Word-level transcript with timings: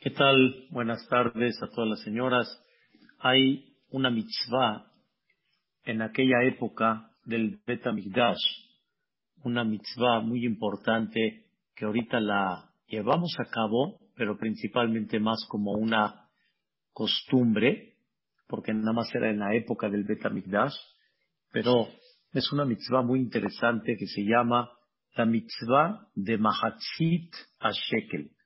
¿Qué 0.00 0.10
tal? 0.10 0.68
Buenas 0.70 1.08
tardes 1.08 1.60
a 1.60 1.66
todas 1.70 1.90
las 1.90 2.02
señoras. 2.02 2.46
Hay 3.18 3.74
una 3.90 4.10
mitzvah 4.10 4.92
en 5.82 6.02
aquella 6.02 6.44
época 6.44 7.10
del 7.24 7.58
Betamigdash, 7.66 8.38
una 9.42 9.64
mitzvah 9.64 10.20
muy 10.20 10.46
importante 10.46 11.46
que 11.74 11.84
ahorita 11.84 12.20
la 12.20 12.70
llevamos 12.86 13.34
a 13.40 13.50
cabo, 13.50 13.98
pero 14.14 14.38
principalmente 14.38 15.18
más 15.18 15.44
como 15.48 15.72
una 15.72 16.28
costumbre, 16.92 17.96
porque 18.46 18.72
nada 18.72 18.92
más 18.92 19.12
era 19.12 19.30
en 19.30 19.40
la 19.40 19.52
época 19.56 19.90
del 19.90 20.04
Betamigdash, 20.04 20.76
pero 21.50 21.88
es 22.32 22.52
una 22.52 22.64
mitzvah 22.64 23.02
muy 23.02 23.18
interesante 23.18 23.96
que 23.98 24.06
se 24.06 24.22
llama 24.22 24.70
la 25.16 25.24
mitzvah 25.24 26.06
de 26.14 26.38
Mahatzit 26.38 27.34
Shekel. 27.72 28.37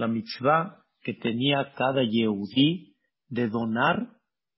La 0.00 0.08
mitzvah 0.08 0.82
que 1.02 1.12
tenía 1.12 1.74
cada 1.76 2.02
Yehudí 2.02 2.94
de 3.28 3.50
donar 3.50 4.08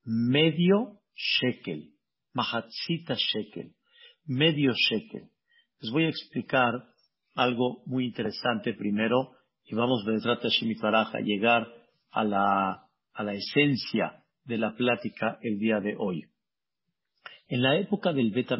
medio 0.05 1.01
shekel, 1.17 1.95
Mahatzit 2.33 3.11
a 3.11 3.17
Shekel, 3.17 3.73
medio 4.25 4.73
shekel. 4.73 5.31
Les 5.81 5.91
voy 5.91 6.05
a 6.05 6.11
explicar 6.11 6.85
algo 7.35 7.83
muy 7.87 8.05
interesante 8.05 8.73
primero 8.75 9.33
y 9.65 9.75
vamos 9.75 10.07
a 10.07 11.21
llegar 11.25 11.67
a 12.13 12.23
la, 12.23 12.87
a 13.13 13.23
la 13.25 13.35
esencia 13.35 14.23
de 14.45 14.59
la 14.59 14.77
plática 14.77 15.41
el 15.43 15.59
día 15.59 15.81
de 15.81 15.97
hoy. 15.99 16.23
En 17.49 17.63
la 17.63 17.77
época 17.79 18.13
del 18.13 18.31
Bet 18.31 18.53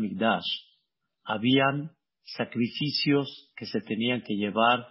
habían 1.23 1.93
sacrificios 2.25 3.53
que 3.55 3.67
se 3.67 3.81
tenían 3.83 4.23
que 4.23 4.35
llevar 4.35 4.85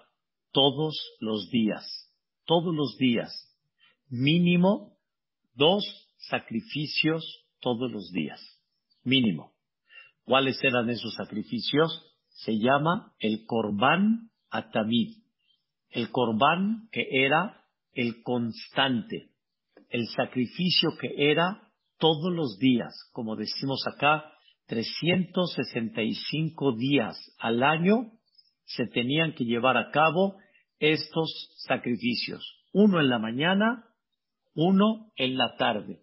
todos 0.52 1.00
los 1.20 1.49
días, 1.49 2.12
todos 2.46 2.76
los 2.76 2.98
días, 2.98 3.32
mínimo 4.10 4.98
dos 5.55 5.84
sacrificios 6.18 7.46
todos 7.60 7.91
los 7.91 8.12
días, 8.12 8.40
mínimo. 9.04 9.54
¿Cuáles 10.24 10.63
eran 10.63 10.90
esos 10.90 11.13
sacrificios? 11.13 12.08
Se 12.30 12.58
llama 12.58 13.13
el 13.20 13.46
Corban 13.46 14.32
Atamid, 14.49 15.18
el 15.90 16.10
Corban 16.10 16.88
que 16.91 17.05
era 17.10 17.63
el 17.93 18.24
constante, 18.24 19.30
el 19.90 20.08
sacrificio 20.08 20.91
que 20.99 21.32
era 21.32 21.68
todos 21.98 22.34
los 22.34 22.58
días, 22.58 22.93
como 23.12 23.36
decimos 23.36 23.84
acá, 23.93 24.34
365 24.68 26.76
días 26.77 27.18
al 27.38 27.62
año 27.62 28.13
se 28.76 28.88
tenían 28.88 29.34
que 29.34 29.46
llevar 29.46 29.77
a 29.77 29.91
cabo 29.91 30.38
estos 30.80 31.54
sacrificios. 31.66 32.44
Uno 32.74 33.00
en 33.00 33.10
la 33.10 33.20
mañana, 33.20 33.86
uno 34.54 35.12
en 35.16 35.38
la 35.38 35.55
tarde. 35.58 36.02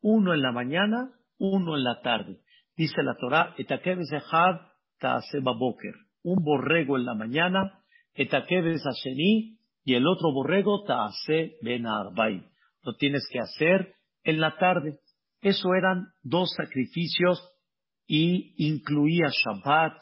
Uno 0.00 0.34
en 0.34 0.42
la 0.42 0.52
mañana, 0.52 1.12
uno 1.38 1.76
en 1.76 1.84
la 1.84 2.00
tarde. 2.00 2.40
Dice 2.76 3.02
la 3.02 3.16
Torah, 3.16 3.54
un 6.22 6.44
borrego 6.44 6.96
en 6.96 7.04
la 7.04 7.14
mañana, 7.14 7.82
y 8.14 9.94
el 9.94 10.06
otro 10.06 10.32
borrego 10.32 10.84
taase 10.84 11.56
Lo 12.82 12.96
tienes 12.96 13.28
que 13.30 13.38
hacer 13.38 13.94
en 14.24 14.40
la 14.40 14.56
tarde. 14.56 14.98
Eso 15.40 15.74
eran 15.74 16.08
dos 16.22 16.52
sacrificios 16.56 17.40
y 18.06 18.54
incluía 18.66 19.28
Shabbat, 19.28 19.94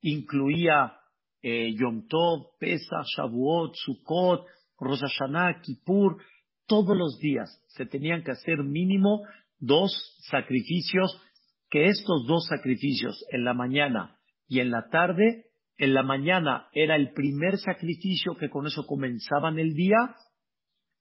incluía 0.00 0.99
eh, 1.42 1.74
Yom 1.74 2.06
Tov, 2.06 2.58
Pesach, 2.58 3.06
Shavuot, 3.16 3.74
Sukkot, 3.74 4.46
Rosh 4.78 5.00
Hashanah, 5.00 5.60
Kippur, 5.62 6.22
todos 6.66 6.96
los 6.96 7.18
días 7.18 7.62
se 7.68 7.86
tenían 7.86 8.22
que 8.22 8.32
hacer 8.32 8.58
mínimo 8.58 9.22
dos 9.58 9.92
sacrificios, 10.30 11.20
que 11.68 11.86
estos 11.86 12.26
dos 12.26 12.46
sacrificios 12.48 13.24
en 13.30 13.44
la 13.44 13.54
mañana 13.54 14.16
y 14.48 14.60
en 14.60 14.70
la 14.70 14.88
tarde, 14.88 15.46
en 15.76 15.94
la 15.94 16.02
mañana 16.02 16.68
era 16.72 16.96
el 16.96 17.12
primer 17.12 17.58
sacrificio 17.58 18.36
que 18.36 18.50
con 18.50 18.66
eso 18.66 18.86
comenzaban 18.86 19.58
el 19.58 19.74
día 19.74 20.14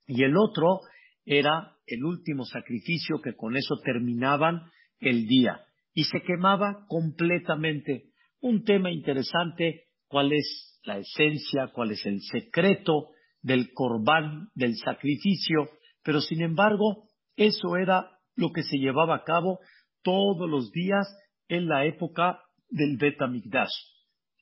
y 0.08 0.24
el 0.24 0.38
otro 0.38 0.82
era 1.26 1.76
el 1.86 2.04
último 2.04 2.46
sacrificio 2.46 3.22
que 3.22 3.36
con 3.36 3.56
eso 3.56 3.76
terminaban 3.84 4.62
el 5.00 5.28
día 5.28 5.62
y 5.94 6.04
se 6.06 6.22
quemaba 6.22 6.86
completamente. 6.88 8.06
Un 8.42 8.64
tema 8.64 8.92
interesante, 8.92 9.89
cuál 10.10 10.34
es 10.34 10.80
la 10.84 10.98
esencia, 10.98 11.72
cuál 11.74 11.92
es 11.92 12.06
el 12.06 12.22
secreto 12.22 13.10
del 13.42 13.72
corbán, 13.74 14.50
del 14.56 14.76
sacrificio, 14.76 15.70
pero 16.04 16.20
sin 16.20 16.42
embargo, 16.42 17.08
eso 17.36 17.78
era 17.78 18.12
lo 18.36 18.52
que 18.52 18.64
se 18.64 18.78
llevaba 18.78 19.16
a 19.16 19.24
cabo 19.24 19.60
todos 20.04 20.50
los 20.50 20.72
días 20.72 21.08
en 21.48 21.68
la 21.68 21.86
época 21.86 22.40
del 22.70 22.98
Betamigdash. 22.98 23.72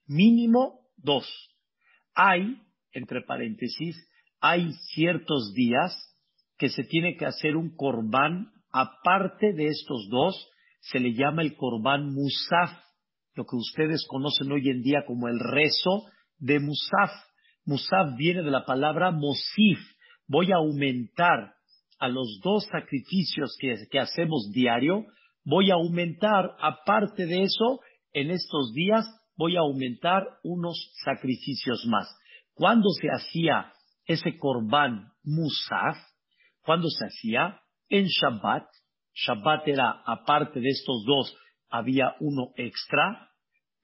Mínimo 0.08 0.88
dos. 0.96 1.28
Hay, 2.16 2.62
entre 2.92 3.22
paréntesis, 3.22 3.96
hay 4.40 4.72
ciertos 4.94 5.54
días 5.54 5.94
que 6.58 6.70
se 6.70 6.84
tiene 6.84 7.18
que 7.18 7.26
hacer 7.26 7.56
un 7.56 7.76
corbán 7.76 8.52
aparte 8.72 9.54
de 9.54 9.68
estos 9.68 10.08
dos, 10.10 10.50
se 10.82 11.00
le 11.00 11.14
llama 11.14 11.42
el 11.42 11.56
corbán 11.56 12.14
musaf, 12.14 12.72
lo 13.38 13.46
que 13.46 13.56
ustedes 13.56 14.06
conocen 14.08 14.52
hoy 14.52 14.68
en 14.70 14.82
día 14.82 15.04
como 15.06 15.28
el 15.28 15.40
rezo 15.40 16.06
de 16.40 16.60
musaf. 16.60 17.12
Musaf 17.66 18.18
viene 18.18 18.42
de 18.42 18.52
la 18.52 18.66
palabra 18.66 19.12
mosif. 19.12 19.80
Voy 20.28 20.52
a 20.52 20.58
aumentar 20.58 21.54
a 22.00 22.08
los 22.10 22.40
dos 22.44 22.66
sacrificios 22.66 23.56
que, 23.60 24.00
hacemos 24.00 24.52
diario, 24.52 25.06
voy 25.44 25.72
a 25.72 25.76
aumentar, 25.76 26.56
aparte 26.60 27.26
de 27.26 27.44
eso, 27.44 27.80
en 28.14 28.32
estos 28.32 28.74
días, 28.74 29.06
voy 29.36 29.56
a 29.56 29.62
aumentar 29.62 30.24
unos 30.44 30.92
sacrificios 31.04 31.86
más. 31.88 32.08
¿Cuándo 32.54 32.90
se 32.90 33.08
hacía 33.08 33.72
ese 34.06 34.38
corbán 34.38 35.12
musaf? 35.24 35.98
¿Cuándo 36.64 36.90
se 36.90 37.06
hacía? 37.06 37.62
En 37.90 38.06
Shabbat. 38.06 38.66
Shabbat 39.14 39.68
era, 39.68 40.02
aparte 40.06 40.60
de 40.60 40.70
estos 40.70 41.04
dos, 41.06 41.36
había 41.70 42.16
uno 42.20 42.52
extra. 42.56 43.27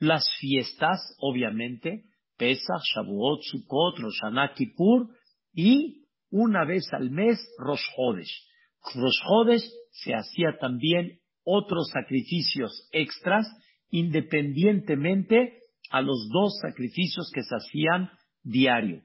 Las 0.03 0.25
fiestas, 0.39 1.15
obviamente, 1.19 2.03
Pesach, 2.37 2.81
Shavuot, 2.93 3.41
Sukkot, 3.43 3.99
Rosh 3.99 4.53
Kippur, 4.55 5.07
y 5.53 6.07
una 6.29 6.65
vez 6.65 6.83
al 6.91 7.09
mes, 7.09 7.39
Rosh 7.57 7.85
Hodesh. 7.95 8.45
Rosh 8.95 9.21
Hodesh 9.29 9.63
se 9.91 10.13
hacía 10.13 10.57
también 10.59 11.19
otros 11.45 11.89
sacrificios 11.93 12.89
extras, 12.91 13.47
independientemente 13.89 15.59
a 15.89 16.01
los 16.01 16.27
dos 16.33 16.57
sacrificios 16.61 17.31
que 17.33 17.43
se 17.43 17.55
hacían 17.55 18.11
diario. 18.41 19.03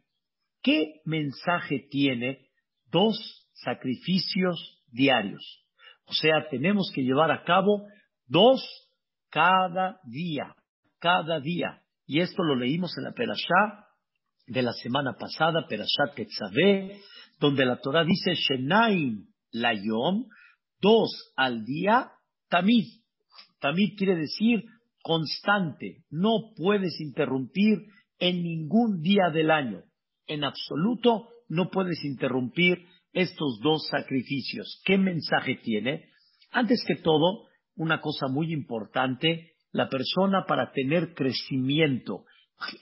¿Qué 0.62 1.00
mensaje 1.04 1.87
tiene 1.91 2.48
dos 2.91 3.48
sacrificios 3.53 4.82
diarios. 4.91 5.64
O 6.06 6.12
sea, 6.12 6.48
tenemos 6.50 6.91
que 6.94 7.03
llevar 7.03 7.31
a 7.31 7.44
cabo 7.44 7.87
dos 8.26 8.62
cada 9.31 10.00
día, 10.04 10.54
cada 10.98 11.41
día. 11.41 11.82
Y 12.06 12.20
esto 12.20 12.42
lo 12.42 12.56
leímos 12.56 12.97
en 12.97 13.04
la 13.04 13.12
Perashá 13.12 13.86
de 14.47 14.62
la 14.62 14.72
semana 14.72 15.14
pasada, 15.19 15.66
Perashat 15.69 16.14
Tetzaveh, 16.14 17.00
donde 17.38 17.66
la 17.66 17.81
Torah 17.81 18.04
dice 18.04 18.34
Shenaim 18.34 19.26
Layom, 19.53 20.26
dos 20.81 21.32
al 21.37 21.64
día, 21.64 22.10
Tamid. 22.48 22.87
Tamid 23.60 23.97
quiere 23.97 24.16
decir 24.16 24.64
constante, 25.03 26.04
no 26.10 26.53
puedes 26.56 27.00
interrumpir 27.00 27.78
en 28.19 28.43
ningún 28.43 29.00
día 29.00 29.31
del 29.32 29.50
año. 29.50 29.82
En 30.26 30.44
absoluto 30.44 31.28
no 31.49 31.70
puedes 31.70 32.05
interrumpir 32.05 32.87
estos 33.12 33.61
dos 33.62 33.87
sacrificios. 33.88 34.82
¿Qué 34.84 34.99
mensaje 34.99 35.56
tiene? 35.56 36.11
Antes 36.50 36.84
que 36.87 36.96
todo, 36.96 37.49
una 37.76 38.00
cosa 38.00 38.26
muy 38.28 38.52
importante, 38.52 39.52
la 39.73 39.88
persona 39.88 40.44
para 40.47 40.73
tener 40.73 41.15
crecimiento 41.15 42.25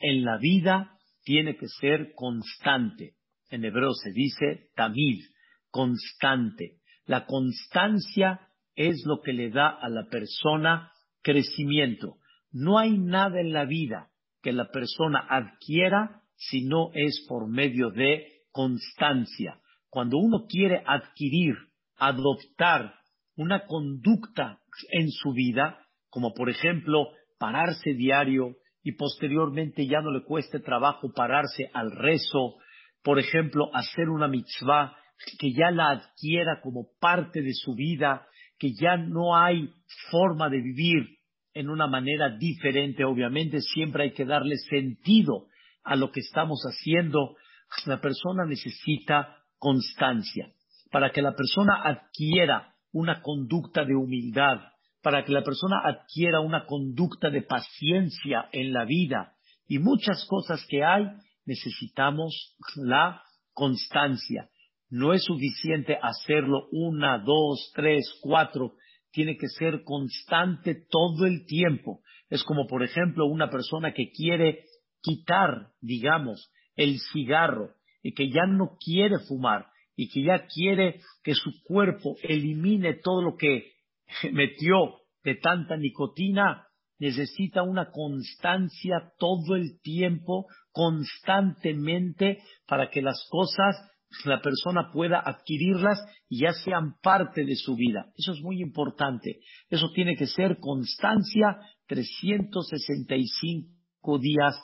en 0.00 0.24
la 0.24 0.38
vida 0.38 0.92
tiene 1.22 1.56
que 1.56 1.66
ser 1.80 2.12
constante. 2.14 3.14
En 3.50 3.64
hebreo 3.64 3.92
se 3.92 4.12
dice 4.12 4.70
tamid, 4.74 5.22
constante. 5.70 6.78
La 7.04 7.26
constancia 7.26 8.40
es 8.74 9.02
lo 9.06 9.20
que 9.22 9.32
le 9.32 9.50
da 9.50 9.68
a 9.68 9.88
la 9.88 10.06
persona 10.08 10.92
crecimiento. 11.22 12.16
No 12.50 12.78
hay 12.78 12.98
nada 12.98 13.40
en 13.40 13.52
la 13.52 13.64
vida 13.64 14.10
que 14.42 14.52
la 14.52 14.70
persona 14.70 15.26
adquiera 15.28 16.22
si 16.36 16.64
no 16.64 16.90
es 16.94 17.24
por 17.28 17.48
medio 17.48 17.90
de 17.90 18.26
constancia 18.52 19.60
cuando 19.96 20.18
uno 20.18 20.44
quiere 20.46 20.82
adquirir, 20.86 21.54
adoptar 21.96 22.96
una 23.34 23.64
conducta 23.64 24.60
en 24.90 25.10
su 25.10 25.32
vida, 25.32 25.85
como 26.16 26.32
por 26.32 26.48
ejemplo 26.48 27.10
pararse 27.38 27.92
diario 27.92 28.56
y 28.82 28.92
posteriormente 28.92 29.86
ya 29.86 30.00
no 30.00 30.10
le 30.10 30.24
cueste 30.24 30.60
trabajo 30.60 31.12
pararse 31.14 31.68
al 31.74 31.90
rezo, 31.90 32.54
por 33.02 33.18
ejemplo, 33.18 33.68
hacer 33.74 34.08
una 34.08 34.26
mitzvah, 34.26 34.96
que 35.38 35.52
ya 35.52 35.70
la 35.70 35.90
adquiera 35.90 36.62
como 36.62 36.86
parte 36.98 37.42
de 37.42 37.52
su 37.52 37.74
vida, 37.74 38.26
que 38.58 38.72
ya 38.72 38.96
no 38.96 39.36
hay 39.36 39.68
forma 40.10 40.48
de 40.48 40.62
vivir 40.62 41.18
en 41.52 41.68
una 41.68 41.86
manera 41.86 42.30
diferente. 42.30 43.04
Obviamente 43.04 43.60
siempre 43.60 44.04
hay 44.04 44.12
que 44.14 44.24
darle 44.24 44.56
sentido 44.56 45.48
a 45.84 45.96
lo 45.96 46.10
que 46.12 46.20
estamos 46.20 46.62
haciendo. 46.62 47.36
La 47.84 48.00
persona 48.00 48.46
necesita 48.46 49.36
constancia. 49.58 50.50
Para 50.90 51.10
que 51.10 51.20
la 51.20 51.34
persona 51.34 51.82
adquiera 51.84 52.72
una 52.90 53.20
conducta 53.20 53.84
de 53.84 53.94
humildad, 53.94 54.60
para 55.06 55.24
que 55.24 55.30
la 55.30 55.44
persona 55.44 55.82
adquiera 55.84 56.40
una 56.40 56.66
conducta 56.66 57.30
de 57.30 57.42
paciencia 57.42 58.48
en 58.50 58.72
la 58.72 58.84
vida 58.84 59.36
y 59.68 59.78
muchas 59.78 60.26
cosas 60.28 60.66
que 60.68 60.82
hay, 60.82 61.04
necesitamos 61.44 62.56
la 62.74 63.22
constancia. 63.52 64.50
No 64.90 65.12
es 65.12 65.22
suficiente 65.22 65.96
hacerlo 66.02 66.66
una, 66.72 67.18
dos, 67.18 67.70
tres, 67.72 68.18
cuatro. 68.20 68.72
Tiene 69.12 69.36
que 69.36 69.46
ser 69.46 69.84
constante 69.84 70.74
todo 70.90 71.24
el 71.24 71.46
tiempo. 71.46 72.00
Es 72.28 72.42
como, 72.42 72.66
por 72.66 72.82
ejemplo, 72.82 73.26
una 73.26 73.48
persona 73.48 73.94
que 73.94 74.10
quiere 74.10 74.64
quitar, 75.02 75.68
digamos, 75.80 76.50
el 76.74 76.98
cigarro 77.12 77.76
y 78.02 78.12
que 78.12 78.28
ya 78.28 78.46
no 78.48 78.76
quiere 78.84 79.20
fumar 79.20 79.66
y 79.94 80.08
que 80.08 80.24
ya 80.24 80.48
quiere 80.48 81.00
que 81.22 81.34
su 81.34 81.62
cuerpo 81.62 82.16
elimine 82.24 82.94
todo 82.94 83.22
lo 83.22 83.36
que 83.36 83.75
metió 84.32 85.00
de 85.24 85.36
tanta 85.36 85.76
nicotina, 85.76 86.66
necesita 86.98 87.62
una 87.62 87.90
constancia 87.90 89.12
todo 89.18 89.56
el 89.56 89.80
tiempo, 89.80 90.46
constantemente, 90.70 92.42
para 92.66 92.90
que 92.90 93.02
las 93.02 93.26
cosas 93.30 93.76
la 94.24 94.40
persona 94.40 94.90
pueda 94.92 95.20
adquirirlas 95.24 96.00
y 96.28 96.42
ya 96.42 96.52
sean 96.52 96.94
parte 97.02 97.44
de 97.44 97.56
su 97.56 97.74
vida. 97.76 98.12
Eso 98.16 98.32
es 98.32 98.40
muy 98.40 98.62
importante. 98.62 99.40
Eso 99.68 99.90
tiene 99.94 100.16
que 100.16 100.26
ser 100.26 100.58
constancia 100.58 101.58
365 101.86 104.18
días 104.18 104.58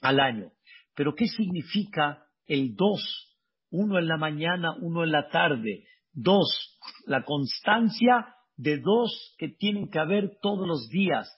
al 0.00 0.18
año. 0.18 0.50
Pero 0.94 1.14
¿qué 1.14 1.26
significa 1.26 2.24
el 2.46 2.74
dos? 2.74 3.36
Uno 3.70 3.98
en 3.98 4.08
la 4.08 4.16
mañana, 4.16 4.74
uno 4.80 5.04
en 5.04 5.12
la 5.12 5.28
tarde. 5.28 5.84
Dos, 6.12 6.78
la 7.06 7.22
constancia 7.22 8.34
de 8.60 8.76
dos 8.78 9.34
que 9.38 9.48
tienen 9.48 9.88
que 9.88 9.98
haber 9.98 10.38
todos 10.42 10.68
los 10.68 10.88
días. 10.90 11.28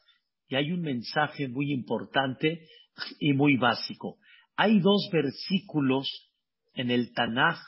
Y 0.48 0.56
hay 0.56 0.72
un 0.72 0.82
mensaje 0.82 1.46
muy 1.48 1.72
importante 1.72 2.66
y 3.20 3.32
muy 3.32 3.56
básico. 3.56 4.18
Hay 4.56 4.80
dos 4.80 5.08
versículos 5.12 6.08
en 6.74 6.90
el 6.90 7.12
Tanaj, 7.14 7.58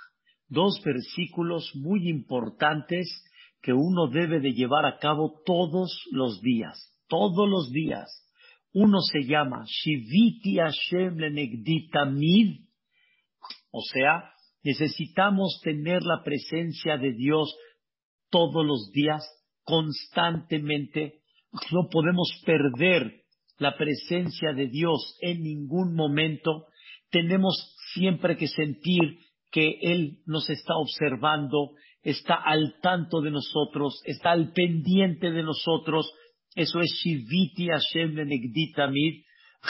dos 0.49 0.83
versículos 0.85 1.71
muy 1.77 2.09
importantes 2.09 3.09
que 3.63 3.73
uno 3.73 4.09
debe 4.09 4.41
de 4.41 4.53
llevar 4.53 4.87
a 4.87 4.99
cabo 4.99 5.41
todos 5.47 6.05
los 6.11 6.41
días, 6.43 6.93
todos 7.09 7.49
los 7.49 7.71
días. 7.71 8.11
Uno 8.73 9.01
se 9.01 9.23
llama 9.23 9.65
Shiviti 9.67 10.57
Hashem 10.57 11.17
Lenegditamid, 11.17 12.65
o 13.71 13.83
sea, 13.83 14.33
necesitamos 14.65 15.61
tener 15.63 16.03
la 16.03 16.25
presencia 16.25 16.99
de 16.99 17.13
Dios 17.13 17.57
todos 18.31 18.67
los 18.67 18.91
días 18.93 19.25
constantemente. 19.65 21.21
No 21.73 21.89
podemos 21.91 22.31
perder 22.45 23.25
la 23.59 23.77
presencia 23.77 24.53
de 24.53 24.67
Dios 24.69 25.17
en 25.21 25.43
ningún 25.43 25.95
momento. 25.95 26.67
Tenemos 27.11 27.77
siempre 27.93 28.37
que 28.37 28.49
sentir 28.49 29.19
que 29.51 29.79
Él 29.83 30.19
nos 30.27 30.51
está 30.51 30.75
observando, 30.77 31.73
está 32.03 32.35
al 32.35 32.81
tanto 32.83 33.21
de 33.21 33.31
nosotros, 33.31 34.03
está 34.05 34.33
al 34.33 34.53
pendiente 34.53 35.31
de 35.31 35.43
nosotros. 35.43 36.13
Eso 36.55 36.81
es 36.81 36.91
Shiviti 37.03 37.69
Hashem 37.69 38.15
Lenegditamid. 38.15 39.23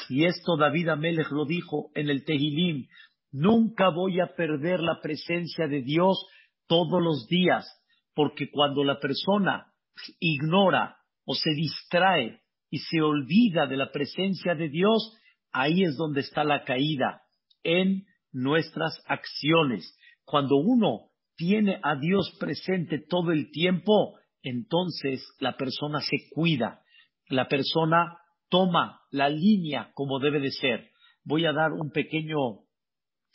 Y 0.09 0.25
esto 0.25 0.57
David 0.57 0.89
Amelech 0.89 1.31
lo 1.31 1.45
dijo 1.45 1.91
en 1.95 2.09
el 2.09 2.25
Tehilim. 2.25 2.87
Nunca 3.31 3.91
voy 3.91 4.21
a 4.21 4.35
perder 4.35 4.81
la 4.81 5.01
presencia 5.01 5.67
de 5.67 5.83
Dios 5.83 6.27
todos 6.67 7.03
los 7.03 7.27
días, 7.29 7.67
porque 8.15 8.51
cuando 8.51 8.85
la 8.85 8.99
persona 8.99 9.67
ignora 10.21 10.97
o 11.25 11.35
se 11.35 11.51
distrae 11.51 12.41
y 12.71 12.79
se 12.79 13.01
olvida 13.01 13.67
de 13.67 13.77
la 13.77 13.91
presencia 13.93 14.55
de 14.55 14.69
Dios, 14.69 15.17
ahí 15.53 15.83
es 15.83 15.97
donde 15.97 16.21
está 16.21 16.45
la 16.45 16.65
caída 16.65 17.23
en 17.63 18.05
nuestras 18.33 19.01
acciones. 19.07 19.97
Cuando 20.25 20.57
uno 20.57 21.11
tiene 21.37 21.79
a 21.83 21.97
Dios 21.97 22.37
presente 22.39 22.99
todo 22.99 23.33
el 23.33 23.51
tiempo, 23.51 24.19
entonces 24.43 25.27
la 25.39 25.57
persona 25.57 26.01
se 26.01 26.29
cuida, 26.31 26.83
la 27.29 27.49
persona 27.49 28.19
toma 28.49 29.01
la 29.11 29.29
línea 29.29 29.91
como 29.95 30.19
debe 30.19 30.41
de 30.41 30.51
ser. 30.51 30.91
Voy 31.25 31.47
a 31.47 31.53
dar 31.53 31.73
un 31.73 31.91
pequeño 31.91 32.65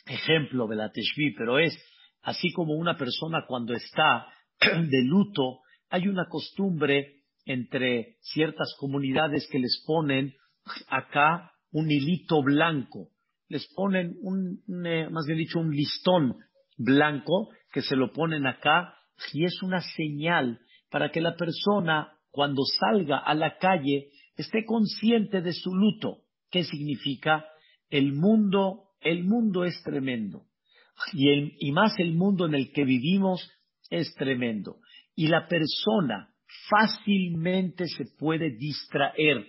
ejemplo 0.06 0.66
de 0.66 0.76
la 0.76 0.90
Teshvi, 0.90 1.34
pero 1.36 1.58
es 1.58 1.76
así 2.22 2.52
como 2.52 2.74
una 2.74 2.96
persona 2.96 3.44
cuando 3.46 3.74
está 3.74 4.26
de 4.60 5.02
luto, 5.02 5.59
hay 5.90 6.06
una 6.06 6.26
costumbre 6.28 7.16
entre 7.44 8.16
ciertas 8.20 8.74
comunidades 8.78 9.48
que 9.50 9.58
les 9.58 9.82
ponen 9.84 10.34
acá 10.88 11.52
un 11.72 11.90
hilito 11.90 12.42
blanco, 12.42 13.08
les 13.48 13.66
ponen 13.74 14.16
un, 14.22 14.62
eh, 14.86 15.08
más 15.10 15.26
bien 15.26 15.38
dicho, 15.38 15.58
un 15.58 15.70
listón 15.70 16.36
blanco 16.76 17.50
que 17.72 17.82
se 17.82 17.96
lo 17.96 18.12
ponen 18.12 18.46
acá 18.46 18.94
y 19.32 19.44
es 19.44 19.62
una 19.62 19.80
señal 19.80 20.60
para 20.90 21.10
que 21.10 21.20
la 21.20 21.36
persona 21.36 22.12
cuando 22.30 22.62
salga 22.64 23.18
a 23.18 23.34
la 23.34 23.58
calle 23.58 24.10
esté 24.36 24.64
consciente 24.64 25.42
de 25.42 25.52
su 25.52 25.74
luto. 25.74 26.22
¿Qué 26.50 26.64
significa? 26.64 27.44
El 27.88 28.12
mundo, 28.12 28.90
el 29.00 29.24
mundo 29.24 29.64
es 29.64 29.82
tremendo. 29.82 30.44
Y, 31.12 31.68
y 31.68 31.72
más 31.72 31.98
el 31.98 32.14
mundo 32.14 32.46
en 32.46 32.54
el 32.54 32.72
que 32.72 32.84
vivimos 32.84 33.50
es 33.90 34.14
tremendo 34.14 34.76
y 35.20 35.28
la 35.28 35.46
persona 35.48 36.30
fácilmente 36.70 37.84
se 37.88 38.06
puede 38.18 38.56
distraer, 38.56 39.48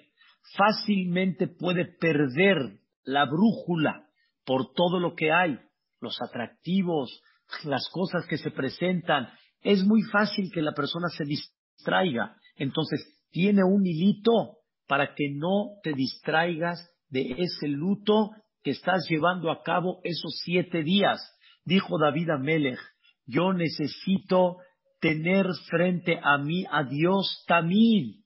fácilmente 0.57 1.47
puede 1.47 1.85
perder 1.85 2.57
la 3.05 3.23
brújula 3.23 4.05
por 4.43 4.73
todo 4.73 4.99
lo 4.99 5.15
que 5.15 5.31
hay, 5.31 5.57
los 6.01 6.21
atractivos, 6.21 7.21
las 7.63 7.87
cosas 7.89 8.25
que 8.27 8.37
se 8.37 8.51
presentan. 8.51 9.29
Es 9.61 9.85
muy 9.85 10.01
fácil 10.11 10.51
que 10.53 10.61
la 10.61 10.73
persona 10.73 11.07
se 11.07 11.23
distraiga. 11.23 12.35
Entonces, 12.57 13.23
tiene 13.29 13.63
un 13.63 13.85
hilito 13.85 14.57
para 14.89 15.15
que 15.15 15.29
no 15.33 15.79
te 15.83 15.93
distraigas 15.93 16.85
de 17.07 17.33
ese 17.37 17.69
luto 17.69 18.31
que 18.61 18.71
estás 18.71 19.07
llevando 19.09 19.49
a 19.49 19.63
cabo 19.63 20.01
esos 20.03 20.37
siete 20.43 20.83
días. 20.83 21.21
Dijo 21.63 21.97
David 21.97 22.31
Amelech, 22.31 22.79
yo 23.25 23.53
necesito 23.53 24.57
tener 25.01 25.47
frente 25.69 26.19
a 26.23 26.37
mí 26.37 26.63
a 26.71 26.83
Dios 26.83 27.43
también, 27.47 28.23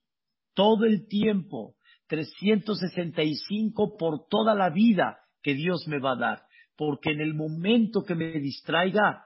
todo 0.54 0.86
el 0.86 1.08
tiempo, 1.08 1.76
365 2.08 3.98
por 3.98 4.28
toda 4.30 4.54
la 4.54 4.70
vida 4.70 5.18
que 5.42 5.56
Dios 5.56 5.88
me 5.88 6.00
va 6.00 6.12
a 6.12 6.18
dar. 6.18 6.42
Porque 6.78 7.12
en 7.12 7.22
el 7.22 7.34
momento 7.34 8.04
que 8.04 8.14
me 8.14 8.40
distraiga, 8.40 9.26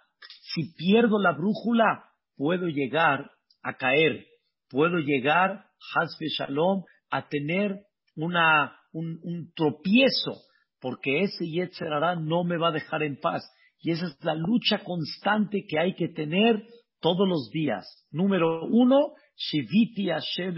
si 0.53 0.73
pierdo 0.73 1.19
la 1.19 1.33
brújula, 1.33 2.05
puedo 2.37 2.67
llegar 2.67 3.31
a 3.63 3.75
caer, 3.75 4.27
puedo 4.69 4.99
llegar, 4.99 5.65
Hasbe 5.95 6.27
Shalom, 6.27 6.83
a 7.09 7.27
tener 7.27 7.79
una, 8.15 8.77
un, 8.91 9.19
un 9.23 9.51
tropiezo, 9.55 10.43
porque 10.79 11.23
ese 11.23 11.45
Yetzerará 11.47 12.15
no 12.15 12.43
me 12.43 12.57
va 12.57 12.69
a 12.69 12.73
dejar 12.73 13.01
en 13.01 13.19
paz. 13.19 13.41
Y 13.81 13.91
esa 13.91 14.07
es 14.07 14.23
la 14.23 14.35
lucha 14.35 14.83
constante 14.83 15.65
que 15.67 15.79
hay 15.79 15.95
que 15.95 16.09
tener 16.09 16.63
todos 16.99 17.27
los 17.27 17.49
días. 17.51 18.05
Número 18.11 18.65
uno, 18.65 19.13
Shiviti 19.35 20.09
Hashem 20.09 20.55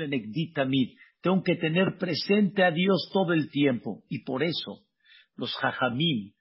Tamid. 0.54 0.98
Tengo 1.22 1.44
que 1.44 1.56
tener 1.56 1.98
presente 1.98 2.64
a 2.64 2.72
Dios 2.72 3.10
todo 3.14 3.34
el 3.34 3.50
tiempo. 3.50 4.04
Y 4.10 4.24
por 4.24 4.44
eso 4.44 4.86
los 5.36 5.54
Jajamim 5.56 6.34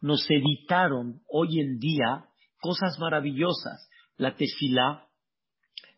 nos 0.00 0.28
editaron 0.28 1.20
hoy 1.28 1.60
en 1.60 1.78
día 1.78 2.26
cosas 2.60 2.98
maravillosas. 2.98 3.88
La 4.16 4.34
tefilá, 4.36 5.08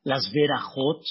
las 0.04 0.30
verajot 0.32 1.02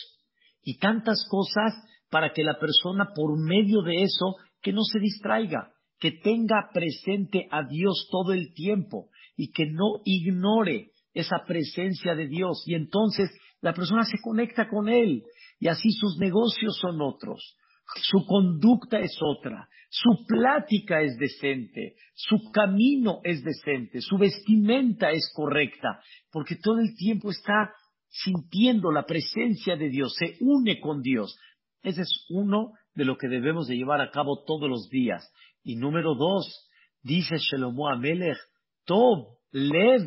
y 0.63 0.77
tantas 0.77 1.25
cosas 1.29 1.73
para 2.09 2.31
que 2.33 2.43
la 2.43 2.57
persona 2.59 3.09
por 3.13 3.37
medio 3.37 3.81
de 3.81 4.03
eso 4.03 4.35
que 4.61 4.71
no 4.71 4.81
se 4.83 4.99
distraiga, 4.99 5.73
que 5.99 6.11
tenga 6.11 6.69
presente 6.73 7.47
a 7.51 7.63
Dios 7.63 8.07
todo 8.09 8.33
el 8.33 8.53
tiempo 8.53 9.09
y 9.35 9.51
que 9.51 9.65
no 9.65 10.01
ignore 10.05 10.91
esa 11.15 11.43
presencia 11.47 12.13
de 12.13 12.27
Dios. 12.27 12.63
Y 12.67 12.75
entonces 12.75 13.31
la 13.61 13.73
persona 13.73 14.03
se 14.03 14.17
conecta 14.21 14.67
con 14.67 14.87
Él 14.89 15.23
y 15.59 15.67
así 15.67 15.89
sus 15.91 16.17
negocios 16.19 16.77
son 16.79 17.01
otros, 17.01 17.57
su 18.01 18.25
conducta 18.25 18.99
es 18.99 19.17
otra, 19.21 19.67
su 19.89 20.25
plática 20.27 21.01
es 21.01 21.17
decente, 21.17 21.95
su 22.13 22.51
camino 22.51 23.21
es 23.23 23.43
decente, 23.43 24.01
su 24.01 24.17
vestimenta 24.17 25.11
es 25.11 25.31
correcta, 25.33 26.01
porque 26.31 26.57
todo 26.57 26.79
el 26.79 26.95
tiempo 26.95 27.31
está 27.31 27.73
sintiendo 28.09 28.91
la 28.91 29.05
presencia 29.05 29.75
de 29.75 29.89
Dios, 29.89 30.13
se 30.17 30.37
une 30.41 30.79
con 30.79 31.01
Dios. 31.01 31.37
Ese 31.81 32.01
es 32.01 32.25
uno 32.29 32.73
de 32.93 33.05
lo 33.05 33.17
que 33.17 33.27
debemos 33.27 33.67
de 33.67 33.75
llevar 33.75 34.01
a 34.01 34.11
cabo 34.11 34.43
todos 34.45 34.69
los 34.69 34.89
días. 34.89 35.31
Y 35.63 35.75
número 35.75 36.15
dos, 36.15 36.69
dice 37.01 37.37
Shelomo 37.37 37.89
Amelech, 37.89 38.37
Tov 38.85 39.37
lev 39.51 40.01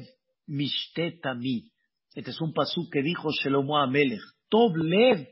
mishtetami. 0.48 1.70
Este 2.14 2.30
es 2.30 2.40
un 2.40 2.52
pasú 2.52 2.88
que 2.90 3.02
dijo 3.02 3.30
Shelomo 3.30 3.78
Amelech. 3.78 4.20
Tov 4.48 4.76
lev 4.76 5.28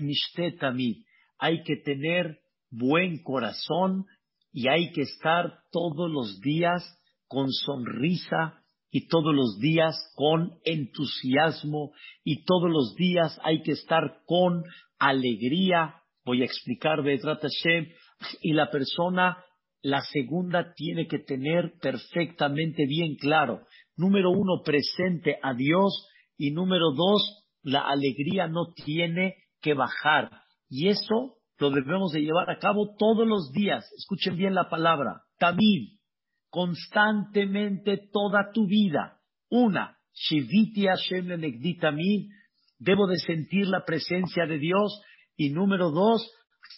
mishtetami. 0.00 1.04
Hay 1.38 1.62
que 1.64 1.76
tener 1.76 2.38
buen 2.70 3.22
corazón 3.22 4.06
y 4.52 4.68
hay 4.68 4.92
que 4.92 5.02
estar 5.02 5.58
todos 5.70 6.10
los 6.10 6.40
días 6.40 6.82
con 7.26 7.50
sonrisa 7.50 8.62
y 8.90 9.08
todos 9.08 9.34
los 9.34 9.58
días 9.58 9.96
con 10.14 10.58
entusiasmo 10.64 11.92
y 12.24 12.44
todos 12.44 12.70
los 12.70 12.94
días 12.94 13.38
hay 13.42 13.62
que 13.62 13.72
estar 13.72 14.20
con 14.26 14.62
alegría. 14.98 15.96
Voy 16.24 16.42
a 16.42 16.44
explicar 16.44 17.02
Betrat 17.02 17.40
Hashem 17.40 17.88
y 18.42 18.52
la 18.52 18.70
persona, 18.70 19.38
la 19.80 20.02
segunda 20.02 20.74
tiene 20.74 21.08
que 21.08 21.18
tener 21.18 21.72
perfectamente 21.80 22.86
bien 22.86 23.16
claro. 23.16 23.62
Número 23.96 24.30
uno, 24.30 24.62
presente 24.64 25.38
a 25.42 25.54
Dios 25.54 26.08
y 26.36 26.50
número 26.50 26.92
dos, 26.92 27.42
la 27.62 27.80
alegría 27.80 28.48
no 28.48 28.72
tiene 28.72 29.36
que 29.60 29.74
bajar. 29.74 30.30
Y 30.68 30.88
eso 30.88 31.36
lo 31.58 31.70
debemos 31.70 32.12
de 32.12 32.22
llevar 32.22 32.50
a 32.50 32.58
cabo 32.58 32.94
todos 32.98 33.26
los 33.26 33.52
días. 33.52 33.84
Escuchen 33.96 34.36
bien 34.36 34.54
la 34.54 34.68
palabra. 34.68 35.22
Tamid 35.38 35.98
constantemente 36.50 38.08
toda 38.12 38.50
tu 38.52 38.66
vida. 38.66 39.20
Una, 39.48 39.96
Shiviti 40.12 40.86
Hashem 40.86 41.28
debo 42.78 43.06
de 43.06 43.18
sentir 43.18 43.68
la 43.68 43.84
presencia 43.84 44.46
de 44.46 44.58
Dios. 44.58 45.00
Y 45.36 45.50
número 45.50 45.90
dos, 45.90 46.28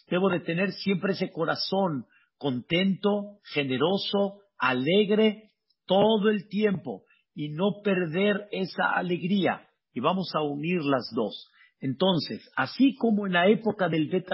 debo 0.08 0.28
de 0.28 0.40
tener 0.40 0.72
siempre 0.72 1.12
ese 1.12 1.30
corazón 1.30 2.06
contento, 2.36 3.38
generoso, 3.52 4.40
alegre, 4.58 5.52
todo 5.86 6.28
el 6.28 6.48
tiempo 6.48 7.03
y 7.34 7.48
no 7.48 7.82
perder 7.82 8.48
esa 8.52 8.90
alegría. 8.90 9.66
Y 9.92 10.00
vamos 10.00 10.30
a 10.34 10.42
unir 10.42 10.82
las 10.82 11.10
dos. 11.14 11.50
Entonces, 11.80 12.48
así 12.56 12.94
como 12.96 13.26
en 13.26 13.32
la 13.34 13.48
época 13.48 13.88
del 13.88 14.08
Bet 14.08 14.26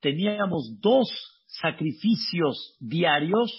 teníamos 0.00 0.80
dos 0.80 1.08
sacrificios 1.46 2.76
diarios, 2.80 3.52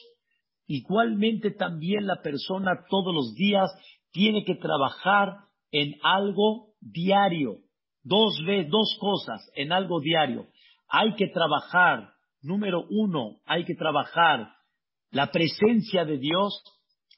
Igualmente 0.73 1.51
también 1.51 2.07
la 2.07 2.21
persona 2.21 2.85
todos 2.89 3.13
los 3.13 3.35
días 3.35 3.69
tiene 4.11 4.45
que 4.45 4.55
trabajar 4.55 5.39
en 5.69 5.95
algo 6.01 6.75
diario. 6.79 7.57
Dos 8.03 8.37
dos 8.69 8.97
cosas 8.97 9.41
en 9.55 9.73
algo 9.73 9.99
diario. 9.99 10.47
Hay 10.87 11.15
que 11.15 11.27
trabajar, 11.27 12.13
número 12.41 12.85
uno, 12.89 13.41
hay 13.45 13.65
que 13.65 13.75
trabajar 13.75 14.47
la 15.09 15.29
presencia 15.29 16.05
de 16.05 16.19
Dios, 16.19 16.63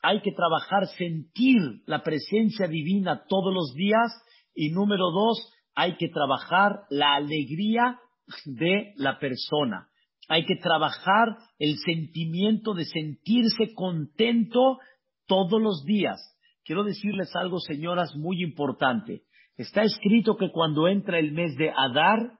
hay 0.03 0.21
que 0.21 0.33
trabajar 0.33 0.85
sentir 0.97 1.59
la 1.85 2.03
presencia 2.03 2.67
divina 2.67 3.23
todos 3.29 3.53
los 3.53 3.73
días 3.73 4.11
y 4.53 4.69
número 4.69 5.11
dos, 5.11 5.49
hay 5.75 5.95
que 5.95 6.09
trabajar 6.09 6.81
la 6.89 7.15
alegría 7.15 7.99
de 8.45 8.93
la 8.97 9.17
persona. 9.17 9.87
Hay 10.27 10.45
que 10.45 10.57
trabajar 10.57 11.37
el 11.57 11.77
sentimiento 11.77 12.73
de 12.73 12.83
sentirse 12.83 13.73
contento 13.73 14.77
todos 15.25 15.61
los 15.61 15.85
días. 15.85 16.19
Quiero 16.65 16.83
decirles 16.83 17.33
algo, 17.35 17.59
señoras, 17.59 18.13
muy 18.13 18.43
importante. 18.43 19.23
Está 19.55 19.83
escrito 19.83 20.35
que 20.35 20.51
cuando 20.51 20.89
entra 20.89 21.17
el 21.17 21.31
mes 21.31 21.55
de 21.55 21.71
Adar, 21.71 22.39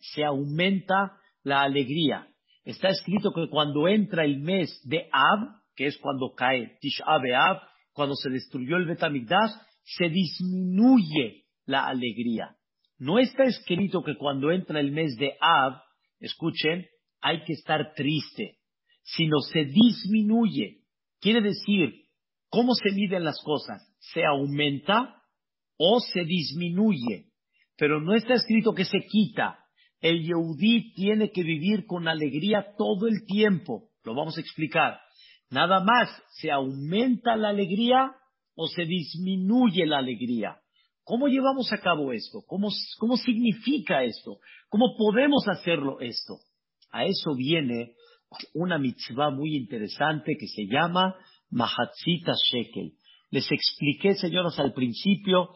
se 0.00 0.24
aumenta 0.24 1.12
la 1.44 1.62
alegría. 1.62 2.26
Está 2.64 2.88
escrito 2.88 3.32
que 3.32 3.48
cuando 3.48 3.86
entra 3.86 4.24
el 4.24 4.40
mes 4.40 4.80
de 4.84 5.08
Ab, 5.12 5.59
que 5.80 5.86
es 5.86 5.96
cuando 5.96 6.34
cae 6.34 6.76
Tish 6.82 7.00
Ab, 7.06 7.22
cuando 7.94 8.14
se 8.14 8.28
destruyó 8.28 8.76
el 8.76 8.84
Betamigdash, 8.84 9.50
se 9.82 10.10
disminuye 10.10 11.46
la 11.64 11.86
alegría. 11.86 12.54
No 12.98 13.18
está 13.18 13.44
escrito 13.44 14.02
que 14.02 14.14
cuando 14.18 14.52
entra 14.52 14.78
el 14.78 14.92
mes 14.92 15.16
de 15.16 15.32
Ab, 15.40 15.80
escuchen, 16.18 16.84
hay 17.22 17.44
que 17.44 17.54
estar 17.54 17.94
triste, 17.94 18.58
sino 19.04 19.38
se 19.40 19.64
disminuye. 19.64 20.82
Quiere 21.18 21.40
decir, 21.40 21.94
¿cómo 22.50 22.74
se 22.74 22.94
miden 22.94 23.24
las 23.24 23.40
cosas? 23.42 23.82
¿Se 24.00 24.22
aumenta 24.22 25.16
o 25.78 25.98
se 26.00 26.26
disminuye? 26.26 27.30
Pero 27.78 28.02
no 28.02 28.12
está 28.12 28.34
escrito 28.34 28.74
que 28.74 28.84
se 28.84 28.98
quita. 29.10 29.64
El 30.02 30.26
Yehudí 30.26 30.92
tiene 30.92 31.30
que 31.30 31.42
vivir 31.42 31.86
con 31.86 32.06
alegría 32.06 32.74
todo 32.76 33.06
el 33.06 33.24
tiempo. 33.24 33.88
Lo 34.04 34.14
vamos 34.14 34.36
a 34.36 34.42
explicar. 34.42 35.00
Nada 35.50 35.80
más, 35.80 36.08
¿se 36.40 36.50
aumenta 36.50 37.36
la 37.36 37.48
alegría 37.48 38.12
o 38.54 38.68
se 38.68 38.84
disminuye 38.84 39.84
la 39.84 39.98
alegría? 39.98 40.60
¿Cómo 41.02 41.26
llevamos 41.26 41.72
a 41.72 41.78
cabo 41.78 42.12
esto? 42.12 42.42
¿Cómo, 42.46 42.68
cómo 42.98 43.16
significa 43.16 44.04
esto? 44.04 44.38
¿Cómo 44.68 44.94
podemos 44.96 45.48
hacerlo 45.48 45.98
esto? 46.00 46.38
A 46.92 47.04
eso 47.04 47.34
viene 47.34 47.94
una 48.54 48.78
mitzvah 48.78 49.30
muy 49.30 49.56
interesante 49.56 50.36
que 50.38 50.46
se 50.46 50.66
llama 50.66 51.16
Mahatzita 51.50 52.34
Shekel. 52.34 52.92
Les 53.30 53.50
expliqué, 53.50 54.14
señoras, 54.14 54.58
al 54.60 54.72
principio 54.72 55.50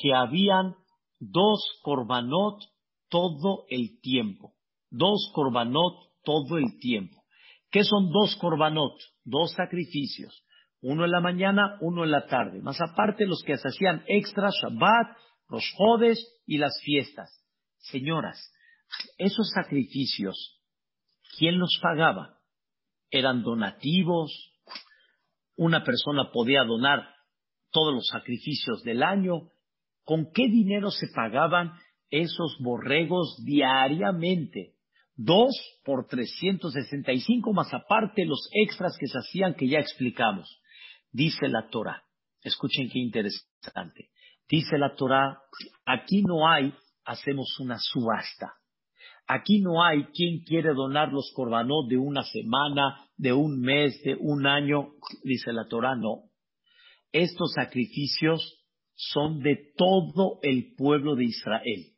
que 0.00 0.14
habían 0.14 0.74
dos 1.18 1.60
korbanot 1.82 2.60
todo 3.08 3.64
el 3.68 4.00
tiempo. 4.00 4.52
Dos 4.90 5.30
korbanot 5.34 5.94
todo 6.24 6.58
el 6.58 6.78
tiempo. 6.78 7.20
¿Qué 7.70 7.84
son 7.84 8.10
dos 8.10 8.36
korbanot? 8.36 8.94
Dos 9.30 9.52
sacrificios. 9.52 10.44
Uno 10.82 11.04
en 11.04 11.10
la 11.10 11.20
mañana, 11.20 11.78
uno 11.80 12.04
en 12.04 12.10
la 12.10 12.26
tarde. 12.26 12.60
Más 12.60 12.80
aparte 12.80 13.26
los 13.26 13.42
que 13.44 13.56
se 13.56 13.68
hacían 13.68 14.02
extra, 14.06 14.50
Shabbat, 14.50 15.16
los 15.48 15.64
jodes 15.76 16.42
y 16.46 16.58
las 16.58 16.80
fiestas. 16.82 17.30
Señoras, 17.78 18.52
esos 19.18 19.50
sacrificios 19.50 20.60
¿Quién 21.36 21.58
los 21.58 21.78
pagaba? 21.80 22.38
¿Eran 23.10 23.42
donativos? 23.42 24.52
¿Una 25.56 25.84
persona 25.84 26.30
podía 26.32 26.64
donar 26.64 27.14
todos 27.70 27.94
los 27.94 28.06
sacrificios 28.06 28.82
del 28.82 29.02
año? 29.02 29.48
¿Con 30.04 30.32
qué 30.32 30.48
dinero 30.48 30.90
se 30.90 31.06
pagaban 31.14 31.72
esos 32.10 32.56
borregos 32.60 33.42
diariamente? 33.44 34.74
Dos 35.22 35.54
por 35.84 36.06
365 36.06 37.52
más 37.52 37.74
aparte 37.74 38.24
los 38.24 38.48
extras 38.54 38.96
que 38.98 39.06
se 39.06 39.18
hacían 39.18 39.52
que 39.52 39.68
ya 39.68 39.78
explicamos. 39.78 40.62
Dice 41.12 41.46
la 41.48 41.68
Torah. 41.68 42.02
Escuchen 42.42 42.88
qué 42.88 43.00
interesante. 43.00 44.08
Dice 44.48 44.78
la 44.78 44.94
Torah, 44.94 45.38
aquí 45.84 46.22
no 46.22 46.48
hay, 46.48 46.72
hacemos 47.04 47.54
una 47.60 47.76
subasta. 47.78 48.54
Aquí 49.26 49.60
no 49.60 49.84
hay 49.84 50.04
quien 50.04 50.42
quiere 50.42 50.72
donar 50.72 51.12
los 51.12 51.30
corbanot 51.34 51.86
de 51.90 51.98
una 51.98 52.22
semana, 52.22 53.06
de 53.18 53.34
un 53.34 53.60
mes, 53.60 54.00
de 54.02 54.16
un 54.18 54.46
año, 54.46 54.92
dice 55.22 55.52
la 55.52 55.68
Torah, 55.68 55.96
no. 55.96 56.30
Estos 57.12 57.52
sacrificios 57.52 58.64
son 58.94 59.40
de 59.40 59.70
todo 59.76 60.38
el 60.40 60.74
pueblo 60.76 61.14
de 61.14 61.24
Israel 61.24 61.94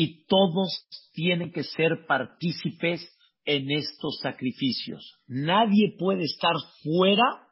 y 0.00 0.26
todos 0.26 0.86
tienen 1.12 1.50
que 1.50 1.64
ser 1.64 2.06
partícipes 2.06 3.00
en 3.44 3.68
estos 3.72 4.20
sacrificios. 4.22 5.16
Nadie 5.26 5.96
puede 5.98 6.22
estar 6.22 6.54
fuera 6.84 7.48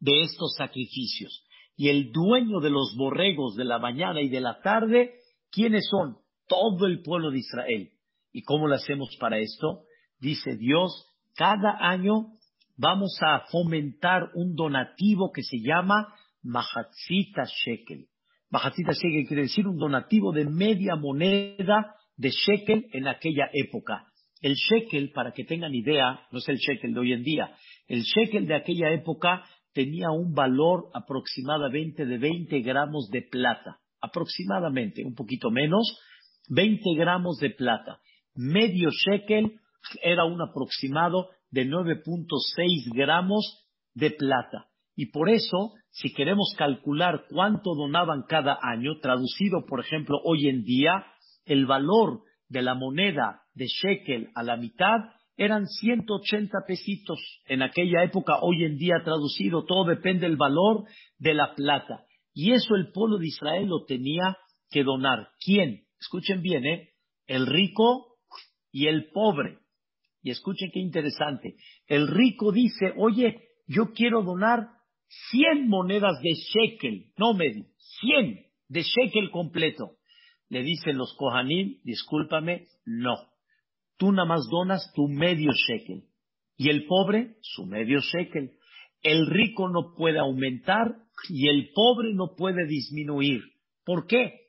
de 0.00 0.22
estos 0.22 0.54
sacrificios. 0.56 1.46
Y 1.76 1.90
el 1.90 2.12
dueño 2.12 2.60
de 2.60 2.70
los 2.70 2.94
borregos 2.96 3.56
de 3.56 3.66
la 3.66 3.78
mañana 3.78 4.22
y 4.22 4.30
de 4.30 4.40
la 4.40 4.62
tarde, 4.62 5.16
¿quiénes 5.50 5.86
son? 5.90 6.16
Todo 6.48 6.86
el 6.86 7.02
pueblo 7.02 7.30
de 7.30 7.40
Israel. 7.40 7.90
¿Y 8.32 8.40
cómo 8.40 8.66
lo 8.66 8.76
hacemos 8.76 9.14
para 9.20 9.38
esto? 9.38 9.82
Dice 10.18 10.56
Dios, 10.56 11.10
cada 11.34 11.76
año 11.78 12.28
vamos 12.78 13.18
a 13.20 13.40
fomentar 13.50 14.30
un 14.34 14.54
donativo 14.54 15.30
que 15.30 15.42
se 15.42 15.58
llama 15.58 16.14
Mahatzita 16.42 17.44
Shekel. 17.44 18.06
Mahatzita 18.54 18.92
Shekel 18.92 19.26
quiere 19.26 19.42
decir 19.42 19.66
un 19.66 19.76
donativo 19.76 20.30
de 20.30 20.44
media 20.44 20.94
moneda 20.94 21.96
de 22.16 22.30
Shekel 22.30 22.86
en 22.92 23.08
aquella 23.08 23.50
época. 23.52 24.06
El 24.40 24.54
Shekel, 24.54 25.10
para 25.10 25.32
que 25.32 25.42
tengan 25.42 25.74
idea, 25.74 26.20
no 26.30 26.38
es 26.38 26.48
el 26.48 26.58
Shekel 26.58 26.94
de 26.94 27.00
hoy 27.00 27.12
en 27.14 27.24
día. 27.24 27.50
El 27.88 28.02
Shekel 28.02 28.46
de 28.46 28.54
aquella 28.54 28.92
época 28.92 29.42
tenía 29.72 30.12
un 30.12 30.34
valor 30.34 30.88
aproximadamente 30.94 32.06
de 32.06 32.16
20 32.16 32.60
gramos 32.60 33.08
de 33.10 33.22
plata. 33.22 33.80
Aproximadamente, 34.00 35.02
un 35.04 35.16
poquito 35.16 35.50
menos, 35.50 35.98
20 36.48 36.80
gramos 36.96 37.38
de 37.38 37.50
plata. 37.50 37.98
Medio 38.36 38.90
shekel 38.90 39.58
era 40.00 40.26
un 40.26 40.40
aproximado 40.40 41.30
de 41.50 41.66
9.6 41.66 42.94
gramos 42.94 43.66
de 43.94 44.12
plata. 44.12 44.68
Y 44.94 45.06
por 45.06 45.28
eso, 45.28 45.72
si 45.94 46.12
queremos 46.12 46.52
calcular 46.58 47.26
cuánto 47.30 47.76
donaban 47.76 48.24
cada 48.28 48.58
año, 48.60 48.98
traducido, 49.00 49.64
por 49.64 49.78
ejemplo, 49.78 50.18
hoy 50.24 50.48
en 50.48 50.64
día, 50.64 51.06
el 51.44 51.66
valor 51.66 52.22
de 52.48 52.62
la 52.62 52.74
moneda 52.74 53.42
de 53.54 53.66
shekel 53.66 54.30
a 54.34 54.42
la 54.42 54.56
mitad 54.56 54.98
eran 55.36 55.68
180 55.68 56.58
pesitos. 56.66 57.20
En 57.46 57.62
aquella 57.62 58.02
época, 58.02 58.40
hoy 58.42 58.64
en 58.64 58.76
día 58.76 59.02
traducido, 59.04 59.64
todo 59.66 59.84
depende 59.84 60.26
del 60.26 60.36
valor 60.36 60.84
de 61.18 61.34
la 61.34 61.54
plata. 61.54 62.04
Y 62.32 62.50
eso 62.50 62.74
el 62.74 62.90
pueblo 62.90 63.18
de 63.18 63.28
Israel 63.28 63.68
lo 63.68 63.84
tenía 63.84 64.36
que 64.70 64.82
donar. 64.82 65.28
¿Quién? 65.44 65.84
Escuchen 66.00 66.42
bien, 66.42 66.66
¿eh? 66.66 66.88
El 67.28 67.46
rico 67.46 68.16
y 68.72 68.88
el 68.88 69.10
pobre. 69.12 69.58
Y 70.22 70.30
escuchen 70.30 70.70
qué 70.72 70.80
interesante. 70.80 71.54
El 71.86 72.08
rico 72.08 72.50
dice, 72.50 72.94
oye, 72.96 73.42
yo 73.68 73.92
quiero 73.92 74.22
donar 74.22 74.70
100 75.30 75.68
monedas 75.68 76.20
de 76.22 76.32
shekel, 76.34 77.12
no 77.16 77.34
medio, 77.34 77.64
100 78.00 78.46
de 78.68 78.82
shekel 78.82 79.30
completo. 79.30 79.96
Le 80.48 80.62
dicen 80.62 80.96
los 80.96 81.14
Kohanim, 81.16 81.80
discúlpame, 81.84 82.66
no. 82.84 83.14
Tú 83.96 84.12
nada 84.12 84.28
más 84.28 84.48
donas 84.50 84.92
tu 84.94 85.08
medio 85.08 85.50
shekel. 85.52 86.04
Y 86.56 86.70
el 86.70 86.86
pobre, 86.86 87.36
su 87.40 87.66
medio 87.66 88.00
shekel. 88.00 88.52
El 89.02 89.26
rico 89.26 89.68
no 89.68 89.94
puede 89.96 90.18
aumentar 90.18 90.96
y 91.28 91.48
el 91.48 91.70
pobre 91.74 92.14
no 92.14 92.34
puede 92.36 92.66
disminuir. 92.66 93.42
¿Por 93.84 94.06
qué? 94.06 94.48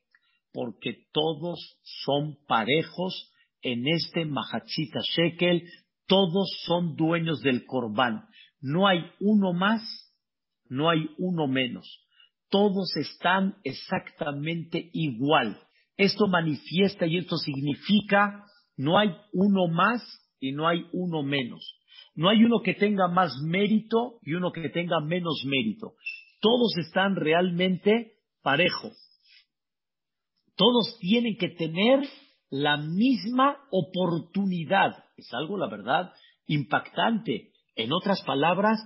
Porque 0.54 1.06
todos 1.12 1.78
son 1.84 2.38
parejos 2.48 3.32
en 3.62 3.88
este 3.88 4.26
Mahatzita 4.26 5.00
Shekel, 5.02 5.68
todos 6.08 6.48
son 6.66 6.96
dueños 6.96 7.42
del 7.42 7.66
Corbán. 7.66 8.28
No 8.62 8.88
hay 8.88 9.00
uno 9.20 9.54
más, 9.54 9.82
no 10.70 10.90
hay 10.90 11.10
uno 11.18 11.48
menos. 11.48 12.06
Todos 12.50 12.96
están 12.98 13.56
exactamente 13.64 14.90
igual. 14.94 15.60
Esto 15.98 16.28
manifiesta 16.28 17.06
y 17.08 17.18
esto 17.18 17.38
significa 17.38 18.46
no 18.78 18.98
hay 18.98 19.10
uno 19.34 19.68
más 19.68 20.02
y 20.40 20.52
no 20.52 20.68
hay 20.68 20.86
uno 20.92 21.24
menos. 21.24 21.80
No 22.14 22.30
hay 22.30 22.44
uno 22.44 22.62
que 22.62 22.74
tenga 22.74 23.08
más 23.08 23.34
mérito 23.44 24.20
y 24.22 24.34
uno 24.34 24.52
que 24.52 24.70
tenga 24.70 25.00
menos 25.02 25.44
mérito. 25.46 25.96
Todos 26.40 26.78
están 26.78 27.16
realmente 27.16 28.20
parejos. 28.42 28.94
Todos 30.56 30.98
tienen 31.00 31.36
que 31.38 31.50
tener 31.50 32.08
la 32.50 32.78
misma 32.78 33.58
oportunidad. 33.72 35.04
Es 35.18 35.34
algo, 35.34 35.58
la 35.58 35.68
verdad, 35.68 36.14
impactante. 36.48 37.52
En 37.76 37.92
otras 37.92 38.22
palabras, 38.24 38.80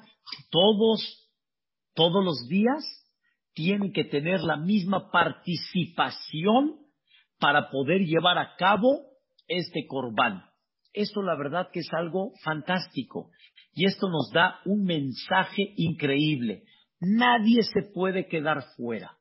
todos, 0.50 1.29
todos 2.00 2.24
los 2.24 2.48
días 2.48 2.82
tienen 3.54 3.92
que 3.92 4.06
tener 4.06 4.40
la 4.40 4.56
misma 4.56 5.12
participación 5.12 6.78
para 7.40 7.70
poder 7.70 8.06
llevar 8.06 8.38
a 8.38 8.56
cabo 8.56 9.02
este 9.50 9.86
corbán. 9.86 10.46
Esto 10.94 11.22
la 11.22 11.36
verdad 11.36 11.68
que 11.74 11.82
es 11.82 11.90
algo 11.92 12.32
fantástico 12.42 13.32
y 13.74 13.84
esto 13.84 14.08
nos 14.08 14.32
da 14.32 14.62
un 14.64 14.86
mensaje 14.86 15.74
increíble. 15.76 16.64
Nadie 17.02 17.64
se 17.64 17.92
puede 17.94 18.30
quedar 18.30 18.64
fuera. 18.78 19.18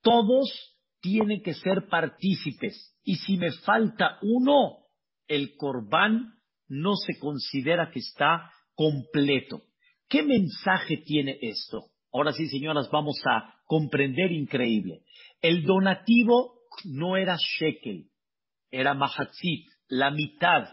Todos 0.00 0.48
tienen 1.02 1.42
que 1.42 1.52
ser 1.52 1.86
partícipes 1.90 2.96
y 3.04 3.16
si 3.16 3.36
me 3.36 3.52
falta 3.52 4.16
uno, 4.22 4.86
el 5.28 5.54
corbán 5.58 6.32
no 6.66 6.96
se 6.96 7.18
considera 7.18 7.90
que 7.90 7.98
está 7.98 8.50
completo. 8.74 9.64
¿Qué 10.08 10.22
mensaje 10.22 10.96
tiene 11.04 11.36
esto? 11.42 11.90
Ahora 12.16 12.32
sí, 12.32 12.48
señoras, 12.48 12.88
vamos 12.90 13.20
a 13.30 13.56
comprender 13.66 14.32
increíble. 14.32 15.02
El 15.42 15.64
donativo 15.64 16.60
no 16.86 17.18
era 17.18 17.36
shekel, 17.36 18.06
era 18.70 18.94
mahatzit, 18.94 19.68
la 19.88 20.10
mitad, 20.10 20.66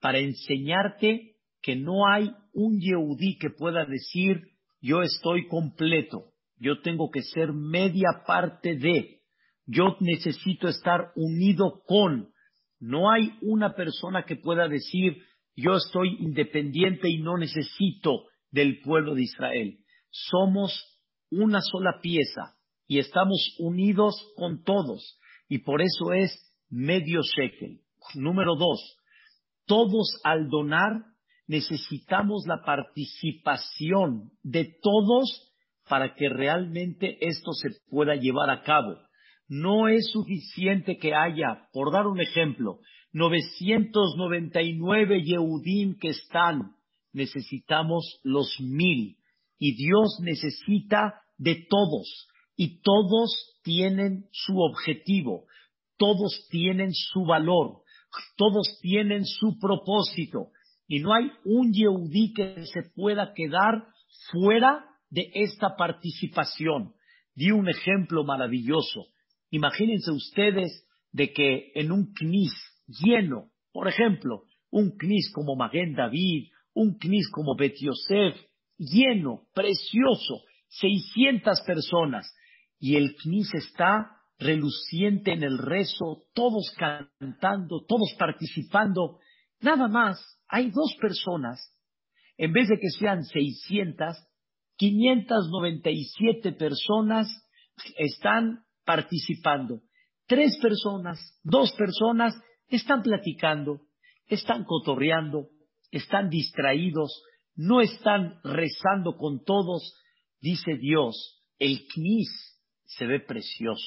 para 0.00 0.20
enseñarte 0.20 1.36
que 1.60 1.76
no 1.76 2.08
hay 2.10 2.30
un 2.54 2.80
yehudí 2.80 3.36
que 3.36 3.50
pueda 3.50 3.84
decir 3.84 4.40
yo 4.80 5.02
estoy 5.02 5.48
completo, 5.48 6.32
yo 6.56 6.80
tengo 6.80 7.10
que 7.10 7.20
ser 7.24 7.52
media 7.52 8.22
parte 8.26 8.74
de, 8.76 9.20
yo 9.66 9.98
necesito 10.00 10.66
estar 10.66 11.12
unido 11.14 11.82
con. 11.84 12.30
No 12.78 13.10
hay 13.12 13.34
una 13.42 13.74
persona 13.74 14.22
que 14.22 14.36
pueda 14.36 14.66
decir 14.66 15.22
yo 15.54 15.74
estoy 15.74 16.16
independiente 16.20 17.10
y 17.10 17.18
no 17.18 17.36
necesito 17.36 18.28
del 18.50 18.80
pueblo 18.80 19.14
de 19.14 19.24
Israel. 19.24 19.79
Somos 20.10 20.90
una 21.30 21.60
sola 21.60 22.00
pieza 22.02 22.56
y 22.86 22.98
estamos 22.98 23.54
unidos 23.58 24.14
con 24.36 24.62
todos 24.64 25.18
y 25.48 25.58
por 25.58 25.82
eso 25.82 26.12
es 26.12 26.32
medio 26.68 27.20
shekel. 27.22 27.80
Número 28.14 28.56
dos, 28.56 28.96
todos 29.66 30.20
al 30.24 30.48
donar 30.48 31.04
necesitamos 31.46 32.44
la 32.46 32.62
participación 32.64 34.30
de 34.42 34.76
todos 34.82 35.52
para 35.88 36.14
que 36.14 36.28
realmente 36.28 37.16
esto 37.20 37.52
se 37.52 37.70
pueda 37.88 38.14
llevar 38.14 38.50
a 38.50 38.62
cabo. 38.62 38.96
No 39.48 39.88
es 39.88 40.08
suficiente 40.12 40.96
que 40.96 41.12
haya, 41.12 41.66
por 41.72 41.92
dar 41.92 42.06
un 42.06 42.20
ejemplo, 42.20 42.78
999 43.12 45.24
Yehudim 45.24 45.98
que 45.98 46.10
están. 46.10 46.76
Necesitamos 47.12 48.20
los 48.22 48.60
mil. 48.60 49.16
Y 49.60 49.76
Dios 49.76 50.18
necesita 50.20 51.22
de 51.38 51.64
todos. 51.70 52.26
Y 52.56 52.80
todos 52.80 53.60
tienen 53.62 54.26
su 54.32 54.58
objetivo. 54.58 55.44
Todos 55.96 56.48
tienen 56.50 56.90
su 56.92 57.24
valor. 57.24 57.82
Todos 58.36 58.80
tienen 58.82 59.24
su 59.24 59.56
propósito 59.60 60.48
y 60.90 60.98
no 60.98 61.14
hay 61.14 61.30
un 61.44 61.72
Yehudí 61.72 62.32
que 62.34 62.66
se 62.66 62.82
pueda 62.96 63.32
quedar 63.32 63.86
fuera 64.32 64.84
de 65.08 65.30
esta 65.34 65.76
participación. 65.76 66.94
Di 67.32 67.52
un 67.52 67.68
ejemplo 67.68 68.24
maravilloso. 68.24 69.06
Imagínense 69.50 70.10
ustedes 70.10 70.84
de 71.12 71.32
que 71.32 71.70
en 71.76 71.92
un 71.92 72.12
knis 72.12 72.52
lleno, 72.88 73.50
por 73.72 73.86
ejemplo, 73.86 74.42
un 74.72 74.90
knis 74.98 75.30
como 75.32 75.54
Maguen 75.54 75.94
David, 75.94 76.48
un 76.74 76.98
knis 76.98 77.30
como 77.30 77.54
Bet 77.54 77.76
Yosef, 77.80 78.36
lleno, 78.80 79.42
precioso, 79.54 80.42
600 80.68 81.60
personas, 81.62 82.34
y 82.78 82.96
el 82.96 83.14
knis 83.16 83.52
está 83.54 84.16
reluciente 84.38 85.32
en 85.32 85.42
el 85.42 85.58
rezo, 85.58 86.24
todos 86.34 86.74
cantando, 86.78 87.84
todos 87.86 88.14
participando, 88.18 89.18
nada 89.60 89.86
más 89.86 90.18
hay 90.48 90.70
dos 90.70 90.96
personas, 90.98 91.60
en 92.38 92.52
vez 92.52 92.68
de 92.68 92.78
que 92.78 92.88
sean 92.88 93.22
600, 93.22 94.16
597 94.76 96.52
personas 96.52 97.28
están 97.98 98.64
participando. 98.86 99.82
Tres 100.26 100.56
personas, 100.56 101.38
dos 101.42 101.72
personas 101.72 102.34
están 102.68 103.02
platicando, 103.02 103.82
están 104.26 104.64
cotorreando, 104.64 105.48
están 105.90 106.30
distraídos, 106.30 107.22
no 107.60 107.82
están 107.82 108.40
rezando 108.42 109.18
con 109.18 109.44
todos. 109.44 109.94
Dice 110.40 110.76
Dios, 110.80 111.44
el 111.58 111.86
knis 111.88 112.30
se 112.86 113.04
ve 113.04 113.20
precioso. 113.20 113.86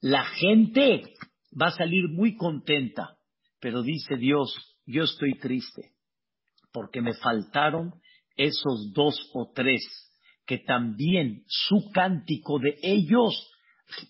La 0.00 0.24
gente 0.24 1.14
va 1.52 1.66
a 1.66 1.76
salir 1.76 2.08
muy 2.08 2.36
contenta, 2.36 3.16
pero 3.60 3.82
dice 3.82 4.16
Dios, 4.16 4.52
yo 4.84 5.04
estoy 5.04 5.38
triste 5.38 5.92
porque 6.72 7.00
me 7.00 7.14
faltaron 7.14 7.94
esos 8.36 8.92
dos 8.92 9.30
o 9.32 9.52
tres 9.54 9.82
que 10.44 10.58
también 10.58 11.44
su 11.46 11.90
cántico 11.92 12.58
de 12.58 12.78
ellos 12.82 13.48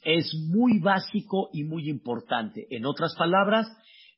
es 0.03 0.33
muy 0.51 0.79
básico 0.79 1.51
y 1.53 1.65
muy 1.65 1.91
importante. 1.91 2.67
En 2.71 2.87
otras 2.87 3.15
palabras, 3.17 3.67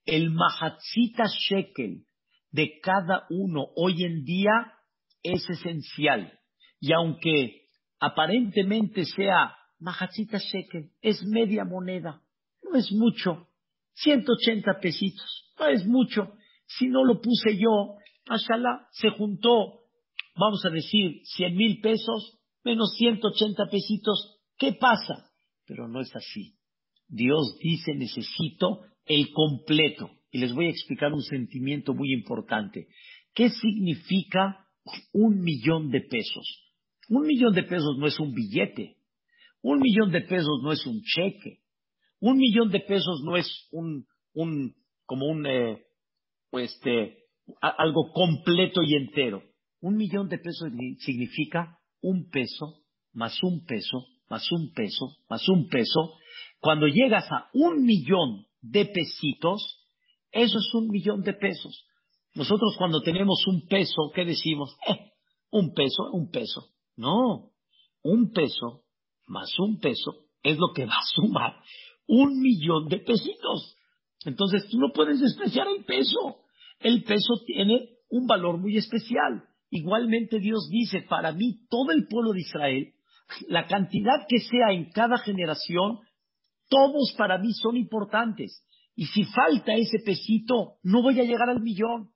el 0.05 0.31
Mahatzita 0.31 1.25
Shekel 1.27 2.05
de 2.51 2.79
cada 2.81 3.27
uno 3.31 3.69
hoy 3.77 4.05
en 4.05 4.25
día 4.25 4.73
es 5.23 5.49
esencial. 5.49 6.39
Y 6.81 6.93
aunque 6.93 7.69
aparentemente 7.99 9.05
sea 9.05 9.55
Mahatzita 9.79 10.39
Shekel, 10.39 10.91
es 11.01 11.23
media 11.25 11.65
moneda, 11.65 12.23
no 12.63 12.77
es 12.77 12.91
mucho, 12.93 13.49
180 13.95 14.79
pesitos, 14.81 15.55
no 15.59 15.67
es 15.67 15.87
mucho, 15.87 16.33
si 16.67 16.89
no 16.89 17.05
lo 17.05 17.21
puse 17.21 17.57
yo, 17.57 17.97
Mashallah, 18.29 18.89
se 18.93 19.11
juntó, 19.11 19.81
vamos 20.37 20.65
a 20.65 20.71
decir, 20.71 21.21
100 21.25 21.57
mil 21.57 21.81
pesos 21.81 22.41
menos 22.65 22.95
180 22.97 23.67
pesitos. 23.71 24.39
¿Qué 24.57 24.73
pasa? 24.73 25.31
Pero 25.67 25.89
no 25.89 26.01
es 26.01 26.15
así. 26.15 26.57
Dios 27.09 27.59
dice, 27.63 27.95
necesito 27.95 28.83
el 29.05 29.33
completo. 29.33 30.11
Y 30.31 30.39
les 30.39 30.53
voy 30.53 30.67
a 30.67 30.71
explicar 30.71 31.13
un 31.13 31.23
sentimiento 31.23 31.95
muy 31.95 32.13
importante. 32.13 32.89
¿Qué 33.35 33.51
significa 33.51 34.67
un 35.13 35.41
millón 35.41 35.91
de 35.91 36.01
pesos? 36.03 36.47
Un 37.09 37.27
millón 37.27 37.55
de 37.55 37.65
pesos 37.65 37.97
no 37.99 38.07
es 38.07 38.19
un 38.21 38.33
billete. 38.33 38.97
Un 39.63 39.81
millón 39.81 40.11
de 40.13 40.23
pesos 40.23 40.61
no 40.63 40.73
es 40.73 40.87
un 40.87 41.03
cheque. 41.03 41.61
Un 42.21 42.37
millón 42.39 42.71
de 42.71 42.81
pesos 42.81 43.23
no 43.25 43.37
es 43.37 43.69
un, 43.73 44.07
un 44.33 44.75
como 45.07 45.27
un, 45.27 45.47
eh, 45.47 45.83
este, 46.53 47.25
algo 47.61 48.13
completo 48.13 48.83
y 48.83 48.95
entero. 48.95 49.43
Un 49.81 49.97
millón 49.97 50.29
de 50.29 50.39
pesos 50.39 50.71
significa 50.99 51.79
un 52.01 52.29
peso 52.31 52.83
más 53.13 53.43
un 53.43 53.65
peso 53.65 54.07
más 54.29 54.51
un 54.53 54.73
peso 54.73 55.17
más 55.29 55.49
un 55.49 55.69
peso. 55.69 56.15
Cuando 56.61 56.87
llegas 56.87 57.31
a 57.33 57.49
un 57.53 57.85
millón 57.85 58.47
de 58.61 58.87
pesitos, 58.87 59.80
eso 60.33 60.59
es 60.59 60.75
un 60.75 60.89
millón 60.89 61.23
de 61.23 61.35
pesos. 61.35 61.87
Nosotros 62.35 62.75
cuando 62.79 63.01
tenemos 63.03 63.45
un 63.47 63.67
peso, 63.67 64.11
¿qué 64.15 64.25
decimos? 64.25 64.77
Eh, 64.89 65.13
un 65.51 65.75
peso, 65.75 66.11
un 66.13 66.31
peso. 66.31 66.69
No, 66.97 67.51
un 68.03 68.31
peso 68.33 68.85
más 69.27 69.49
un 69.59 69.79
peso 69.79 70.27
es 70.43 70.59
lo 70.59 70.73
que 70.75 70.87
va 70.87 70.95
a 70.95 71.07
sumar 71.15 71.57
un 72.07 72.41
millón 72.41 72.89
de 72.89 72.99
pesitos. 72.99 73.77
Entonces 74.25 74.69
tú 74.69 74.79
no 74.79 74.91
puedes 74.93 75.21
despreciar 75.21 75.69
el 75.69 75.85
peso. 75.85 76.41
El 76.81 77.05
peso 77.05 77.35
tiene 77.47 77.89
un 78.11 78.27
valor 78.27 78.59
muy 78.59 78.77
especial. 78.77 79.45
Igualmente 79.71 80.41
Dios 80.41 80.69
dice, 80.69 81.03
para 81.03 81.33
mí, 81.33 81.61
todo 81.71 81.93
el 81.93 82.09
pueblo 82.09 82.33
de 82.33 82.41
Israel, 82.41 82.93
la 83.49 83.67
cantidad 83.69 84.27
que 84.29 84.41
sea 84.41 84.73
en 84.73 84.91
cada 84.91 85.19
generación, 85.19 86.01
todos 86.69 87.15
para 87.17 87.39
mí 87.39 87.53
son 87.53 87.77
importantes. 87.77 88.65
Y 89.01 89.07
si 89.07 89.25
falta 89.25 89.73
ese 89.73 90.01
pesito, 90.05 90.75
no 90.83 91.01
voy 91.01 91.19
a 91.21 91.25
llegar 91.25 91.49
al 91.49 91.63
millón. 91.63 92.11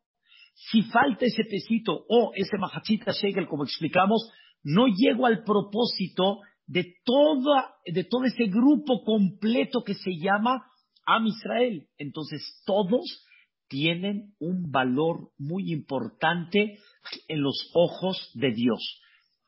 Si 0.53 0.83
falta 0.83 1.25
ese 1.25 1.45
pesito 1.45 2.05
o 2.11 2.33
ese 2.35 2.59
majachita 2.59 3.11
shekel, 3.11 3.47
como 3.49 3.65
explicamos, 3.65 4.31
no 4.63 4.85
llego 4.89 5.25
al 5.25 5.45
propósito 5.45 6.41
de, 6.67 6.97
toda, 7.03 7.73
de 7.87 8.05
todo 8.05 8.25
ese 8.25 8.49
grupo 8.49 9.03
completo 9.03 9.83
que 9.83 9.95
se 9.95 10.11
llama 10.19 10.63
Am 11.07 11.27
Israel. 11.27 11.89
Entonces 11.97 12.63
todos 12.67 13.25
tienen 13.69 14.35
un 14.39 14.71
valor 14.71 15.31
muy 15.39 15.73
importante 15.73 16.81
en 17.29 17.41
los 17.41 17.71
ojos 17.73 18.31
de 18.35 18.51
Dios. 18.53 19.01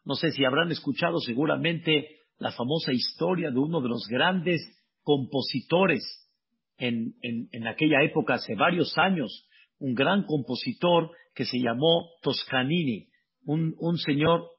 No 0.07 0.15
sé 0.15 0.33
si 0.33 0.43
habrán 0.43 0.73
escuchado 0.73 1.19
seguramente 1.21 2.21
la 2.39 2.53
famosa 2.53 2.95
historia 2.95 3.51
de 3.51 3.59
uno 3.59 3.83
de 3.83 3.91
los 3.91 4.07
grandes 4.09 4.63
compositores 5.03 6.26
en, 6.79 7.15
en, 7.23 7.67
aquella 7.67 8.03
época, 8.03 8.35
hace 8.35 8.55
varios 8.55 8.97
años, 8.99 9.49
un 9.79 9.95
gran 9.95 10.25
compositor 10.25 11.11
que 11.35 11.45
se 11.45 11.59
llamó 11.59 12.11
Toscanini, 12.23 13.09
un, 13.45 13.75
un 13.79 13.99
señor. 13.99 14.51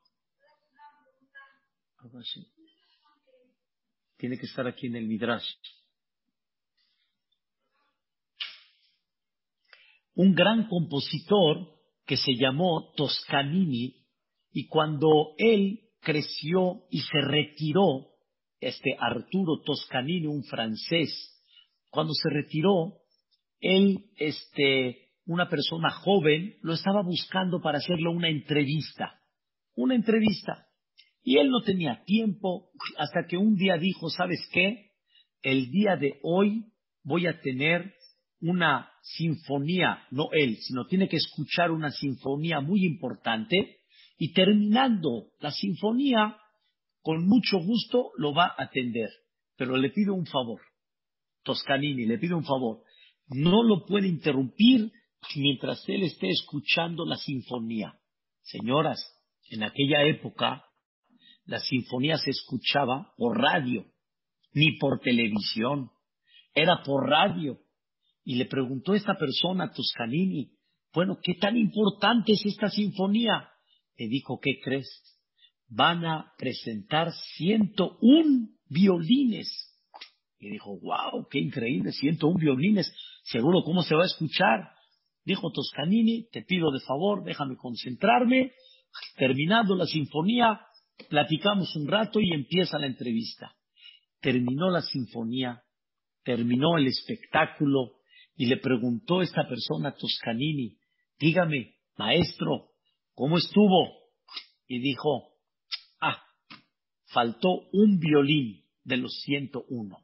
Tiene 4.17 4.37
que 4.37 4.45
estar 4.45 4.67
aquí 4.67 4.87
en 4.87 4.95
el 4.95 5.07
Midrash. 5.07 5.47
un 10.17 10.33
gran 10.33 10.67
compositor 10.67 11.75
que 12.05 12.17
se 12.17 12.33
llamó 12.35 12.91
Toscanini 12.95 14.03
y 14.51 14.67
cuando 14.67 15.35
él 15.37 15.81
creció 16.01 16.81
y 16.89 17.01
se 17.01 17.21
retiró, 17.21 18.07
este 18.59 18.97
Arturo 18.99 19.61
Toscanini, 19.63 20.25
un 20.25 20.43
francés, 20.43 21.36
cuando 21.97 22.13
se 22.13 22.29
retiró, 22.29 22.99
él, 23.59 24.11
este, 24.17 25.15
una 25.25 25.49
persona 25.49 25.89
joven, 25.89 26.53
lo 26.61 26.73
estaba 26.73 27.01
buscando 27.01 27.59
para 27.59 27.79
hacerle 27.79 28.07
una 28.09 28.29
entrevista, 28.29 29.19
una 29.73 29.95
entrevista. 29.95 30.67
Y 31.23 31.39
él 31.39 31.49
no 31.49 31.61
tenía 31.61 32.03
tiempo 32.05 32.69
hasta 32.99 33.25
que 33.27 33.37
un 33.37 33.55
día 33.55 33.79
dijo, 33.79 34.11
¿sabes 34.11 34.47
qué? 34.53 34.91
El 35.41 35.71
día 35.71 35.95
de 35.95 36.19
hoy 36.21 36.65
voy 37.01 37.25
a 37.25 37.41
tener 37.41 37.95
una 38.41 38.91
sinfonía, 39.01 40.03
no 40.11 40.27
él, 40.33 40.57
sino 40.57 40.85
tiene 40.85 41.09
que 41.09 41.17
escuchar 41.17 41.71
una 41.71 41.89
sinfonía 41.89 42.61
muy 42.61 42.85
importante 42.85 43.79
y 44.19 44.33
terminando 44.33 45.31
la 45.39 45.49
sinfonía, 45.49 46.37
con 47.01 47.25
mucho 47.25 47.57
gusto 47.57 48.11
lo 48.17 48.35
va 48.35 48.53
a 48.55 48.65
atender. 48.65 49.09
Pero 49.55 49.77
le 49.77 49.89
pido 49.89 50.13
un 50.13 50.27
favor, 50.27 50.61
Toscanini, 51.47 52.05
le 52.05 52.17
pido 52.17 52.37
un 52.37 52.43
favor, 52.43 52.83
no 53.29 53.63
lo 53.63 53.85
puede 53.85 54.07
interrumpir 54.07 54.91
mientras 55.35 55.81
él 55.87 56.03
esté 56.03 56.29
escuchando 56.29 57.05
la 57.05 57.15
sinfonía. 57.15 57.97
Señoras, 58.41 58.99
en 59.49 59.63
aquella 59.63 60.03
época 60.03 60.65
la 61.45 61.59
sinfonía 61.59 62.17
se 62.17 62.31
escuchaba 62.31 63.13
por 63.17 63.37
radio, 63.37 63.85
ni 64.53 64.77
por 64.77 64.99
televisión, 64.99 65.89
era 66.53 66.83
por 66.83 67.09
radio 67.09 67.59
y 68.25 68.35
le 68.35 68.45
preguntó 68.45 68.93
esta 68.93 69.15
persona, 69.15 69.71
Toscanini, 69.71 70.51
bueno, 70.93 71.17
¿qué 71.23 71.35
tan 71.35 71.55
importante 71.55 72.33
es 72.33 72.45
esta 72.45 72.69
sinfonía? 72.69 73.49
Le 73.97 74.07
dijo, 74.09 74.39
¿qué 74.41 74.59
crees? 74.61 74.89
Van 75.69 76.03
a 76.03 76.33
presentar 76.37 77.13
101 77.37 78.49
violines. 78.69 79.66
Y 80.39 80.49
dijo, 80.49 80.77
wow, 80.79 81.27
qué 81.29 81.39
increíble, 81.39 81.91
101 81.91 82.37
violines. 82.39 82.93
Seguro, 83.23 83.63
¿cómo 83.63 83.81
se 83.81 83.95
va 83.95 84.03
a 84.03 84.07
escuchar? 84.07 84.71
Dijo 85.25 85.51
Toscanini, 85.51 86.27
te 86.31 86.43
pido 86.43 86.71
de 86.71 86.79
favor, 86.79 87.23
déjame 87.23 87.57
concentrarme. 87.57 88.51
Terminando 89.17 89.75
la 89.75 89.85
sinfonía, 89.85 90.61
platicamos 91.09 91.75
un 91.75 91.87
rato 91.87 92.19
y 92.21 92.33
empieza 92.33 92.79
la 92.79 92.87
entrevista. 92.87 93.55
Terminó 94.21 94.69
la 94.69 94.81
sinfonía, 94.81 95.63
terminó 96.23 96.77
el 96.77 96.87
espectáculo, 96.87 97.97
y 98.37 98.45
le 98.45 98.57
preguntó 98.57 99.21
esta 99.21 99.47
persona 99.47 99.89
a 99.89 99.95
Toscanini, 99.95 100.77
dígame, 101.19 101.75
maestro, 101.97 102.69
¿cómo 103.15 103.37
estuvo? 103.37 104.11
Y 104.67 104.79
dijo, 104.79 105.33
ah, 105.99 106.23
faltó 107.07 107.49
un 107.73 107.97
violín 107.97 108.63
de 108.83 108.97
los 108.97 109.19
101. 109.21 109.97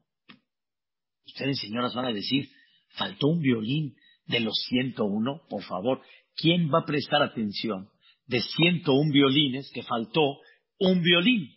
Ustedes, 1.25 1.59
señoras, 1.59 1.93
van 1.93 2.05
a 2.05 2.13
decir, 2.13 2.49
faltó 2.89 3.27
un 3.27 3.39
violín 3.39 3.95
de 4.25 4.39
los 4.39 4.55
101, 4.69 5.41
por 5.49 5.63
favor, 5.63 6.01
¿quién 6.35 6.71
va 6.73 6.79
a 6.79 6.85
prestar 6.85 7.21
atención 7.21 7.89
de 8.27 8.41
101 8.41 9.11
violines 9.11 9.71
que 9.73 9.83
faltó 9.83 10.37
un 10.79 11.01
violín? 11.01 11.49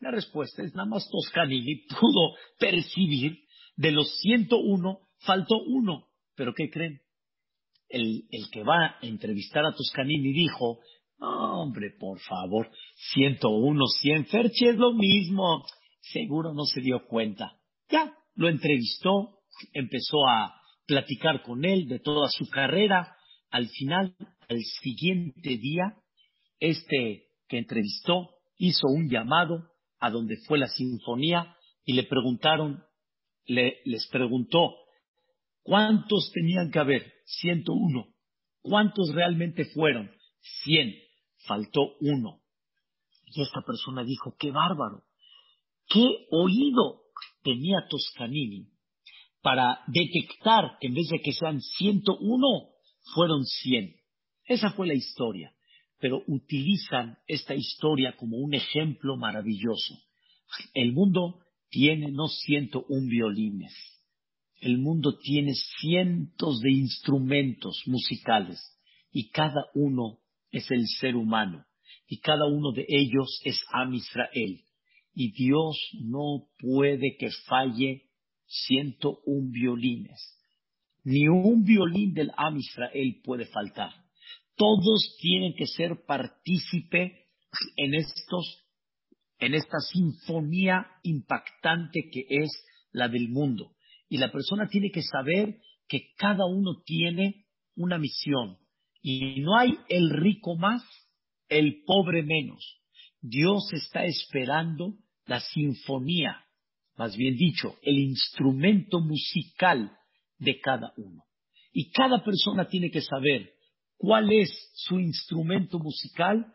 La 0.00 0.10
respuesta 0.10 0.62
es 0.62 0.74
nada 0.74 0.88
más 0.88 1.08
Toscanini 1.10 1.86
pudo 2.00 2.34
percibir 2.58 3.38
de 3.76 3.92
los 3.92 4.18
101 4.20 5.00
faltó 5.18 5.62
uno. 5.66 6.08
Pero 6.34 6.52
¿qué 6.54 6.70
creen? 6.70 7.00
El, 7.88 8.24
que 8.50 8.62
va 8.62 8.86
a 8.86 8.98
entrevistar 9.02 9.64
a 9.64 9.72
Toscanini 9.72 10.32
dijo, 10.32 10.80
hombre, 11.18 11.90
por 11.98 12.18
favor, 12.20 12.70
101, 13.12 13.86
100, 13.86 14.26
Ferchi 14.26 14.66
es 14.68 14.76
lo 14.76 14.94
mismo. 14.94 15.64
Seguro 16.00 16.52
no 16.54 16.64
se 16.64 16.80
dio 16.80 17.06
cuenta. 17.06 17.58
Ya, 17.90 18.12
lo 18.34 18.48
entrevistó, 18.48 19.40
empezó 19.72 20.26
a 20.28 20.54
platicar 20.86 21.42
con 21.42 21.64
él 21.64 21.86
de 21.88 21.98
toda 21.98 22.28
su 22.28 22.48
carrera. 22.48 23.16
Al 23.50 23.68
final, 23.68 24.16
al 24.48 24.62
siguiente 24.80 25.56
día, 25.58 25.96
este 26.58 27.28
que 27.48 27.58
entrevistó 27.58 28.30
hizo 28.56 28.86
un 28.88 29.08
llamado 29.08 29.70
a 29.98 30.10
donde 30.10 30.36
fue 30.46 30.58
la 30.58 30.68
sinfonía 30.68 31.56
y 31.84 31.94
le 31.94 32.04
preguntaron, 32.04 32.82
le, 33.46 33.80
les 33.84 34.06
preguntó, 34.08 34.76
¿Cuántos 35.62 36.32
tenían 36.32 36.70
que 36.70 36.78
haber? 36.78 37.12
101. 37.24 38.06
¿Cuántos 38.62 39.14
realmente 39.14 39.64
fueron? 39.66 40.10
100. 40.64 40.94
Faltó 41.46 41.96
uno. 42.00 42.40
Y 43.26 43.42
esta 43.42 43.62
persona 43.62 44.04
dijo, 44.04 44.34
qué 44.38 44.50
bárbaro. 44.50 45.04
¿Qué 45.86 46.26
oído 46.30 47.01
tenía 47.42 47.86
Toscanini 47.88 48.68
para 49.40 49.80
detectar 49.88 50.78
que 50.80 50.88
en 50.88 50.94
vez 50.94 51.08
de 51.08 51.20
que 51.20 51.32
sean 51.32 51.60
101, 51.60 52.46
fueron 53.14 53.44
100? 53.44 53.96
Esa 54.46 54.70
fue 54.72 54.86
la 54.86 54.94
historia. 54.94 55.52
Pero 55.98 56.22
utilizan 56.26 57.18
esta 57.26 57.54
historia 57.54 58.16
como 58.16 58.38
un 58.38 58.54
ejemplo 58.54 59.16
maravilloso. 59.16 59.98
El 60.74 60.92
mundo 60.92 61.40
tiene 61.70 62.10
no 62.10 62.28
101 62.28 63.08
violines 63.08 63.72
el 64.62 64.78
mundo 64.78 65.18
tiene 65.18 65.54
cientos 65.80 66.60
de 66.60 66.70
instrumentos 66.70 67.82
musicales 67.86 68.60
y 69.10 69.28
cada 69.30 69.66
uno 69.74 70.20
es 70.52 70.70
el 70.70 70.86
ser 70.86 71.16
humano 71.16 71.66
y 72.06 72.20
cada 72.20 72.46
uno 72.46 72.70
de 72.70 72.86
ellos 72.88 73.40
es 73.44 73.60
Am 73.72 73.92
Israel. 73.92 74.62
Y 75.14 75.32
Dios 75.32 75.76
no 76.00 76.48
puede 76.58 77.16
que 77.18 77.30
falle 77.46 78.10
101 78.46 79.50
violines. 79.50 80.38
Ni 81.04 81.28
un 81.28 81.64
violín 81.64 82.14
del 82.14 82.30
Am 82.36 82.56
Israel 82.56 83.20
puede 83.24 83.46
faltar. 83.46 83.90
Todos 84.56 85.16
tienen 85.20 85.54
que 85.54 85.66
ser 85.66 86.04
partícipe 86.06 87.26
en 87.76 87.94
estos, 87.94 88.64
en 89.38 89.54
esta 89.54 89.78
sinfonía 89.80 90.86
impactante 91.02 92.08
que 92.10 92.26
es 92.28 92.50
la 92.92 93.08
del 93.08 93.28
mundo. 93.28 93.74
Y 94.08 94.18
la 94.18 94.30
persona 94.30 94.68
tiene 94.68 94.90
que 94.90 95.02
saber 95.02 95.58
que 95.88 96.12
cada 96.16 96.46
uno 96.46 96.82
tiene 96.84 97.46
una 97.74 97.98
misión. 97.98 98.58
Y 99.00 99.40
no 99.40 99.56
hay 99.58 99.76
el 99.88 100.10
rico 100.10 100.56
más, 100.56 100.82
el 101.48 101.82
pobre 101.84 102.22
menos. 102.22 102.80
Dios 103.20 103.72
está 103.72 104.04
esperando 104.04 104.98
la 105.26 105.40
sinfonía, 105.40 106.44
más 106.96 107.16
bien 107.16 107.36
dicho, 107.36 107.76
el 107.82 107.98
instrumento 107.98 109.00
musical 109.00 109.96
de 110.38 110.60
cada 110.60 110.92
uno. 110.96 111.24
Y 111.72 111.90
cada 111.90 112.22
persona 112.22 112.66
tiene 112.66 112.90
que 112.90 113.00
saber 113.00 113.52
cuál 113.96 114.32
es 114.32 114.50
su 114.74 114.98
instrumento 114.98 115.78
musical, 115.78 116.52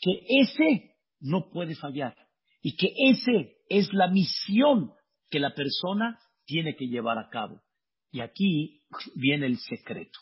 que 0.00 0.24
ese 0.40 0.96
no 1.20 1.48
puede 1.50 1.74
fallar 1.74 2.16
y 2.60 2.76
que 2.76 2.92
ese 3.10 3.56
es 3.68 3.92
la 3.92 4.08
misión 4.08 4.92
que 5.30 5.38
la 5.38 5.54
persona 5.54 6.18
tiene 6.44 6.74
que 6.76 6.86
llevar 6.86 7.18
a 7.18 7.28
cabo. 7.28 7.62
Y 8.10 8.20
aquí 8.20 8.82
viene 9.14 9.46
el 9.46 9.58
secreto. 9.58 10.18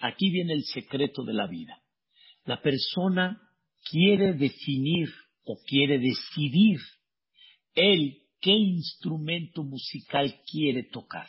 Aquí 0.00 0.30
viene 0.30 0.52
el 0.52 0.64
secreto 0.64 1.24
de 1.24 1.32
la 1.32 1.46
vida. 1.46 1.80
La 2.44 2.60
persona 2.60 3.40
quiere 3.90 4.34
definir 4.34 5.08
o 5.44 5.58
quiere 5.66 5.98
decidir 5.98 6.78
él 7.74 8.22
qué 8.40 8.52
instrumento 8.52 9.62
musical 9.62 10.40
quiere 10.50 10.84
tocar. 10.84 11.28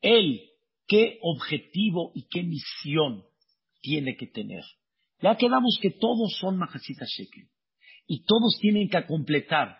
Él 0.00 0.42
qué 0.86 1.18
objetivo 1.22 2.12
y 2.14 2.28
qué 2.28 2.42
misión 2.42 3.24
tiene 3.80 4.16
que 4.16 4.26
tener. 4.26 4.62
Ya 5.20 5.36
quedamos 5.36 5.78
que 5.80 5.90
todos 5.90 6.36
son 6.38 6.58
Majasita 6.58 7.06
Shekel 7.06 7.48
y 8.06 8.24
todos 8.24 8.58
tienen 8.60 8.88
que 8.88 9.04
completar 9.06 9.78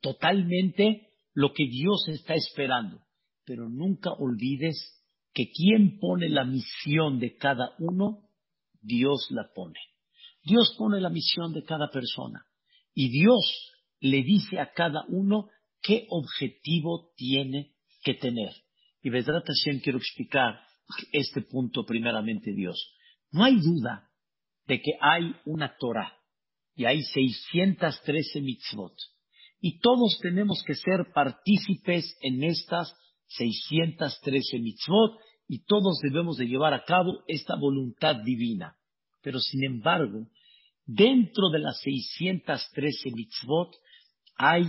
totalmente 0.00 1.08
lo 1.32 1.52
que 1.52 1.66
Dios 1.66 2.06
está 2.08 2.34
esperando. 2.34 3.00
Pero 3.44 3.68
nunca 3.68 4.10
olvides 4.12 5.02
que 5.32 5.50
quien 5.50 5.98
pone 5.98 6.28
la 6.28 6.44
misión 6.44 7.18
de 7.18 7.36
cada 7.36 7.74
uno, 7.78 8.28
Dios 8.80 9.26
la 9.30 9.50
pone. 9.54 9.80
Dios 10.42 10.74
pone 10.78 11.00
la 11.00 11.10
misión 11.10 11.52
de 11.52 11.64
cada 11.64 11.90
persona 11.90 12.46
y 12.94 13.08
Dios 13.08 13.73
le 14.04 14.22
dice 14.22 14.60
a 14.60 14.70
cada 14.70 15.06
uno 15.08 15.48
qué 15.80 16.06
objetivo 16.10 17.10
tiene 17.16 17.72
que 18.02 18.12
tener. 18.12 18.52
Y 19.02 19.08
Vedrat 19.08 19.46
Hashem 19.46 19.80
quiero 19.80 19.96
explicar 19.96 20.60
este 21.10 21.40
punto 21.40 21.86
primeramente 21.86 22.52
Dios. 22.52 22.94
No 23.30 23.44
hay 23.44 23.56
duda 23.56 24.10
de 24.66 24.82
que 24.82 24.92
hay 25.00 25.34
una 25.46 25.74
Torah 25.78 26.12
y 26.76 26.84
hay 26.84 27.02
613 27.02 28.42
mitzvot. 28.42 28.92
Y 29.62 29.78
todos 29.78 30.18
tenemos 30.20 30.62
que 30.66 30.74
ser 30.74 31.10
partícipes 31.14 32.14
en 32.20 32.44
estas 32.44 32.94
613 33.28 34.58
mitzvot 34.58 35.18
y 35.48 35.64
todos 35.64 35.98
debemos 36.02 36.36
de 36.36 36.46
llevar 36.46 36.74
a 36.74 36.84
cabo 36.84 37.24
esta 37.26 37.56
voluntad 37.56 38.16
divina. 38.16 38.76
Pero 39.22 39.40
sin 39.40 39.64
embargo, 39.64 40.26
dentro 40.84 41.48
de 41.48 41.60
las 41.60 41.80
613 41.80 43.10
mitzvot 43.12 43.74
hay 44.36 44.64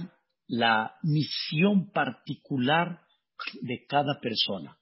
la 0.47 0.95
misión 1.03 1.91
particular 1.91 3.01
de 3.61 3.85
cada 3.87 4.19
persona. 4.19 4.77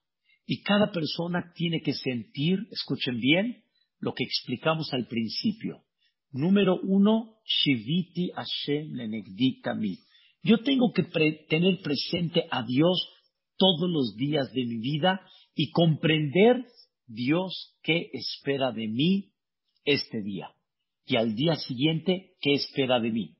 Y 0.45 0.61
cada 0.61 0.91
persona 0.91 1.53
tiene 1.55 1.81
que 1.81 1.93
sentir, 1.93 2.59
escuchen 2.71 3.19
bien, 3.19 3.63
lo 3.99 4.13
que 4.13 4.23
explicamos 4.23 4.93
al 4.93 5.07
principio. 5.07 5.83
Número 6.31 6.79
uno, 6.81 7.37
Shiviti 7.45 8.31
Hashem 8.35 8.93
Lenegdi 8.93 9.61
Yo 10.41 10.61
tengo 10.63 10.91
que 10.91 11.03
tener 11.03 11.79
presente 11.81 12.45
a 12.51 12.63
Dios 12.63 13.09
todos 13.57 13.89
los 13.89 14.15
días 14.17 14.51
de 14.51 14.65
mi 14.65 14.79
vida 14.79 15.21
y 15.55 15.71
comprender 15.71 16.65
Dios 17.05 17.77
qué 17.83 18.09
espera 18.13 18.71
de 18.71 18.87
mí 18.87 19.31
este 19.85 20.21
día. 20.21 20.49
Y 21.05 21.17
al 21.17 21.35
día 21.35 21.55
siguiente, 21.55 22.35
qué 22.41 22.53
espera 22.53 22.99
de 22.99 23.11
mí. 23.11 23.37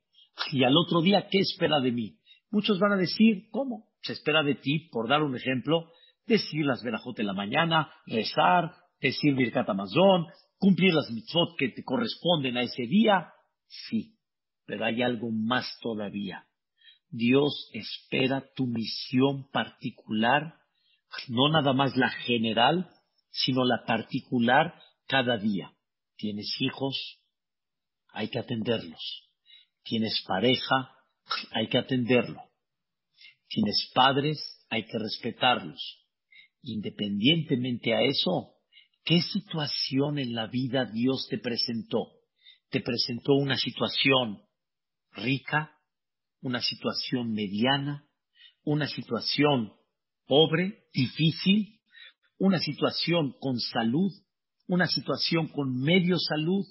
Y 0.52 0.63
al 0.63 0.76
otro 0.78 1.02
día, 1.02 1.28
qué 1.30 1.39
espera 1.39 1.80
de 1.80 1.91
mí. 1.91 2.17
Muchos 2.50 2.80
van 2.80 2.93
a 2.93 2.98
decir, 2.98 3.50
¿cómo? 3.52 3.88
Se 4.02 4.13
espera 4.13 4.43
de 4.43 4.56
ti, 4.56 4.89
por 4.91 5.08
dar 5.08 5.24
un 5.24 5.36
ejemplo, 5.36 5.89
decir 6.26 6.65
las 6.65 6.84
verajotes 6.84 7.22
en 7.22 7.28
la 7.28 7.34
mañana, 7.34 7.91
rezar, 8.06 8.76
decir 9.02 9.36
Birkat 9.36 9.69
Amazon, 9.69 10.28
cumplir 10.58 10.93
las 10.93 11.12
mitzvot 11.12 11.58
que 11.58 11.69
te 11.69 11.84
corresponden 11.84 12.58
a 12.58 12.62
ese 12.62 12.84
día, 12.84 13.34
sí, 13.67 14.15
pero 14.65 14.86
hay 14.86 15.02
algo 15.02 15.30
más 15.32 15.65
todavía. 15.82 16.46
Dios 17.10 17.69
espera 17.74 18.43
tu 18.56 18.65
misión 18.65 19.50
particular, 19.52 20.56
no 21.28 21.50
nada 21.50 21.74
más 21.74 21.96
la 21.96 22.10
general, 22.10 22.89
sino 23.30 23.65
la 23.65 23.84
particular 23.86 24.74
cada 25.08 25.38
día. 25.38 25.74
Tienes 26.15 26.56
hijos, 26.60 27.19
hay 28.13 28.30
que 28.30 28.39
atenderlos. 28.39 29.30
Tienes 29.84 30.24
pareja, 30.28 30.96
hay 31.52 31.67
que 31.67 31.78
atenderlo. 31.78 32.41
Tienes 33.48 33.91
padres, 33.93 34.65
hay 34.69 34.86
que 34.86 34.98
respetarlos. 34.98 36.00
Independientemente 36.62 37.93
a 37.93 38.02
eso, 38.02 38.54
¿Qué 39.06 39.22
situación 39.22 40.17
en 40.17 40.34
la 40.34 40.48
vida 40.48 40.86
Dios 40.86 41.28
te 41.30 41.38
presentó? 41.38 42.08
¿Te 42.69 42.80
presentó 42.80 43.34
una 43.34 43.58
situación 43.58 44.41
rica, 45.12 45.78
una 46.41 46.62
situación 46.62 47.34
mediana, 47.34 48.08
una 48.63 48.88
situación 48.88 49.74
pobre, 50.26 50.86
difícil, 50.93 51.82
una 52.38 52.60
situación 52.60 53.36
con 53.39 53.60
salud, 53.60 54.12
una 54.67 54.88
situación 54.88 55.50
con 55.50 55.82
medio 55.82 56.17
salud? 56.17 56.65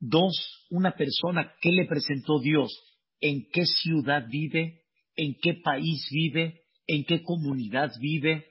Dos, 0.00 0.66
una 0.70 0.92
persona 0.92 1.52
que 1.60 1.70
le 1.70 1.84
presentó 1.84 2.40
Dios, 2.40 2.72
en 3.20 3.46
qué 3.52 3.66
ciudad 3.66 4.26
vive, 4.28 4.84
en 5.14 5.36
qué 5.42 5.54
país 5.62 6.08
vive, 6.10 6.62
en 6.86 7.04
qué 7.04 7.22
comunidad 7.22 7.92
vive, 8.00 8.46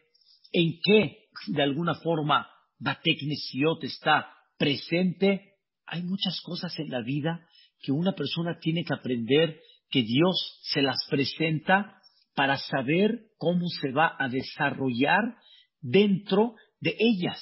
en 0.54 0.80
qué, 0.84 1.26
de 1.48 1.64
alguna 1.64 1.96
forma, 1.96 2.48
Bateknesiot 2.78 3.84
está 3.84 4.32
presente. 4.58 5.56
Hay 5.88 6.04
muchas 6.04 6.40
cosas 6.42 6.78
en 6.78 6.90
la 6.90 7.02
vida 7.02 7.46
que 7.82 7.92
una 7.92 8.14
persona 8.14 8.60
tiene 8.60 8.84
que 8.84 8.94
aprender 8.94 9.60
que 9.90 10.04
Dios 10.04 10.60
se 10.64 10.84
las 10.84 10.98
presenta 11.10 12.00
para 12.36 12.58
saber 12.58 13.32
cómo 13.38 13.68
se 13.82 13.92
va 13.92 14.16
a 14.20 14.30
desarrollar 14.30 15.36
dentro 15.82 16.56
de 16.80 16.96
ellas 17.00 17.42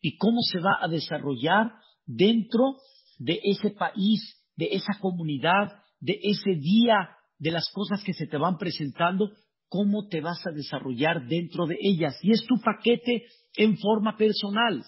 y 0.00 0.18
cómo 0.18 0.42
se 0.42 0.60
va 0.60 0.78
a 0.80 0.88
desarrollar 0.88 1.72
dentro 2.04 2.76
de 3.18 3.40
ese 3.42 3.70
país, 3.70 4.20
de 4.56 4.68
esa 4.72 4.98
comunidad, 5.00 5.82
de 6.00 6.18
ese 6.22 6.54
día, 6.58 7.10
de 7.38 7.50
las 7.50 7.68
cosas 7.72 8.02
que 8.04 8.12
se 8.12 8.26
te 8.26 8.36
van 8.36 8.58
presentando, 8.58 9.30
cómo 9.68 10.08
te 10.08 10.20
vas 10.20 10.46
a 10.46 10.50
desarrollar 10.50 11.26
dentro 11.26 11.66
de 11.66 11.76
ellas. 11.80 12.18
Y 12.22 12.32
es 12.32 12.44
tu 12.46 12.56
paquete 12.60 13.26
en 13.56 13.76
forma 13.78 14.16
personal. 14.16 14.82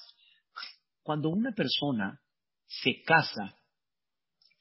Cuando 1.03 1.31
una 1.31 1.53
persona 1.53 2.21
se 2.67 3.03
casa, 3.03 3.57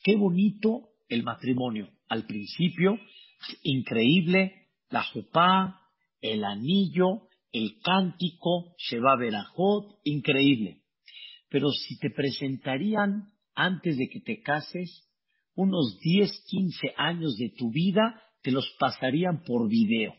qué 0.04 0.16
bonito 0.16 0.90
el 1.10 1.24
matrimonio. 1.24 1.90
Al 2.10 2.26
principio, 2.26 2.98
increíble, 3.64 4.70
la 4.90 5.04
jupá, 5.04 5.82
el 6.22 6.44
anillo, 6.44 7.28
el 7.52 7.80
cántico, 7.84 8.76
Sheba 8.78 9.18
Berajot, 9.18 10.00
increíble. 10.04 10.84
Pero 11.50 11.70
si 11.70 11.98
te 12.00 12.10
presentarían 12.10 13.34
antes 13.58 13.98
de 13.98 14.08
que 14.08 14.22
te 14.22 14.42
cases, 14.42 15.10
unos 15.56 15.98
10, 16.00 16.46
15 16.48 16.94
años 16.96 17.36
de 17.38 17.50
tu 17.58 17.72
vida, 17.72 18.22
te 18.44 18.52
los 18.52 18.70
pasarían 18.80 19.44
por 19.44 19.68
video. 19.68 20.14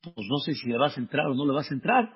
Pues 0.00 0.26
no 0.26 0.38
sé 0.38 0.54
si 0.54 0.68
le 0.68 0.78
vas 0.78 0.96
a 0.96 1.00
entrar 1.00 1.26
o 1.26 1.34
no 1.34 1.44
le 1.44 1.52
vas 1.52 1.70
a 1.70 1.74
entrar, 1.74 2.08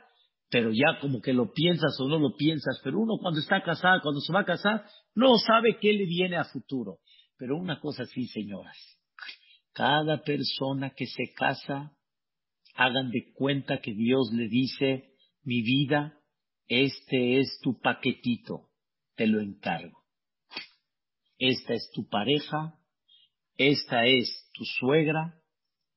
pero 0.49 0.71
ya 0.73 0.99
como 1.01 1.21
que 1.21 1.35
lo 1.35 1.53
piensas 1.53 1.95
o 2.01 2.09
no 2.09 2.19
lo 2.19 2.35
piensas, 2.37 2.81
pero 2.83 2.99
uno 2.99 3.19
cuando 3.21 3.39
está 3.39 3.63
casado, 3.63 4.01
cuando 4.03 4.21
se 4.23 4.33
va 4.33 4.41
a 4.41 4.47
casar, 4.47 4.87
no 5.15 5.37
sabe 5.37 5.77
qué 5.79 5.93
le 5.93 6.07
viene 6.07 6.37
a 6.37 6.45
futuro. 6.45 7.01
Pero 7.37 7.59
una 7.59 7.79
cosa 7.79 8.07
sí, 8.07 8.27
señoras, 8.29 8.79
cada 9.75 10.23
persona 10.23 10.95
que 10.97 11.05
se 11.05 11.35
casa, 11.35 11.93
hagan 12.75 13.11
de 13.11 13.31
cuenta 13.35 13.83
que 13.83 13.93
Dios 13.93 14.31
le 14.33 14.49
dice, 14.49 15.13
mi 15.43 15.61
vida, 15.61 16.19
este 16.67 17.41
es 17.41 17.59
tu 17.63 17.79
paquetito, 17.79 18.71
te 19.17 19.27
lo 19.27 19.43
encargo. 19.43 20.04
Esta 21.38 21.75
es 21.75 21.90
tu 21.92 22.09
pareja, 22.09 22.75
esta 23.57 24.07
es 24.07 24.51
tu 24.53 24.64
suegra, 24.64 25.35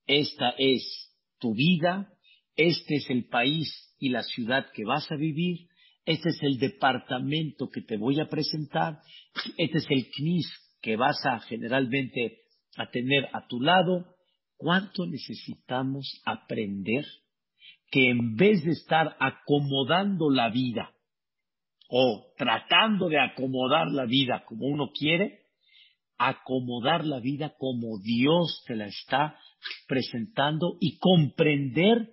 esta 0.05 0.53
es 0.57 1.13
tu 1.39 1.53
vida, 1.53 2.13
este 2.55 2.95
es 2.95 3.09
el 3.09 3.25
país 3.27 3.95
y 3.99 4.09
la 4.09 4.23
ciudad 4.23 4.67
que 4.73 4.83
vas 4.83 5.11
a 5.11 5.15
vivir, 5.15 5.67
este 6.05 6.29
es 6.29 6.41
el 6.41 6.57
departamento 6.57 7.69
que 7.69 7.81
te 7.81 7.97
voy 7.97 8.19
a 8.19 8.29
presentar, 8.29 8.99
este 9.57 9.79
es 9.79 9.87
el 9.89 10.07
CNIS 10.11 10.47
que 10.81 10.95
vas 10.95 11.23
a 11.25 11.39
generalmente 11.41 12.39
a 12.77 12.89
tener 12.89 13.27
a 13.33 13.47
tu 13.47 13.61
lado. 13.61 14.15
¿Cuánto 14.55 15.05
necesitamos 15.05 16.21
aprender 16.25 17.05
que 17.91 18.09
en 18.09 18.35
vez 18.35 18.63
de 18.63 18.71
estar 18.71 19.15
acomodando 19.19 20.29
la 20.29 20.49
vida 20.49 20.91
o 21.89 22.33
tratando 22.37 23.09
de 23.09 23.19
acomodar 23.19 23.87
la 23.91 24.05
vida 24.05 24.43
como 24.45 24.67
uno 24.67 24.89
quiere, 24.91 25.41
acomodar 26.17 27.05
la 27.05 27.19
vida 27.19 27.55
como 27.57 27.99
Dios 27.99 28.63
te 28.65 28.75
la 28.75 28.87
está 28.87 29.39
presentando 29.87 30.77
y 30.79 30.97
comprender 30.97 32.09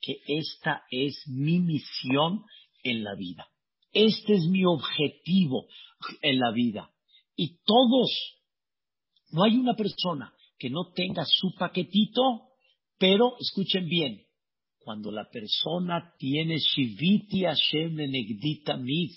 que 0.00 0.16
esta 0.26 0.84
es 0.90 1.24
mi 1.28 1.60
misión 1.60 2.44
en 2.82 3.04
la 3.04 3.14
vida. 3.14 3.48
Este 3.92 4.34
es 4.34 4.46
mi 4.50 4.64
objetivo 4.64 5.66
en 6.22 6.38
la 6.38 6.52
vida. 6.52 6.90
Y 7.34 7.58
todos, 7.64 8.10
no 9.30 9.44
hay 9.44 9.56
una 9.56 9.74
persona 9.74 10.32
que 10.58 10.70
no 10.70 10.92
tenga 10.94 11.24
su 11.24 11.54
paquetito, 11.58 12.48
pero 12.98 13.36
escuchen 13.38 13.86
bien, 13.88 14.25
cuando 14.86 15.10
la 15.10 15.28
persona 15.28 16.14
tiene 16.16 16.58
Shiviti 16.58 17.42
Hashem 17.42 17.96
Negdita 17.96 18.76
Mid, 18.76 19.10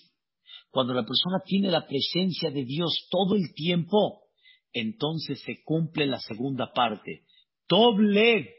cuando 0.71 0.95
la 0.95 1.03
persona 1.03 1.43
tiene 1.45 1.69
la 1.69 1.85
presencia 1.85 2.49
de 2.49 2.65
Dios 2.65 3.07
todo 3.11 3.35
el 3.35 3.53
tiempo, 3.53 4.23
entonces 4.73 5.39
se 5.43 5.61
cumple 5.63 6.07
la 6.07 6.17
segunda 6.21 6.73
parte. 6.73 7.21
Doble, 7.67 8.49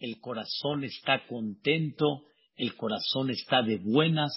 el 0.00 0.18
corazón 0.18 0.82
está 0.82 1.24
contento, 1.28 2.24
el 2.56 2.74
corazón 2.74 3.30
está 3.30 3.62
de 3.62 3.78
buenas 3.78 4.32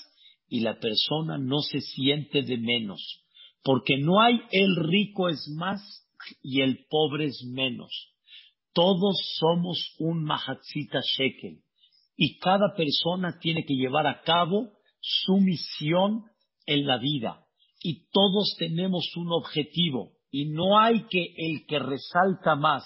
y 0.48 0.60
la 0.60 0.78
persona 0.78 1.40
no 1.40 1.62
se 1.62 1.82
siente 1.82 2.44
de 2.44 2.58
menos, 2.60 3.24
porque 3.64 3.98
no 3.98 4.22
hay 4.22 4.40
el 4.52 4.76
rico 4.76 5.30
es 5.30 5.48
más 5.58 5.82
y 6.44 6.62
el 6.62 6.86
pobre 6.88 7.26
es 7.26 7.44
menos. 7.44 8.14
Todos 8.72 9.16
somos 9.40 9.96
un 9.98 10.24
mahatzita 10.24 11.00
shekel 11.18 11.64
y 12.16 12.38
cada 12.40 12.76
persona 12.76 13.40
tiene 13.40 13.66
que 13.66 13.76
llevar 13.76 14.08
a 14.08 14.22
cabo 14.22 14.72
su 15.00 15.38
misión 15.38 16.24
en 16.66 16.86
la 16.86 16.98
vida 16.98 17.44
y 17.84 18.08
todos 18.12 18.56
tenemos 18.58 19.06
un 19.18 19.32
objetivo 19.32 20.14
y 20.32 20.46
no 20.46 20.80
hay 20.80 21.04
que 21.10 21.34
el 21.38 21.66
que 21.68 21.78
resalta 21.78 22.56
más, 22.56 22.84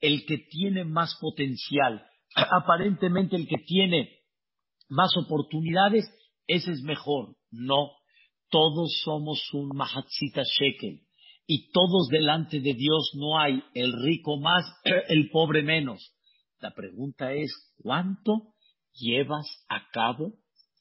el 0.00 0.26
que 0.26 0.38
tiene 0.50 0.84
más 0.84 1.16
potencial, 1.20 2.04
aparentemente 2.34 3.36
el 3.36 3.46
que 3.46 3.58
tiene 3.64 4.18
más 4.88 5.16
oportunidades, 5.16 6.04
ese 6.46 6.72
es 6.72 6.82
mejor. 6.82 7.36
No, 7.50 7.92
todos 8.50 9.00
somos 9.04 9.40
un 9.54 9.68
mahatzita 9.68 10.42
shekel 10.42 11.02
y 11.46 11.70
todos 11.70 12.08
delante 12.08 12.60
de 12.60 12.74
Dios 12.74 13.12
no 13.14 13.38
hay 13.38 13.62
el 13.74 13.92
rico 14.02 14.38
más, 14.38 14.64
el 15.08 15.30
pobre 15.30 15.62
menos. 15.62 16.14
La 16.60 16.74
pregunta 16.74 17.32
es, 17.32 17.50
¿cuánto 17.78 18.54
llevas 18.92 19.46
a 19.68 19.88
cabo 19.90 20.34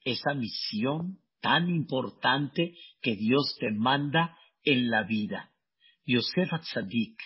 esa 0.04 0.34
misión 0.34 1.19
tan 1.41 1.69
importante 1.69 2.76
que 3.02 3.15
Dios 3.15 3.56
te 3.60 3.72
manda 3.72 4.38
en 4.63 4.89
la 4.89 5.04
vida? 5.04 5.52
Yosef 6.06 6.52
Atzadik, 6.54 7.17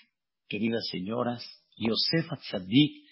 queridas 0.48 0.88
señoras, 0.90 1.44
Yosef 1.78 2.32
Atzadik 2.32 3.04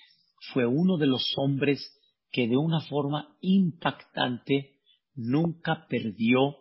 fue 0.53 0.65
uno 0.65 0.97
de 0.97 1.07
los 1.07 1.33
hombres 1.37 1.97
que 2.31 2.47
de 2.47 2.57
una 2.57 2.81
forma 2.81 3.35
impactante 3.41 4.77
nunca 5.15 5.87
perdió 5.87 6.57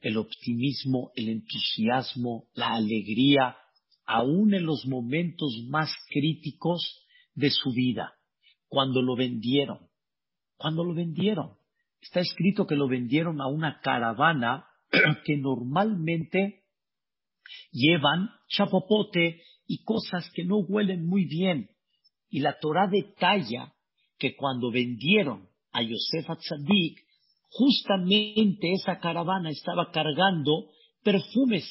el 0.00 0.16
optimismo, 0.16 1.10
el 1.16 1.28
entusiasmo, 1.28 2.48
la 2.54 2.74
alegría, 2.74 3.56
aún 4.06 4.54
en 4.54 4.64
los 4.64 4.86
momentos 4.86 5.52
más 5.68 5.90
críticos 6.08 7.04
de 7.34 7.50
su 7.50 7.72
vida, 7.72 8.14
cuando 8.68 9.02
lo 9.02 9.16
vendieron, 9.16 9.87
cuando 10.58 10.84
lo 10.84 10.94
vendieron. 10.94 11.56
Está 12.00 12.20
escrito 12.20 12.66
que 12.66 12.76
lo 12.76 12.88
vendieron 12.88 13.40
a 13.40 13.46
una 13.46 13.80
caravana 13.80 14.66
que 15.24 15.36
normalmente 15.36 16.64
llevan 17.70 18.30
chapopote 18.48 19.42
y 19.66 19.82
cosas 19.84 20.30
que 20.34 20.44
no 20.44 20.58
huelen 20.58 21.06
muy 21.06 21.24
bien. 21.24 21.70
Y 22.28 22.40
la 22.40 22.58
Torah 22.58 22.88
detalla 22.88 23.74
que 24.18 24.36
cuando 24.36 24.70
vendieron 24.70 25.48
a 25.72 25.82
Yosef 25.82 26.28
Atzadik, 26.28 26.98
justamente 27.50 28.72
esa 28.72 28.98
caravana 28.98 29.50
estaba 29.50 29.90
cargando 29.90 30.70
perfumes, 31.02 31.64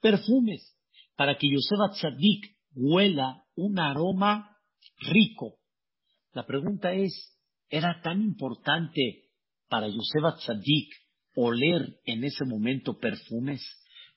perfumes, 0.00 0.76
para 1.16 1.36
que 1.36 1.48
Yosef 1.48 1.80
Atzadik 1.90 2.54
huela 2.74 3.44
un 3.56 3.78
aroma 3.78 4.56
rico. 4.98 5.58
La 6.32 6.44
pregunta 6.46 6.92
es, 6.92 7.33
¿Era 7.68 8.00
tan 8.02 8.22
importante 8.22 9.24
para 9.68 9.88
Yosef 9.88 10.24
Atzadik 10.24 10.92
oler 11.34 12.00
en 12.04 12.24
ese 12.24 12.44
momento 12.44 12.98
perfumes 12.98 13.62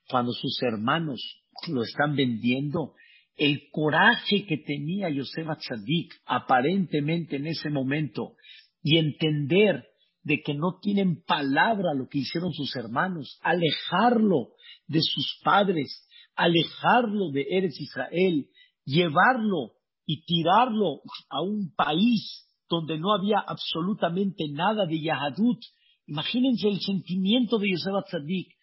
cuando 0.09 0.31
sus 0.33 0.61
hermanos 0.61 1.21
lo 1.67 1.83
están 1.83 2.15
vendiendo? 2.15 2.93
El 3.35 3.69
coraje 3.71 4.45
que 4.45 4.57
tenía 4.57 5.09
Yosef 5.09 5.47
Atzadik 5.47 6.13
aparentemente 6.25 7.37
en 7.37 7.47
ese 7.47 7.69
momento 7.69 8.35
y 8.81 8.97
entender 8.97 9.85
de 10.23 10.41
que 10.41 10.53
no 10.53 10.79
tienen 10.81 11.23
palabra 11.23 11.93
lo 11.93 12.09
que 12.09 12.19
hicieron 12.19 12.51
sus 12.51 12.75
hermanos, 12.75 13.39
alejarlo 13.41 14.49
de 14.87 15.01
sus 15.01 15.39
padres, 15.43 16.05
alejarlo 16.35 17.31
de 17.31 17.45
Eres 17.49 17.79
Israel, 17.79 18.49
llevarlo 18.83 19.73
y 20.05 20.23
tirarlo 20.25 21.01
a 21.29 21.41
un 21.41 21.73
país 21.75 22.46
donde 22.69 22.97
no 22.97 23.13
había 23.13 23.39
absolutamente 23.39 24.47
nada 24.49 24.85
de 24.85 24.99
Yahadut. 24.99 25.59
Imagínense 26.05 26.67
el 26.67 26.79
sentimiento 26.79 27.57
de 27.57 27.71
Yosef 27.71 28.05
Tzadik. 28.07 28.53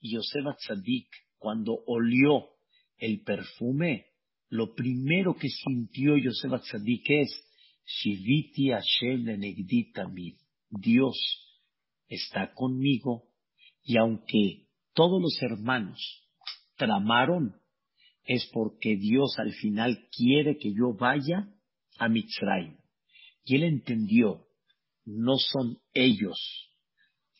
Y 0.00 0.14
Yosef 0.14 0.56
Tzadik, 0.58 1.08
cuando 1.38 1.78
olió 1.86 2.48
el 2.98 3.22
perfume, 3.22 4.06
lo 4.48 4.74
primero 4.74 5.34
que 5.34 5.48
sintió 5.48 6.16
Yosef 6.16 6.52
Tzadik 6.62 7.04
es, 7.08 7.44
Shiviti 7.86 8.70
Hashem. 8.70 9.26
Dios 10.70 11.16
está 12.08 12.52
conmigo 12.54 13.28
y 13.82 13.96
aunque 13.98 14.66
todos 14.94 15.20
los 15.20 15.40
hermanos 15.42 16.00
tramaron, 16.76 17.56
es 18.24 18.48
porque 18.52 18.96
Dios 18.96 19.38
al 19.38 19.52
final 19.52 20.08
quiere 20.10 20.56
que 20.56 20.72
yo 20.72 20.94
vaya 20.94 21.48
a 21.98 22.08
Mitzrayim. 22.08 22.76
Y 23.44 23.56
él 23.56 23.64
entendió, 23.64 24.46
no 25.04 25.36
son 25.36 25.78
ellos. 25.92 26.38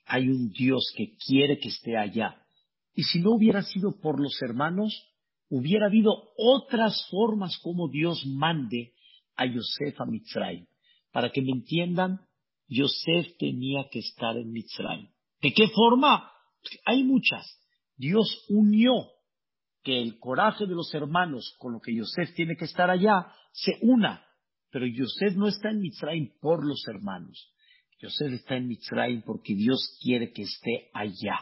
Hay 0.07 0.29
un 0.29 0.51
Dios 0.51 0.93
que 0.97 1.17
quiere 1.17 1.59
que 1.59 1.69
esté 1.69 1.97
allá. 1.97 2.43
Y 2.95 3.05
si 3.05 3.21
no 3.21 3.33
hubiera 3.33 3.63
sido 3.63 3.99
por 4.01 4.21
los 4.21 4.41
hermanos, 4.43 4.95
hubiera 5.49 5.87
habido 5.87 6.13
otras 6.37 7.07
formas 7.11 7.59
como 7.63 7.89
Dios 7.89 8.25
mande 8.27 8.93
a 9.37 9.47
Yosef 9.47 10.01
a 10.01 10.05
Mitzrayim. 10.05 10.67
Para 11.11 11.31
que 11.31 11.43
me 11.43 11.53
entiendan, 11.53 12.21
Yosef 12.69 13.37
tenía 13.39 13.89
que 13.91 14.01
estar 14.01 14.37
en 14.37 14.53
Mitzrayim. 14.53 15.09
¿De 15.41 15.53
qué 15.53 15.69
forma? 15.69 16.31
Hay 16.85 17.03
muchas. 17.03 17.61
Dios 17.97 18.45
unió 18.49 18.93
que 19.83 20.01
el 20.01 20.19
coraje 20.19 20.67
de 20.67 20.75
los 20.75 20.93
hermanos 20.95 21.55
con 21.59 21.73
lo 21.73 21.81
que 21.81 21.95
Yosef 21.95 22.35
tiene 22.35 22.57
que 22.57 22.65
estar 22.65 22.91
allá 22.91 23.33
se 23.53 23.79
una 23.83 24.24
pero 24.75 24.89
Yosef 24.89 25.37
no 25.37 25.47
está 25.47 25.71
en 25.71 25.83
Mitzrayim 25.83 26.33
por 26.41 26.67
los 26.67 26.83
hermanos. 26.89 27.55
Yosef 28.01 28.33
está 28.33 28.57
en 28.57 28.67
Mitzrayim 28.67 29.23
porque 29.23 29.55
Dios 29.55 29.97
quiere 30.03 30.33
que 30.33 30.43
esté 30.43 30.91
allá. 30.93 31.39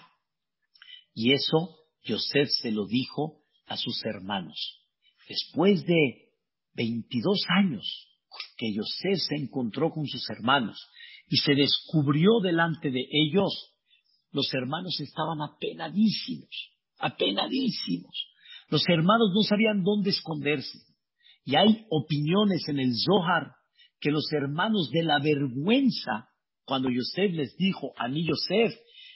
Y 1.15 1.33
eso 1.33 1.79
Yosef 2.05 2.51
se 2.61 2.71
lo 2.71 2.85
dijo 2.87 3.41
a 3.65 3.79
sus 3.79 4.05
hermanos. 4.05 4.85
Después 5.27 5.83
de 5.87 6.29
22 6.75 7.41
años 7.57 8.07
que 8.59 8.71
Yosef 8.75 9.19
se 9.27 9.37
encontró 9.37 9.89
con 9.89 10.07
sus 10.07 10.29
hermanos 10.29 10.87
y 11.27 11.39
se 11.39 11.55
descubrió 11.55 12.41
delante 12.43 12.91
de 12.91 13.07
ellos, 13.11 13.75
los 14.31 14.53
hermanos 14.53 15.01
estaban 15.01 15.41
apenadísimos, 15.41 16.69
apenadísimos. 16.99 18.27
Los 18.69 18.83
hermanos 18.91 19.31
no 19.35 19.41
sabían 19.41 19.83
dónde 19.83 20.11
esconderse. 20.11 20.92
Y 21.45 21.57
hay 21.57 21.87
opiniones 21.91 22.69
en 22.69 22.79
el 22.79 22.93
Zohar 22.95 23.55
que 24.01 24.11
los 24.11 24.31
hermanos 24.33 24.91
de 24.91 25.03
la 25.03 25.19
vergüenza, 25.21 26.29
cuando 26.65 26.91
Yosef 26.91 27.33
les 27.33 27.57
dijo 27.57 27.93
a 27.97 28.09
mí 28.09 28.27
Yosef, 28.27 28.75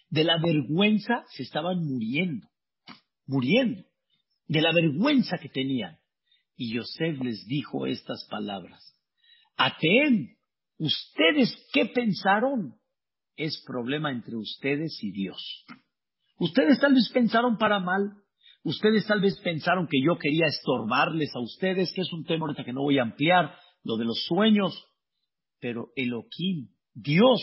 de 0.08 0.24
la 0.24 0.38
vergüenza 0.38 1.24
se 1.34 1.42
estaban 1.42 1.84
muriendo, 1.84 2.48
muriendo, 3.26 3.84
de 4.46 4.60
la 4.60 4.72
vergüenza 4.72 5.38
que 5.38 5.48
tenían. 5.48 5.98
Y 6.56 6.74
Yosef 6.74 7.20
les 7.20 7.46
dijo 7.46 7.86
estas 7.86 8.26
palabras, 8.30 8.96
Atem, 9.56 10.36
ustedes 10.78 11.56
qué 11.72 11.86
pensaron 11.86 12.74
es 13.36 13.62
problema 13.66 14.10
entre 14.10 14.36
ustedes 14.36 14.98
y 15.02 15.10
Dios. 15.10 15.66
Ustedes 16.38 16.78
tal 16.78 16.94
vez 16.94 17.10
pensaron 17.12 17.58
para 17.58 17.80
mal, 17.80 18.12
ustedes 18.66 19.06
tal 19.06 19.20
vez 19.20 19.38
pensaron 19.40 19.86
que 19.86 20.02
yo 20.02 20.18
quería 20.18 20.46
estorbarles 20.46 21.34
a 21.34 21.40
ustedes, 21.40 21.92
que 21.94 22.00
es 22.00 22.12
un 22.12 22.24
tema 22.24 22.46
ahorita 22.46 22.64
que 22.64 22.72
no 22.72 22.82
voy 22.82 22.98
a 22.98 23.02
ampliar, 23.02 23.54
lo 23.84 23.96
de 23.96 24.04
los 24.04 24.24
sueños, 24.24 24.84
pero 25.60 25.92
Elohim, 25.94 26.68
Dios, 26.92 27.40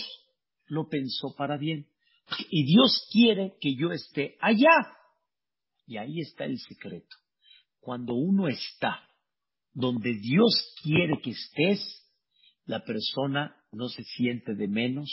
lo 0.68 0.90
pensó 0.90 1.34
para 1.38 1.58
bien. 1.58 1.88
Y 2.50 2.66
Dios 2.66 3.08
quiere 3.12 3.54
que 3.62 3.76
yo 3.76 3.92
esté 3.92 4.38
allá. 4.42 4.98
Y 5.86 5.98
ahí 5.98 6.20
está 6.20 6.46
el 6.46 6.60
secreto. 6.60 7.16
Cuando 7.80 8.14
uno 8.14 8.48
está 8.48 9.02
donde 9.74 10.14
Dios 10.14 10.76
quiere 10.84 11.20
que 11.22 11.32
estés, 11.32 12.04
la 12.66 12.84
persona 12.84 13.56
no 13.72 13.88
se 13.88 14.04
siente 14.04 14.56
de 14.56 14.68
menos, 14.68 15.10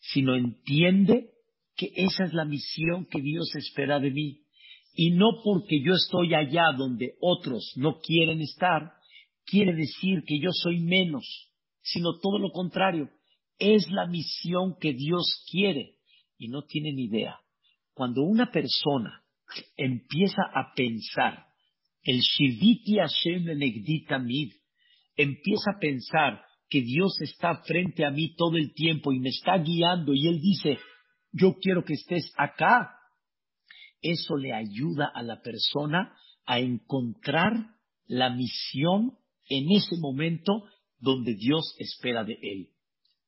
sino 0.00 0.34
entiende 0.34 1.30
que 1.76 1.90
esa 1.96 2.24
es 2.24 2.32
la 2.32 2.44
misión 2.44 3.06
que 3.06 3.20
Dios 3.20 3.54
espera 3.56 3.98
de 3.98 4.10
mí. 4.10 4.43
Y 4.94 5.10
no 5.10 5.42
porque 5.42 5.80
yo 5.80 5.94
estoy 5.94 6.34
allá 6.34 6.72
donde 6.76 7.14
otros 7.20 7.72
no 7.76 8.00
quieren 8.00 8.40
estar, 8.40 8.92
quiere 9.44 9.74
decir 9.74 10.22
que 10.24 10.38
yo 10.40 10.50
soy 10.52 10.80
menos, 10.80 11.52
sino 11.82 12.18
todo 12.20 12.38
lo 12.38 12.50
contrario. 12.50 13.10
Es 13.58 13.90
la 13.90 14.06
misión 14.06 14.76
que 14.80 14.92
Dios 14.92 15.44
quiere. 15.50 15.96
Y 16.38 16.48
no 16.48 16.62
tienen 16.62 16.98
idea. 16.98 17.38
Cuando 17.92 18.22
una 18.22 18.50
persona 18.50 19.22
empieza 19.76 20.42
a 20.52 20.72
pensar 20.74 21.46
el 22.02 22.20
Shiviti 22.20 22.96
Hashem 22.96 23.44
Mid, 24.24 24.52
empieza 25.16 25.70
a 25.70 25.78
pensar 25.78 26.44
que 26.68 26.82
Dios 26.82 27.20
está 27.20 27.62
frente 27.62 28.04
a 28.04 28.10
mí 28.10 28.34
todo 28.36 28.56
el 28.56 28.74
tiempo 28.74 29.12
y 29.12 29.20
me 29.20 29.30
está 29.30 29.58
guiando 29.58 30.12
y 30.12 30.26
Él 30.28 30.40
dice, 30.40 30.78
yo 31.32 31.54
quiero 31.60 31.84
que 31.84 31.94
estés 31.94 32.32
acá. 32.36 32.90
Eso 34.04 34.36
le 34.36 34.52
ayuda 34.52 35.10
a 35.14 35.22
la 35.22 35.40
persona 35.40 36.14
a 36.44 36.60
encontrar 36.60 37.74
la 38.06 38.28
misión 38.28 39.16
en 39.48 39.72
ese 39.72 39.96
momento 39.96 40.68
donde 40.98 41.34
Dios 41.34 41.74
espera 41.78 42.22
de 42.22 42.34
él. 42.42 42.68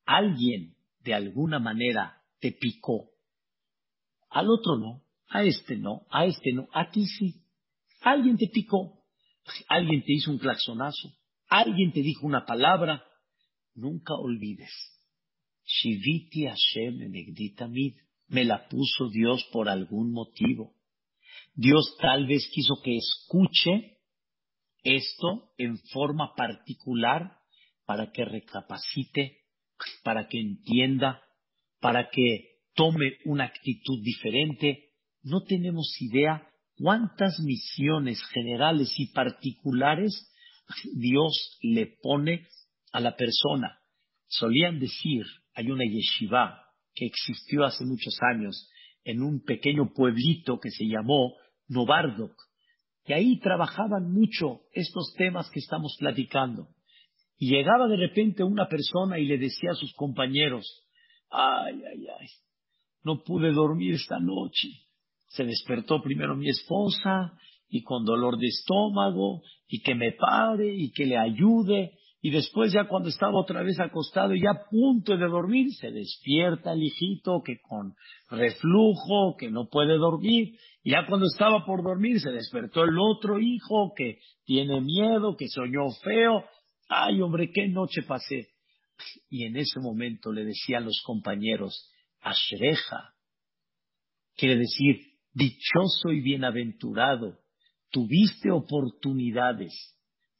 Alguien 0.04 0.76
de 1.00 1.14
alguna 1.14 1.58
manera 1.58 2.20
te 2.40 2.52
picó. 2.52 3.08
Al 4.28 4.50
otro 4.50 4.76
no, 4.76 5.02
a 5.30 5.44
este 5.44 5.76
no, 5.78 6.06
a 6.10 6.26
este 6.26 6.52
no, 6.52 6.68
a 6.74 6.90
ti 6.90 7.06
sí. 7.06 7.42
Alguien 8.02 8.36
te 8.36 8.48
picó, 8.48 9.02
alguien 9.68 10.02
te 10.02 10.12
hizo 10.12 10.30
un 10.30 10.38
claxonazo, 10.38 11.16
alguien 11.48 11.90
te 11.90 12.02
dijo 12.02 12.26
una 12.26 12.44
palabra. 12.44 13.02
Nunca 13.74 14.12
olvides, 14.14 14.72
Shiviti 15.64 16.44
Hashem 16.44 17.10
Mid, 17.70 17.94
me 18.28 18.44
la 18.44 18.68
puso 18.68 19.08
Dios 19.10 19.44
por 19.52 19.68
algún 19.68 20.12
motivo. 20.12 20.74
Dios 21.54 21.96
tal 22.00 22.26
vez 22.26 22.48
quiso 22.52 22.74
que 22.82 22.96
escuche 22.96 23.98
esto 24.82 25.50
en 25.58 25.78
forma 25.92 26.34
particular 26.34 27.38
para 27.84 28.12
que 28.12 28.24
recapacite, 28.24 29.38
para 30.02 30.28
que 30.28 30.40
entienda, 30.40 31.22
para 31.80 32.10
que 32.10 32.56
tome 32.74 33.18
una 33.24 33.44
actitud 33.44 34.02
diferente. 34.02 34.90
No 35.22 35.42
tenemos 35.44 35.96
idea 36.00 36.46
cuántas 36.76 37.40
misiones 37.40 38.22
generales 38.32 38.92
y 38.98 39.06
particulares 39.12 40.30
Dios 40.94 41.58
le 41.62 41.86
pone 42.02 42.46
a 42.92 43.00
la 43.00 43.16
persona. 43.16 43.78
Solían 44.28 44.78
decir, 44.78 45.24
hay 45.54 45.70
una 45.70 45.84
yeshiva 45.84 46.65
que 46.96 47.06
existió 47.06 47.64
hace 47.64 47.84
muchos 47.84 48.18
años 48.32 48.68
en 49.04 49.22
un 49.22 49.44
pequeño 49.44 49.92
pueblito 49.94 50.58
que 50.58 50.70
se 50.70 50.86
llamó 50.86 51.34
Novardok, 51.68 52.34
y 53.06 53.12
ahí 53.12 53.38
trabajaban 53.38 54.12
mucho 54.12 54.62
estos 54.72 55.14
temas 55.16 55.48
que 55.50 55.60
estamos 55.60 55.96
platicando. 56.00 56.68
Y 57.38 57.50
llegaba 57.50 57.86
de 57.86 57.96
repente 57.96 58.42
una 58.42 58.66
persona 58.66 59.18
y 59.18 59.26
le 59.26 59.38
decía 59.38 59.70
a 59.70 59.74
sus 59.74 59.94
compañeros, 59.94 60.66
ay, 61.30 61.74
ay, 61.74 62.06
ay, 62.18 62.26
no 63.04 63.22
pude 63.22 63.52
dormir 63.52 63.94
esta 63.94 64.18
noche. 64.18 64.68
Se 65.28 65.44
despertó 65.44 66.02
primero 66.02 66.34
mi 66.34 66.48
esposa 66.48 67.38
y 67.68 67.82
con 67.82 68.04
dolor 68.04 68.38
de 68.38 68.46
estómago 68.46 69.42
y 69.68 69.82
que 69.82 69.94
me 69.94 70.12
pare 70.12 70.74
y 70.74 70.90
que 70.90 71.04
le 71.06 71.16
ayude 71.16 71.92
y 72.26 72.30
después 72.30 72.72
ya 72.72 72.88
cuando 72.88 73.08
estaba 73.08 73.38
otra 73.38 73.62
vez 73.62 73.78
acostado 73.78 74.34
y 74.34 74.42
ya 74.42 74.50
a 74.50 74.68
punto 74.68 75.16
de 75.16 75.28
dormir, 75.28 75.72
se 75.74 75.92
despierta 75.92 76.72
el 76.72 76.82
hijito 76.82 77.40
que 77.40 77.60
con 77.60 77.94
reflujo, 78.28 79.36
que 79.38 79.48
no 79.48 79.68
puede 79.68 79.96
dormir. 79.96 80.58
Y 80.82 80.90
ya 80.90 81.06
cuando 81.06 81.26
estaba 81.32 81.64
por 81.64 81.84
dormir, 81.84 82.18
se 82.18 82.32
despertó 82.32 82.82
el 82.82 82.98
otro 82.98 83.38
hijo 83.38 83.92
que 83.96 84.18
tiene 84.44 84.80
miedo, 84.80 85.36
que 85.36 85.46
soñó 85.46 85.88
feo. 86.02 86.44
Ay, 86.88 87.20
hombre, 87.22 87.52
qué 87.54 87.68
noche 87.68 88.02
pasé. 88.02 88.48
Y 89.30 89.44
en 89.44 89.56
ese 89.56 89.78
momento 89.78 90.32
le 90.32 90.44
decían 90.44 90.84
los 90.84 91.00
compañeros, 91.06 91.92
Ashreja, 92.22 93.14
quiere 94.36 94.56
decir, 94.56 94.96
dichoso 95.32 96.10
y 96.10 96.22
bienaventurado, 96.22 97.38
tuviste 97.92 98.50
oportunidades 98.50 99.95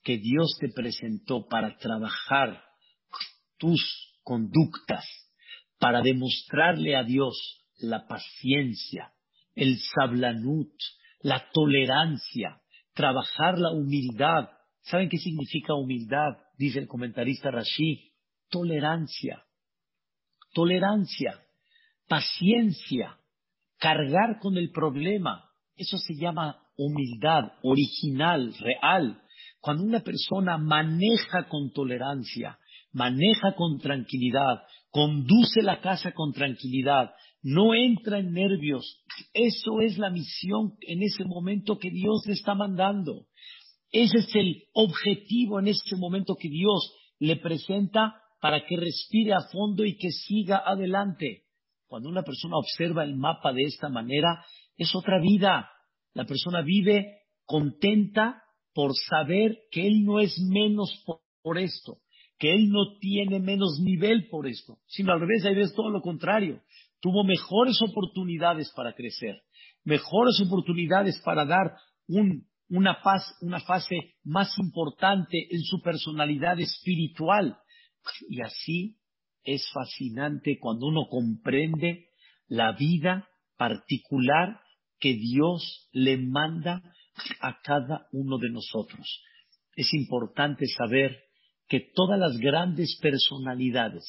que 0.07 0.19
Dios 0.19 0.57
te 0.61 0.69
presentó 0.69 1.49
para 1.49 1.77
trabajar 1.79 2.63
tus 3.59 4.15
conductas, 4.23 5.05
para 5.81 6.01
demostrarle 6.01 6.95
a 6.95 7.03
Dios 7.03 7.67
la 7.79 8.07
paciencia, 8.07 9.13
el 9.57 9.81
sablanut, 9.81 10.71
la 11.23 11.51
tolerancia, 11.53 12.61
trabajar 12.95 13.59
la 13.59 13.73
humildad. 13.73 14.49
¿Saben 14.83 15.09
qué 15.09 15.19
significa 15.19 15.75
humildad? 15.75 16.39
Dice 16.57 16.79
el 16.79 16.87
comentarista 16.87 17.51
Rashi. 17.51 18.13
Tolerancia, 18.49 19.45
tolerancia, 20.55 21.41
paciencia, 22.07 23.19
cargar 23.77 24.39
con 24.39 24.57
el 24.57 24.71
problema. 24.71 25.51
Eso 25.75 25.99
se 25.99 26.15
llama 26.15 26.63
humildad 26.77 27.55
original, 27.65 28.55
real. 28.61 29.21
Cuando 29.61 29.85
una 29.85 30.01
persona 30.01 30.59
maneja 30.59 31.49
con 31.49 31.73
tolerancia, 31.73 32.59
maneja 32.93 33.55
con 33.55 33.79
tranquilidad, 33.79 34.63
conduce 34.91 35.63
la 35.63 35.81
casa 35.81 36.13
con 36.13 36.33
tranquilidad, 36.33 37.13
no 37.43 37.75
entra 37.75 38.19
en 38.19 38.33
nervios, 38.33 39.05
eso 39.33 39.81
es 39.81 39.99
la 39.99 40.11
misión 40.11 40.75
en 40.81 41.03
ese 41.03 41.25
momento 41.25 41.79
que 41.79 41.91
Dios 41.91 42.23
le 42.27 42.33
está 42.33 42.55
mandando. 42.55 43.27
Ese 43.93 44.19
es 44.19 44.35
el 44.35 44.65
objetivo 44.73 45.61
en 45.61 45.69
ese 45.69 45.97
momento 45.97 46.37
que 46.37 46.49
Dios 46.49 46.93
le 47.19 47.37
presenta 47.37 48.21
para 48.41 48.65
que 48.67 48.77
respire 48.77 49.33
a 49.33 49.43
fondo 49.53 49.85
y 49.85 49.97
que 49.97 50.11
siga 50.11 50.63
adelante. 50.65 51.45
Cuando 51.87 52.09
una 52.09 52.23
persona 52.23 52.57
observa 52.57 53.05
el 53.05 53.17
mapa 53.17 53.53
de 53.53 53.63
esta 53.63 53.89
manera, 53.89 54.45
es 54.77 54.95
otra 54.95 55.21
vida. 55.21 55.71
La 56.15 56.25
persona 56.25 56.63
vive 56.63 57.23
contenta 57.45 58.43
por 58.77 58.93
saber 59.09 59.57
que 59.71 59.87
Él 59.87 60.05
no 60.05 60.21
es 60.21 60.39
menos 60.39 61.03
por, 61.43 61.59
esto, 61.59 61.97
que 62.39 62.53
Él 62.53 62.69
no 62.69 62.99
tiene 63.01 63.41
menos 63.41 63.81
nivel 63.81 64.29
por 64.29 64.47
esto, 64.47 64.77
sino 64.87 65.15
al 65.15 65.21
revés, 65.21 65.47
hay 65.47 65.59
es 65.59 65.73
todo 65.75 65.89
lo 65.89 66.03
contrario. 66.03 66.61
Tuvo 67.01 67.25
mejores 67.25 67.81
oportunidades 67.81 68.71
para 68.77 68.93
crecer, 68.93 69.41
mejores 69.83 70.39
oportunidades 70.47 71.19
para 71.25 71.47
dar 71.47 71.73
una 72.69 73.61
fase 73.61 73.97
más 74.25 74.55
importante 74.59 75.39
en 75.51 75.63
su 75.63 75.81
personalidad 75.81 76.61
espiritual. 76.61 77.57
Y 78.29 78.43
así 78.43 78.99
es 79.43 79.67
fascinante 79.73 80.59
cuando 80.61 80.89
uno 80.89 81.07
comprende 81.09 82.11
la 82.47 82.73
vida 82.73 83.27
particular 83.57 84.61
que 85.01 85.15
Dios 85.15 85.89
le 85.93 86.19
manda 86.19 86.83
a 87.41 87.61
cada 87.63 88.07
uno 88.13 88.39
de 88.39 88.51
nosotros. 88.51 89.23
Es 89.75 89.93
importante 89.95 90.67
saber 90.67 91.23
que 91.69 91.81
todas 91.95 92.19
las 92.19 92.37
grandes 92.39 92.99
personalidades 93.01 94.05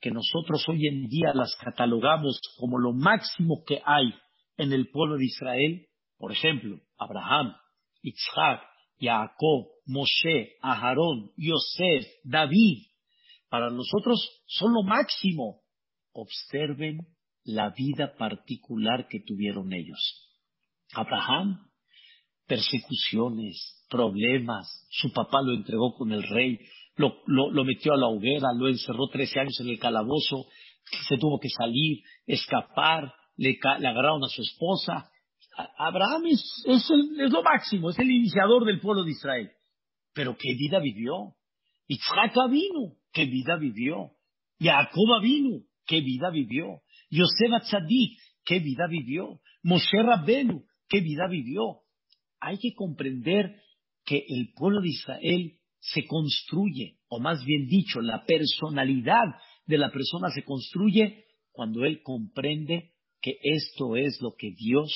que 0.00 0.10
nosotros 0.10 0.64
hoy 0.68 0.86
en 0.86 1.08
día 1.08 1.32
las 1.34 1.56
catalogamos 1.56 2.40
como 2.56 2.78
lo 2.78 2.92
máximo 2.92 3.62
que 3.66 3.80
hay 3.84 4.14
en 4.56 4.72
el 4.72 4.90
pueblo 4.90 5.16
de 5.16 5.24
Israel, 5.24 5.86
por 6.16 6.32
ejemplo, 6.32 6.80
Abraham, 6.98 7.54
Isaac, 8.02 8.62
Jacob, 9.00 9.68
Moshe, 9.86 10.56
Aharón, 10.62 11.30
Yosef, 11.36 12.06
David, 12.24 12.86
para 13.48 13.70
nosotros 13.70 14.42
son 14.46 14.72
lo 14.72 14.82
máximo. 14.82 15.62
Observen 16.12 16.98
la 17.44 17.70
vida 17.70 18.14
particular 18.16 19.08
que 19.08 19.20
tuvieron 19.20 19.72
ellos. 19.72 20.28
Abraham 20.92 21.67
persecuciones, 22.48 23.84
problemas, 23.88 24.86
su 24.90 25.12
papá 25.12 25.42
lo 25.42 25.52
entregó 25.52 25.94
con 25.94 26.10
el 26.10 26.22
rey, 26.22 26.58
lo, 26.96 27.64
metió 27.64 27.92
a 27.92 27.96
la 27.96 28.08
hoguera, 28.08 28.52
lo 28.56 28.68
encerró 28.68 29.06
13 29.08 29.40
años 29.40 29.60
en 29.60 29.68
el 29.68 29.78
calabozo, 29.78 30.46
se 31.08 31.16
tuvo 31.18 31.38
que 31.38 31.50
salir, 31.50 31.98
escapar, 32.26 33.12
le, 33.36 33.56
le 33.78 33.88
agarraron 33.88 34.24
a 34.24 34.28
su 34.28 34.42
esposa. 34.42 35.08
Abraham 35.76 36.26
es, 36.26 36.64
es, 36.66 36.90
lo 37.30 37.42
máximo, 37.42 37.90
es 37.90 37.98
el 37.98 38.10
iniciador 38.10 38.64
del 38.64 38.80
pueblo 38.80 39.04
de 39.04 39.12
Israel. 39.12 39.50
Pero 40.14 40.36
qué 40.36 40.54
vida 40.54 40.80
vivió. 40.80 41.34
Yitzhak 41.86 42.34
vino, 42.50 42.94
qué 43.12 43.26
vida 43.26 43.56
vivió. 43.56 44.10
Jacob 44.58 45.22
vino, 45.22 45.60
qué 45.86 46.00
vida 46.00 46.30
vivió. 46.30 46.80
Yosef 47.10 47.62
Tzadik, 47.62 48.18
qué 48.44 48.58
vida 48.58 48.86
vivió. 48.88 49.40
Moshe 49.62 50.02
Rabbenu, 50.02 50.64
qué 50.88 51.00
vida 51.00 51.28
vivió. 51.28 51.82
Hay 52.40 52.58
que 52.58 52.74
comprender 52.74 53.62
que 54.04 54.24
el 54.28 54.52
pueblo 54.54 54.80
de 54.80 54.88
Israel 54.88 55.58
se 55.80 56.06
construye, 56.06 56.98
o 57.08 57.20
más 57.20 57.44
bien 57.44 57.66
dicho, 57.66 58.00
la 58.00 58.24
personalidad 58.24 59.24
de 59.66 59.78
la 59.78 59.90
persona 59.90 60.30
se 60.30 60.44
construye 60.44 61.24
cuando 61.52 61.84
él 61.84 62.02
comprende 62.02 62.92
que 63.20 63.36
esto 63.42 63.96
es 63.96 64.20
lo 64.20 64.34
que 64.36 64.52
Dios 64.52 64.92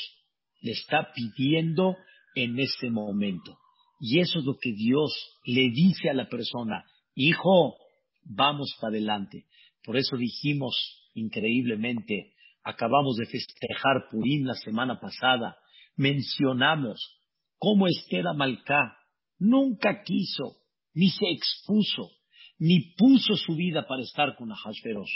le 0.61 0.73
está 0.73 1.13
pidiendo 1.13 1.97
en 2.35 2.59
ese 2.59 2.91
momento. 2.91 3.59
Y 4.01 4.21
eso 4.21 4.41
es 4.41 4.45
lo 4.45 4.57
que 4.61 4.73
Dios 4.73 5.13
le 5.45 5.71
dice 5.71 6.11
a 6.11 6.15
la 6.15 6.29
persona, 6.29 6.85
hijo, 7.15 7.77
vamos 8.25 8.75
para 8.81 8.93
adelante. 8.93 9.47
Por 9.85 9.97
eso 9.97 10.17
dijimos 10.17 10.75
increíblemente, 11.15 12.33
acabamos 12.65 13.17
de 13.17 13.27
festejar 13.27 14.09
Purim 14.11 14.45
la 14.47 14.55
semana 14.55 14.99
pasada, 15.01 15.57
mencionamos 15.97 17.22
cómo 17.63 17.87
Esther 17.87 18.27
Amalcá 18.27 18.99
nunca 19.39 20.03
quiso, 20.03 20.57
ni 20.95 21.11
se 21.11 21.31
expuso, 21.31 22.11
ni 22.59 22.93
puso 22.97 23.37
su 23.37 23.55
vida 23.55 23.87
para 23.87 24.03
estar 24.03 24.35
con 24.35 24.51
Ahasverosh. 24.51 25.13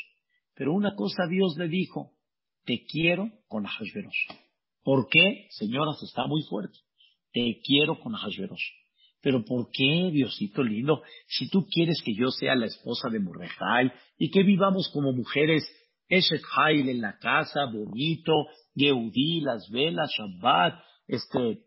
Pero 0.55 0.73
una 0.73 0.95
cosa 0.95 1.27
Dios 1.29 1.57
le 1.59 1.67
dijo, 1.67 2.13
te 2.65 2.85
quiero 2.85 3.33
con 3.49 3.67
Ahasverosh. 3.67 4.29
¿Por 4.85 5.09
qué? 5.09 5.49
Señoras, 5.51 6.01
está 6.05 6.29
muy 6.29 6.43
fuerte. 6.45 6.79
Te 7.33 7.61
quiero 7.65 7.99
con 7.99 8.15
Ahasverosh. 8.15 8.71
Pero 9.21 9.45
¿por 9.45 9.69
qué, 9.73 10.11
Diosito 10.13 10.63
lindo? 10.63 11.03
Si 11.27 11.51
tú 11.51 11.67
quieres 11.67 12.01
que 12.05 12.15
yo 12.15 12.31
sea 12.31 12.55
la 12.55 12.67
esposa 12.67 13.09
de 13.11 13.19
Mordejai 13.19 13.91
y 14.19 14.31
que 14.31 14.45
vivamos 14.45 14.89
como 14.93 15.13
mujeres 15.13 15.65
Eshet 16.09 16.43
Hail 16.57 16.89
en 16.91 17.01
la 17.01 17.19
casa, 17.19 17.65
bonito, 17.73 18.33
Yehudí, 18.73 19.41
las 19.41 19.69
velas, 19.69 20.13
Shabbat, 20.17 20.81
este, 21.09 21.66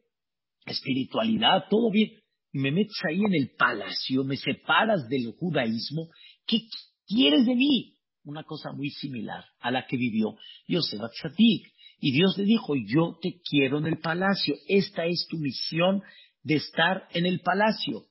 espiritualidad, 0.66 1.66
todo 1.70 1.92
bien. 1.92 2.12
Me 2.52 2.72
metes 2.72 2.98
ahí 3.08 3.20
en 3.20 3.36
el 3.36 3.52
palacio, 3.58 4.24
me 4.24 4.38
separas 4.38 5.08
del 5.08 5.34
judaísmo. 5.38 6.10
¿Qué 6.48 6.62
quieres 7.08 7.46
de 7.46 7.56
mí? 7.56 7.96
Una 8.24 8.44
cosa 8.44 8.72
muy 8.72 8.90
similar 8.90 9.46
a 9.60 9.72
la 9.72 9.86
que 9.86 9.98
vivió 9.98 10.36
Yosef 10.68 11.02
Atzadik. 11.02 11.72
Y 12.02 12.12
Dios 12.12 12.38
le 12.38 12.46
dijo, 12.46 12.74
yo 12.76 13.18
te 13.22 13.40
quiero 13.42 13.78
en 13.78 13.88
el 13.88 14.00
palacio. 14.00 14.56
Esta 14.68 15.06
es 15.06 15.28
tu 15.30 15.38
misión 15.38 16.02
de 16.44 16.56
estar 16.56 17.08
en 17.12 17.26
el 17.26 17.42
palacio. 17.42 18.06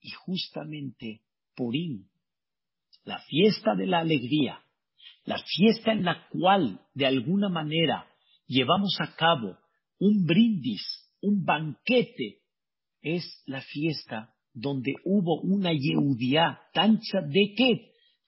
Y 0.00 0.10
justamente 0.10 1.22
Purim, 1.54 2.06
la 3.04 3.18
fiesta 3.20 3.74
de 3.74 3.86
la 3.86 4.00
alegría, 4.00 4.60
la 5.24 5.38
fiesta 5.38 5.92
en 5.92 6.04
la 6.04 6.28
cual 6.28 6.80
de 6.94 7.06
alguna 7.06 7.48
manera 7.48 8.06
llevamos 8.46 8.96
a 9.00 9.14
cabo 9.14 9.56
un 9.98 10.26
brindis, 10.26 10.82
un 11.26 11.44
banquete, 11.44 12.40
es 13.00 13.42
la 13.46 13.60
fiesta 13.60 14.34
donde 14.52 14.94
hubo 15.04 15.40
una 15.42 15.72
Yehudiá 15.72 16.60
de 16.74 17.80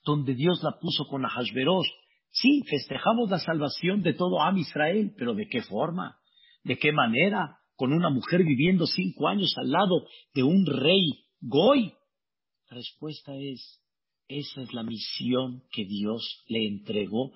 donde 0.05 0.35
Dios 0.35 0.61
la 0.63 0.79
puso 0.81 1.07
con 1.07 1.25
Ahasverosh. 1.25 1.89
Sí, 2.31 2.63
festejamos 2.69 3.31
la 3.31 3.39
salvación 3.39 4.03
de 4.03 4.13
todo 4.13 4.43
Am 4.43 4.59
Israel, 4.59 5.15
pero 5.17 5.35
¿de 5.35 5.49
qué 5.49 5.63
forma? 5.63 6.19
¿De 6.65 6.79
qué 6.79 6.93
manera? 6.93 7.59
con 7.77 7.93
una 7.93 8.11
mujer 8.11 8.43
viviendo 8.43 8.87
cinco 8.87 9.29
años 9.29 9.55
al 9.59 9.71
lado 9.71 10.07
de 10.35 10.43
un 10.43 10.67
rey 10.67 11.27
Goy? 11.41 11.93
La 12.71 12.77
respuesta 12.77 13.37
es, 13.37 13.81
esa 14.29 14.63
es 14.63 14.73
la 14.73 14.83
misión 14.83 15.63
que 15.71 15.85
Dios 15.85 16.43
le 16.49 16.67
entregó 16.67 17.31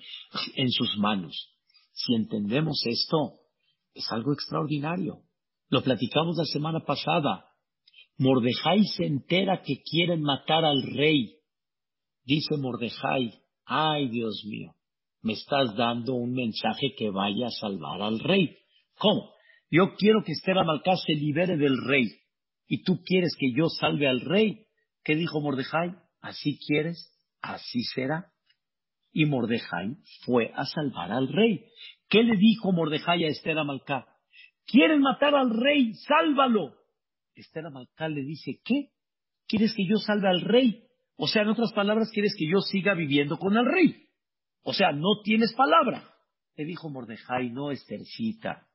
en 0.57 0.71
sus 0.71 0.97
manos. 0.99 1.55
Si 1.93 2.15
entendemos 2.15 2.83
esto, 2.87 3.35
es 3.95 4.11
algo 4.11 4.33
extraordinario. 4.33 5.23
Lo 5.71 5.83
platicamos 5.83 6.37
la 6.37 6.45
semana 6.45 6.81
pasada. 6.81 7.47
Mordejai 8.19 8.85
se 8.85 9.07
entera 9.07 9.63
que 9.63 9.81
quieren 9.83 10.21
matar 10.21 10.65
al 10.65 10.83
rey. 10.83 11.37
Dice 12.25 12.57
Mordejai, 12.59 13.33
ay 13.65 14.09
Dios 14.09 14.43
mío, 14.47 14.75
me 15.23 15.35
estás 15.35 15.75
dando 15.77 16.15
un 16.15 16.33
mensaje 16.33 16.93
que 16.99 17.11
vaya 17.11 17.47
a 17.47 17.51
salvar 17.51 18.03
al 18.03 18.19
rey. 18.19 18.59
¿Cómo? 18.99 19.33
Yo 19.71 19.95
quiero 19.97 20.23
que 20.25 20.33
Esther 20.33 20.59
Amalcá 20.59 20.97
se 20.97 21.15
libere 21.15 21.57
del 21.57 21.79
rey. 21.87 22.09
¿Y 22.67 22.83
tú 22.83 23.01
quieres 23.05 23.37
que 23.39 23.53
yo 23.57 23.69
salve 23.69 24.09
al 24.09 24.21
rey? 24.21 24.67
¿Qué 25.05 25.15
dijo 25.15 25.41
Mordejai? 25.41 25.95
¿Así 26.21 26.59
quieres? 26.67 27.17
Así 27.41 27.85
será. 27.85 28.33
Y 29.13 29.25
Mordejai 29.25 29.97
fue 30.25 30.53
a 30.55 30.67
salvar 30.67 31.13
al 31.13 31.29
rey. 31.29 31.65
¿Qué 32.09 32.25
le 32.25 32.37
dijo 32.37 32.73
Mordejai 32.73 33.25
a 33.25 33.29
Esther 33.29 33.59
Amalcá? 33.59 34.07
¿Quieren 34.71 35.01
matar 35.01 35.35
al 35.35 35.51
rey? 35.51 35.95
¡Sálvalo! 35.95 36.75
Esther 37.35 37.67
Amalcá 37.67 38.09
le 38.09 38.23
dice, 38.23 38.61
¿qué? 38.65 38.91
¿Quieres 39.49 39.75
que 39.75 39.85
yo 39.89 39.97
salve 39.97 40.29
al 40.29 40.43
rey? 40.43 40.85
O 41.17 41.27
sea, 41.27 41.43
en 41.43 41.49
otras 41.49 41.73
palabras, 41.73 42.11
¿quieres 42.13 42.35
que 42.39 42.47
yo 42.47 42.61
siga 42.61 42.95
viviendo 42.95 43.37
con 43.37 43.57
el 43.57 43.67
rey? 43.67 44.07
O 44.63 44.73
sea, 44.73 44.93
no 44.93 45.21
tienes 45.25 45.53
palabra. 45.55 46.09
Le 46.57 46.65
dijo 46.65 46.89
Mordejai, 46.89 47.51
no, 47.51 47.71
Esthercita, 47.71 48.69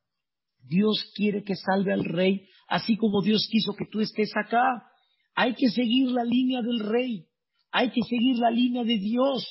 Dios 0.67 1.11
quiere 1.15 1.43
que 1.43 1.55
salve 1.55 1.93
al 1.93 2.03
rey, 2.03 2.47
así 2.67 2.97
como 2.97 3.21
Dios 3.21 3.47
quiso 3.49 3.73
que 3.75 3.85
tú 3.85 4.01
estés 4.01 4.31
acá. 4.35 4.89
Hay 5.35 5.53
que 5.53 5.69
seguir 5.69 6.09
la 6.09 6.23
línea 6.23 6.61
del 6.61 6.79
rey, 6.79 7.27
hay 7.71 7.91
que 7.91 8.01
seguir 8.01 8.37
la 8.37 8.49
línea 8.49 8.83
de 8.83 8.97
Dios. 8.97 9.45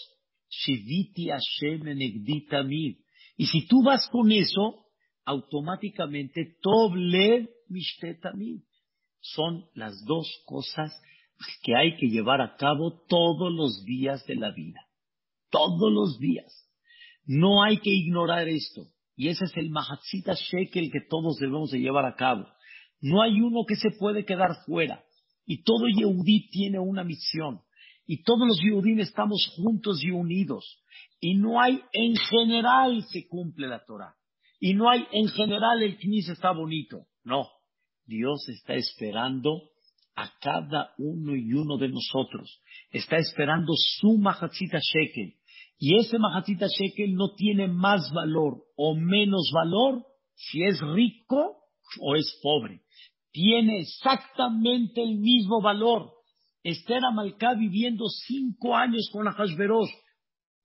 Y 3.37 3.47
si 3.47 3.67
tú 3.67 3.83
vas 3.83 4.09
con 4.09 4.33
eso, 4.33 4.84
automáticamente 5.25 6.57
Toble 6.61 7.51
Mishtetami. 7.69 8.63
Son 9.21 9.65
las 9.75 10.05
dos 10.05 10.29
cosas 10.45 10.93
que 11.63 11.75
hay 11.75 11.97
que 11.97 12.09
llevar 12.09 12.41
a 12.41 12.57
cabo 12.57 13.05
todos 13.09 13.53
los 13.53 13.85
días 13.85 14.25
de 14.27 14.37
la 14.37 14.53
vida. 14.53 14.81
Todos 15.51 15.93
los 15.93 16.19
días. 16.19 16.53
No 17.25 17.63
hay 17.63 17.79
que 17.79 17.91
ignorar 17.91 18.49
esto. 18.49 18.87
Y 19.17 19.29
ese 19.29 19.45
es 19.45 19.57
el 19.57 19.71
Mahatzita 19.71 20.35
Shekel 20.35 20.91
que 20.91 21.01
todos 21.09 21.37
debemos 21.39 21.71
de 21.71 21.79
llevar 21.79 22.05
a 22.05 22.17
cabo. 22.17 22.47
No 23.01 23.23
hay 23.23 23.41
uno 23.41 23.65
que 23.67 23.77
se 23.77 23.91
puede 23.91 24.25
quedar 24.25 24.65
fuera. 24.67 25.05
Y 25.47 25.63
todo 25.63 25.87
Yehudí 25.89 26.49
tiene 26.51 26.79
una 26.79 27.05
misión. 27.05 27.61
Y 28.07 28.23
todos 28.23 28.47
los 28.47 28.61
Yehudim 28.61 29.01
estamos 29.01 29.47
juntos 29.57 30.03
y 30.03 30.11
unidos. 30.11 30.83
Y 31.21 31.35
no 31.35 31.61
hay 31.61 31.81
en 31.93 32.17
general 32.17 33.03
se 33.11 33.27
cumple 33.29 33.69
la 33.69 33.85
Torah. 33.85 34.15
Y 34.61 34.75
no 34.75 34.89
hay 34.91 35.07
en 35.13 35.29
general 35.29 35.83
el 35.83 35.99
Knis 35.99 36.29
está 36.29 36.53
bonito. 36.53 37.07
No. 37.25 37.49
Dios 38.07 38.49
está 38.49 38.75
esperando 38.75 39.71
a 40.15 40.31
cada 40.41 40.93
uno 40.99 41.35
y 41.35 41.53
uno 41.53 41.77
de 41.77 41.89
nosotros. 41.89 42.61
Está 42.91 43.17
esperando 43.17 43.73
su 43.77 44.19
Mahatzita 44.19 44.79
Shekel 44.79 45.35
y 45.79 45.97
ese 45.97 46.19
Mahatita 46.19 46.67
Shekel 46.69 47.15
no 47.15 47.35
tiene 47.35 47.69
más 47.69 48.11
valor 48.13 48.63
o 48.77 48.95
menos 48.95 49.51
valor 49.53 50.05
si 50.35 50.63
es 50.65 50.81
rico 50.81 51.59
o 52.01 52.17
es 52.17 52.39
pobre. 52.43 52.81
Tiene 53.33 53.81
exactamente 53.81 55.03
el 55.03 55.19
mismo 55.19 55.61
valor. 55.61 56.13
Esther 56.63 57.05
Amalcá 57.05 57.55
viviendo 57.55 58.07
cinco 58.09 58.75
años 58.75 59.11
con 59.13 59.25
la 59.25 59.33
Hashverosh 59.33 59.91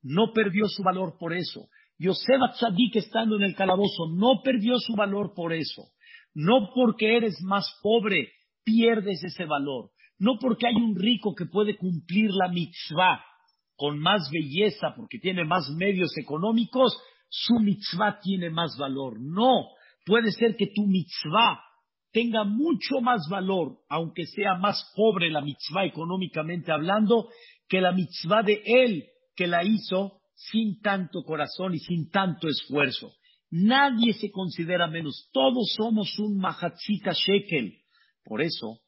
no 0.04 0.32
perdió 0.34 0.68
su 0.68 0.84
valor 0.84 1.18
por 1.20 1.34
eso. 1.34 1.68
Yosef 2.00 2.40
Tzadik 2.54 2.96
estando 2.96 3.36
en 3.36 3.44
el 3.44 3.56
calabozo 3.56 4.08
no 4.16 4.42
perdió 4.42 4.80
su 4.80 4.96
valor 4.96 5.34
por 5.36 5.54
eso. 5.54 5.84
No 6.34 6.72
porque 6.74 7.18
eres 7.18 7.42
más 7.44 7.66
pobre 7.84 8.32
pierdes 8.64 9.24
ese 9.24 9.46
valor. 9.46 9.92
No 10.18 10.38
porque 10.40 10.68
hay 10.68 10.76
un 10.76 10.96
rico 10.96 11.36
que 11.36 11.46
puede 11.46 11.76
cumplir 11.78 12.30
la 12.32 12.48
mitzvah 12.48 13.24
con 13.76 14.00
más 14.00 14.30
belleza 14.32 14.94
porque 14.96 15.20
tiene 15.20 15.46
más 15.46 15.70
medios 15.78 16.12
económicos, 16.18 16.98
su 17.30 17.60
mitzvah 17.60 18.20
tiene 18.22 18.50
más 18.50 18.78
valor. 18.78 19.20
No, 19.20 19.68
puede 20.06 20.32
ser 20.32 20.56
que 20.56 20.68
tu 20.74 20.86
mitzvah 20.86 21.62
tenga 22.12 22.44
mucho 22.44 23.02
más 23.02 23.28
valor, 23.30 23.78
aunque 23.90 24.26
sea 24.26 24.56
más 24.56 24.92
pobre 24.96 25.30
la 25.30 25.42
mitzvah 25.42 25.86
económicamente 25.86 26.72
hablando, 26.72 27.30
que 27.68 27.82
la 27.82 27.92
mitzvah 27.92 28.44
de 28.44 28.62
él 28.66 29.06
que 29.36 29.48
la 29.48 29.64
hizo 29.64 30.19
sin 30.40 30.80
tanto 30.82 31.24
corazón 31.24 31.74
y 31.74 31.80
sin 31.80 32.10
tanto 32.10 32.48
esfuerzo. 32.48 33.14
Nadie 33.52 34.14
se 34.14 34.32
considera 34.32 34.88
menos, 34.88 35.30
todos 35.34 35.74
somos 35.76 36.18
un 36.20 36.38
mahatzita 36.38 37.12
shekel. 37.14 37.80
Por 38.24 38.42
eso 38.42 38.80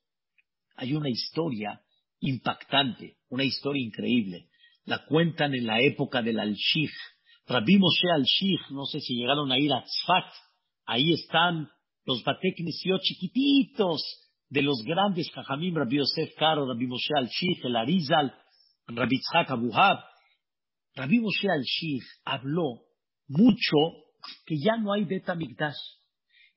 hay 0.76 0.94
una 0.94 1.10
historia 1.10 1.82
impactante, 2.20 3.18
una 3.30 3.44
historia 3.44 3.84
increíble. 3.84 4.50
La 4.86 5.06
cuentan 5.06 5.54
en 5.54 5.66
la 5.66 5.82
época 5.82 6.22
del 6.22 6.40
Al-Shikh. 6.40 6.94
Rabbi 7.48 7.78
Moshe 7.78 8.10
Al-Shikh, 8.14 8.72
no 8.72 8.86
sé 8.86 9.00
si 9.00 9.16
llegaron 9.16 9.52
a 9.52 9.60
ir 9.60 9.74
a 9.74 9.84
Tzfat, 9.84 10.32
ahí 10.86 11.12
están 11.12 11.70
los 12.06 12.24
Bateknesiot 12.24 13.02
chiquititos 13.02 14.02
de 14.48 14.62
los 14.62 14.84
grandes 14.84 15.30
Jajamim, 15.32 15.76
Rabbi 15.76 15.98
Yosef 15.98 16.36
Karo, 16.36 16.68
Rabbi 16.68 16.88
Moshe 16.88 17.14
Al-Shikh, 17.16 17.66
el 17.66 17.76
Arizal, 17.76 18.34
Rabbi 18.88 19.20
Tzhak 19.20 19.52
Abuhab. 19.52 20.11
Rabbi 20.96 21.20
Moshe 21.20 21.50
Al-Shikh 21.50 22.04
habló 22.26 22.82
mucho 23.28 23.78
que 24.46 24.58
ya 24.58 24.78
no 24.78 24.94
hay 24.94 25.06
Beta 25.06 25.36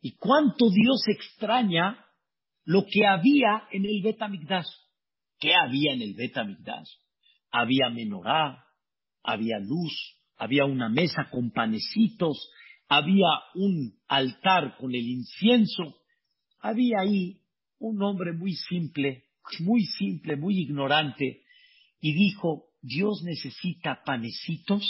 Y 0.01 0.17
cuánto 0.17 0.71
Dios 0.71 1.03
extraña 1.09 2.05
lo 2.65 2.85
que 2.91 3.07
había 3.07 3.69
en 3.71 3.85
el 3.85 4.03
Bet 4.03 4.19
¿Qué 5.39 5.55
había 5.55 5.93
en 5.93 6.03
el 6.03 6.15
Bet 6.15 6.35
Había 7.51 7.91
menorá, 7.91 8.65
había 9.23 9.59
luz, 9.59 9.93
había 10.37 10.65
una 10.65 10.89
mesa 10.89 11.29
con 11.31 11.51
panecitos, 11.51 12.51
había 12.89 13.29
un 13.55 13.99
altar 14.09 14.77
con 14.79 14.95
el 14.95 15.07
incienso, 15.07 15.97
había 16.61 17.01
ahí 17.01 17.41
un 17.79 18.03
hombre 18.03 18.33
muy 18.33 18.55
simple, 18.55 19.25
muy 19.61 19.85
simple, 19.85 20.37
muy 20.37 20.59
ignorante, 20.61 21.43
y 22.01 22.13
dijo, 22.15 22.74
Dios 22.85 23.23
necesita 23.25 24.03
panecitos, 24.05 24.85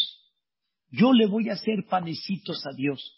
yo 0.91 1.13
le 1.13 1.27
voy 1.27 1.49
a 1.49 1.53
hacer 1.53 1.85
panecitos 1.89 2.67
a 2.67 2.75
Dios. 2.75 3.17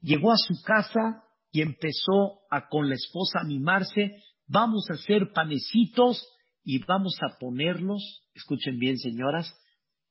Llegó 0.00 0.32
a 0.32 0.36
su 0.36 0.60
casa 0.64 1.22
y 1.52 1.62
empezó 1.62 2.40
a 2.50 2.68
con 2.68 2.88
la 2.88 2.96
esposa 2.96 3.40
a 3.40 3.44
mimarse, 3.44 4.20
vamos 4.48 4.84
a 4.90 4.94
hacer 4.94 5.32
panecitos 5.32 6.26
y 6.64 6.80
vamos 6.84 7.16
a 7.22 7.38
ponerlos, 7.38 8.24
escuchen 8.34 8.80
bien 8.80 8.98
señoras, 8.98 9.54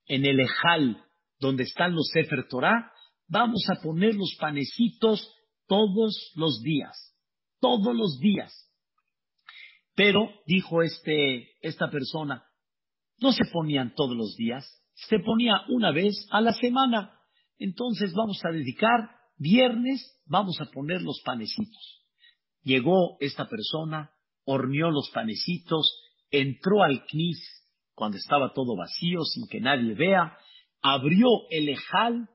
en 0.05 0.25
el 0.25 0.39
ejal 0.39 1.03
donde 1.39 1.63
están 1.63 1.93
los 1.93 2.07
Sefer 2.13 2.47
Torah, 2.47 2.93
vamos 3.27 3.65
a 3.69 3.81
poner 3.81 4.15
los 4.15 4.33
panecitos 4.39 5.29
todos 5.67 6.31
los 6.35 6.61
días, 6.61 7.13
todos 7.59 7.93
los 7.93 8.17
días. 8.21 8.53
Pero, 9.93 10.29
dijo 10.45 10.81
este, 10.81 11.49
esta 11.61 11.89
persona, 11.89 12.45
no 13.19 13.31
se 13.31 13.45
ponían 13.51 13.93
todos 13.95 14.15
los 14.15 14.35
días, 14.35 14.65
se 14.93 15.19
ponía 15.19 15.61
una 15.69 15.91
vez 15.91 16.27
a 16.31 16.41
la 16.41 16.53
semana. 16.53 17.19
Entonces 17.57 18.13
vamos 18.13 18.39
a 18.43 18.51
dedicar 18.51 19.09
viernes, 19.37 20.21
vamos 20.25 20.59
a 20.61 20.65
poner 20.65 21.01
los 21.01 21.21
panecitos. 21.23 22.03
Llegó 22.63 23.17
esta 23.19 23.47
persona, 23.47 24.11
horneó 24.45 24.89
los 24.89 25.09
panecitos, 25.11 26.01
entró 26.31 26.83
al 26.83 27.05
knis 27.05 27.39
cuando 27.93 28.17
estaba 28.17 28.53
todo 28.53 28.75
vacío, 28.75 29.23
sin 29.23 29.47
que 29.47 29.61
nadie 29.61 29.93
vea, 29.93 30.37
abrió 30.81 31.27
el 31.49 31.69
ejal, 31.69 32.29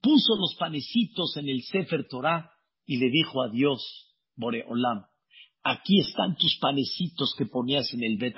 puso 0.00 0.36
los 0.38 0.54
panecitos 0.58 1.36
en 1.36 1.48
el 1.48 1.62
Sefer 1.62 2.06
Torah 2.08 2.52
y 2.84 2.98
le 2.98 3.10
dijo 3.10 3.42
a 3.42 3.48
Dios, 3.48 4.14
Boreolam, 4.36 5.06
aquí 5.62 5.98
están 5.98 6.36
tus 6.36 6.56
panecitos 6.60 7.34
que 7.36 7.46
ponías 7.46 7.92
en 7.92 8.04
el 8.04 8.16
Bet 8.18 8.36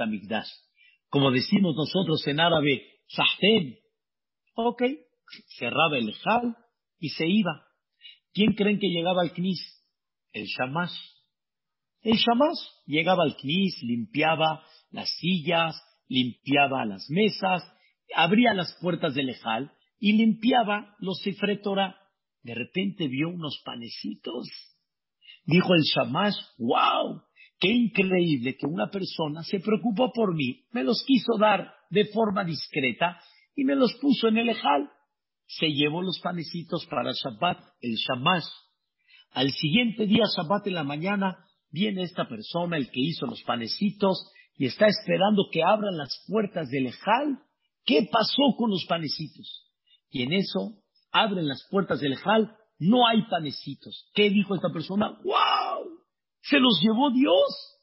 Como 1.09 1.31
decimos 1.31 1.75
nosotros 1.75 2.27
en 2.27 2.41
árabe, 2.41 2.83
Sahten. 3.09 3.79
Ok, 4.55 4.83
cerraba 5.59 5.99
el 5.99 6.11
ejal 6.11 6.57
y 6.99 7.11
se 7.11 7.27
iba. 7.27 7.65
¿Quién 8.33 8.53
creen 8.55 8.79
que 8.79 8.89
llegaba 8.89 9.23
al 9.23 9.33
Knis? 9.33 9.61
El 10.33 10.47
Shamash. 10.47 10.93
El 12.03 12.17
Shamash 12.17 12.59
llegaba 12.87 13.25
al 13.25 13.37
Knis, 13.37 13.83
limpiaba 13.83 14.63
las 14.91 15.09
sillas, 15.17 15.83
limpiaba 16.09 16.85
las 16.85 17.09
mesas, 17.09 17.63
abría 18.15 18.55
las 18.55 18.77
puertas 18.81 19.15
del 19.15 19.31
Ejal 19.31 19.73
y 19.99 20.13
limpiaba 20.13 20.95
los 20.99 21.19
Sifretora. 21.23 21.97
De 22.43 22.55
repente 22.55 23.09
vio 23.09 23.29
unos 23.29 23.61
panecitos. 23.65 24.49
Dijo 25.45 25.75
el 25.75 25.83
Shamash, 25.83 26.37
wow, 26.59 27.23
qué 27.59 27.69
increíble 27.69 28.57
que 28.57 28.67
una 28.67 28.89
persona 28.91 29.43
se 29.43 29.61
preocupó 29.61 30.11
por 30.13 30.35
mí, 30.35 30.65
me 30.73 30.85
los 30.85 31.03
quiso 31.07 31.39
dar 31.39 31.73
de 31.91 32.07
forma 32.07 32.45
discreta 32.45 33.21
y 33.55 33.65
me 33.65 33.75
los 33.75 33.95
puso 34.01 34.29
en 34.29 34.39
el 34.39 34.49
Ejal. 34.51 34.91
Se 35.47 35.67
llevó 35.67 36.03
los 36.03 36.21
panecitos 36.21 36.87
para 36.87 37.13
Shabbat, 37.13 37.59
el 37.81 37.97
Shamash. 37.97 38.45
Al 39.33 39.51
siguiente 39.51 40.07
día, 40.07 40.25
Shabbat 40.37 40.67
en 40.67 40.75
la 40.75 40.85
mañana, 40.85 41.39
viene 41.71 42.03
esta 42.03 42.29
persona, 42.29 42.77
el 42.77 42.91
que 42.91 43.01
hizo 43.01 43.27
los 43.27 43.43
panecitos, 43.43 44.31
y 44.57 44.67
está 44.67 44.87
esperando 44.87 45.45
que 45.51 45.63
abran 45.63 45.97
las 45.97 46.25
puertas 46.29 46.69
del 46.69 46.87
Ejal. 46.87 47.39
¿Qué 47.85 48.07
pasó 48.11 48.55
con 48.57 48.71
los 48.71 48.85
panecitos? 48.87 49.73
Y 50.11 50.23
en 50.23 50.35
eso 50.35 50.83
abren 51.11 51.49
las 51.49 51.67
puertas 51.71 52.01
del 52.01 52.13
Ejal, 52.13 52.55
no 52.79 53.07
hay 53.07 53.23
panecitos. 53.29 54.11
¿Qué 54.15 54.31
dijo 54.31 54.55
esta 54.55 54.69
persona? 54.73 55.19
¡Wow! 55.25 55.58
Se 56.43 56.59
los 56.59 56.81
llevó 56.83 57.11
Dios. 57.11 57.79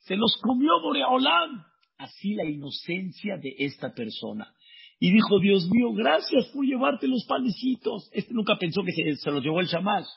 Se 0.00 0.16
los 0.16 0.36
comió 0.38 0.80
Boreolam. 0.82 1.64
Así 1.98 2.34
la 2.34 2.44
inocencia 2.44 3.36
de 3.38 3.54
esta 3.58 3.92
persona. 3.92 4.54
Y 5.00 5.12
dijo, 5.12 5.38
Dios 5.38 5.68
mío, 5.70 5.92
gracias 5.92 6.46
por 6.46 6.64
llevarte 6.64 7.06
los 7.06 7.24
panecitos. 7.26 8.08
Este 8.12 8.34
nunca 8.34 8.56
pensó 8.58 8.82
que 8.82 8.92
se, 8.92 9.30
los 9.30 9.42
llevó 9.42 9.60
el 9.60 9.68
chamás. 9.68 10.08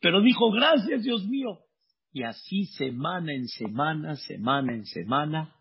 Pero 0.00 0.22
dijo, 0.22 0.50
gracias 0.50 1.02
Dios 1.02 1.26
mío, 1.26 1.58
y 2.12 2.22
así 2.22 2.66
semana 2.66 3.34
en 3.34 3.48
semana, 3.48 4.14
semana 4.16 4.74
en 4.74 4.86
semana, 4.86 5.54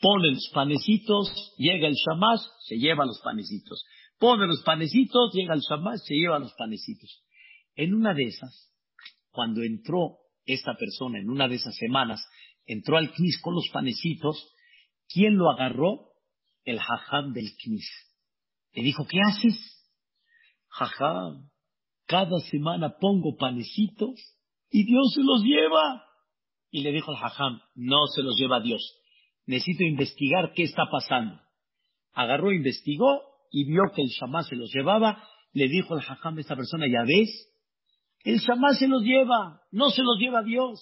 pone 0.00 0.30
los 0.32 0.50
panecitos, 0.54 1.54
llega 1.56 1.88
el 1.88 1.94
shamás, 1.94 2.48
se 2.66 2.76
lleva 2.76 3.06
los 3.06 3.20
panecitos. 3.20 3.84
Pone 4.18 4.46
los 4.46 4.62
panecitos, 4.62 5.32
llega 5.32 5.54
el 5.54 5.60
shamás, 5.60 6.04
se 6.04 6.14
lleva 6.14 6.38
los 6.38 6.52
panecitos. 6.54 7.24
En 7.74 7.94
una 7.94 8.14
de 8.14 8.24
esas, 8.24 8.72
cuando 9.30 9.62
entró 9.62 10.18
esta 10.54 10.74
persona, 10.74 11.18
en 11.18 11.30
una 11.30 11.48
de 11.48 11.56
esas 11.56 11.76
semanas, 11.76 12.24
entró 12.66 12.96
al 12.96 13.12
knis 13.12 13.40
con 13.40 13.54
los 13.54 13.68
panecitos, 13.72 14.52
¿quién 15.08 15.36
lo 15.36 15.50
agarró? 15.50 16.10
El 16.64 16.78
jajam 16.78 17.32
del 17.32 17.50
knis. 17.56 17.88
Le 18.72 18.82
dijo, 18.82 19.06
¿qué 19.06 19.18
haces? 19.20 19.56
Jajam, 20.68 21.50
cada 22.06 22.38
semana 22.50 22.96
pongo 22.98 23.36
panecitos 23.36 24.14
y 24.70 24.84
Dios 24.84 25.12
se 25.14 25.22
los 25.22 25.42
lleva. 25.42 26.04
Y 26.70 26.82
le 26.82 26.92
dijo 26.92 27.10
al 27.10 27.16
hajam, 27.16 27.60
no 27.74 28.06
se 28.14 28.22
los 28.22 28.38
lleva 28.38 28.60
Dios. 28.60 28.80
Necesito 29.46 29.82
investigar 29.82 30.52
qué 30.54 30.62
está 30.62 30.84
pasando. 30.90 31.40
Agarró, 32.12 32.52
investigó 32.52 33.22
y 33.50 33.64
vio 33.64 33.82
que 33.94 34.02
el 34.02 34.08
shamá 34.08 34.44
se 34.44 34.54
los 34.54 34.72
llevaba. 34.72 35.24
Le 35.52 35.68
dijo 35.68 35.94
al 35.94 36.00
hajam 36.00 36.36
a 36.36 36.40
esta 36.40 36.54
persona, 36.54 36.86
ya 36.86 37.04
ves, 37.04 37.49
el 38.24 38.38
shamá 38.38 38.74
se 38.74 38.86
los 38.86 39.02
lleva, 39.02 39.62
no 39.70 39.90
se 39.90 40.02
los 40.02 40.18
lleva 40.18 40.42
Dios. 40.42 40.80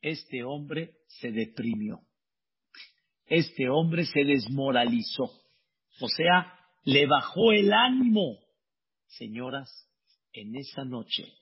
Este 0.00 0.44
hombre 0.44 0.96
se 1.06 1.30
deprimió. 1.30 2.00
Este 3.26 3.68
hombre 3.68 4.04
se 4.04 4.24
desmoralizó. 4.24 5.30
O 6.00 6.08
sea, 6.08 6.54
le 6.84 7.06
bajó 7.06 7.52
el 7.52 7.72
ánimo. 7.72 8.38
Señoras, 9.06 9.68
en 10.32 10.56
esa 10.56 10.84
noche 10.84 11.32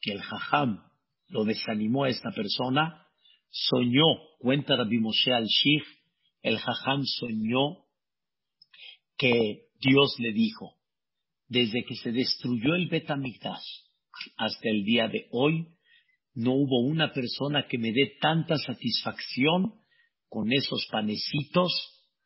que 0.00 0.12
el 0.12 0.22
jajam 0.22 0.82
lo 1.28 1.44
desanimó 1.44 2.04
a 2.04 2.08
esta 2.08 2.30
persona, 2.30 3.06
soñó, 3.50 4.04
cuenta 4.38 4.76
Rabbi 4.76 4.98
Moshe 4.98 5.32
al-Shich, 5.32 5.84
el 6.42 6.58
jajam 6.58 7.04
soñó 7.04 7.84
que 9.16 9.68
Dios 9.80 10.14
le 10.18 10.32
dijo, 10.32 10.74
desde 11.54 11.84
que 11.84 11.94
se 11.94 12.10
destruyó 12.10 12.74
el 12.74 12.88
Betamigdash 12.88 13.64
hasta 14.36 14.68
el 14.68 14.84
día 14.84 15.06
de 15.06 15.28
hoy, 15.30 15.68
no 16.34 16.52
hubo 16.52 16.80
una 16.80 17.12
persona 17.12 17.68
que 17.68 17.78
me 17.78 17.92
dé 17.92 18.16
tanta 18.20 18.58
satisfacción 18.58 19.74
con 20.28 20.52
esos 20.52 20.84
panecitos 20.90 21.70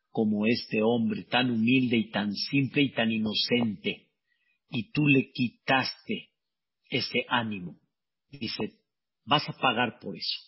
como 0.09 0.47
este 0.47 0.81
hombre 0.81 1.25
tan 1.25 1.51
humilde 1.51 1.97
y 1.97 2.09
tan 2.09 2.33
simple 2.33 2.81
y 2.81 2.91
tan 2.91 3.11
inocente. 3.11 4.07
Y 4.71 4.91
tú 4.91 5.07
le 5.07 5.31
quitaste 5.31 6.29
ese 6.89 7.19
ánimo. 7.29 7.79
Dice, 8.31 8.79
vas 9.25 9.47
a 9.47 9.53
pagar 9.53 9.99
por 10.01 10.17
eso. 10.17 10.39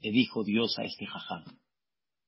Le 0.00 0.10
dijo 0.10 0.44
Dios 0.44 0.78
a 0.78 0.84
este 0.84 1.06
jajam. 1.06 1.44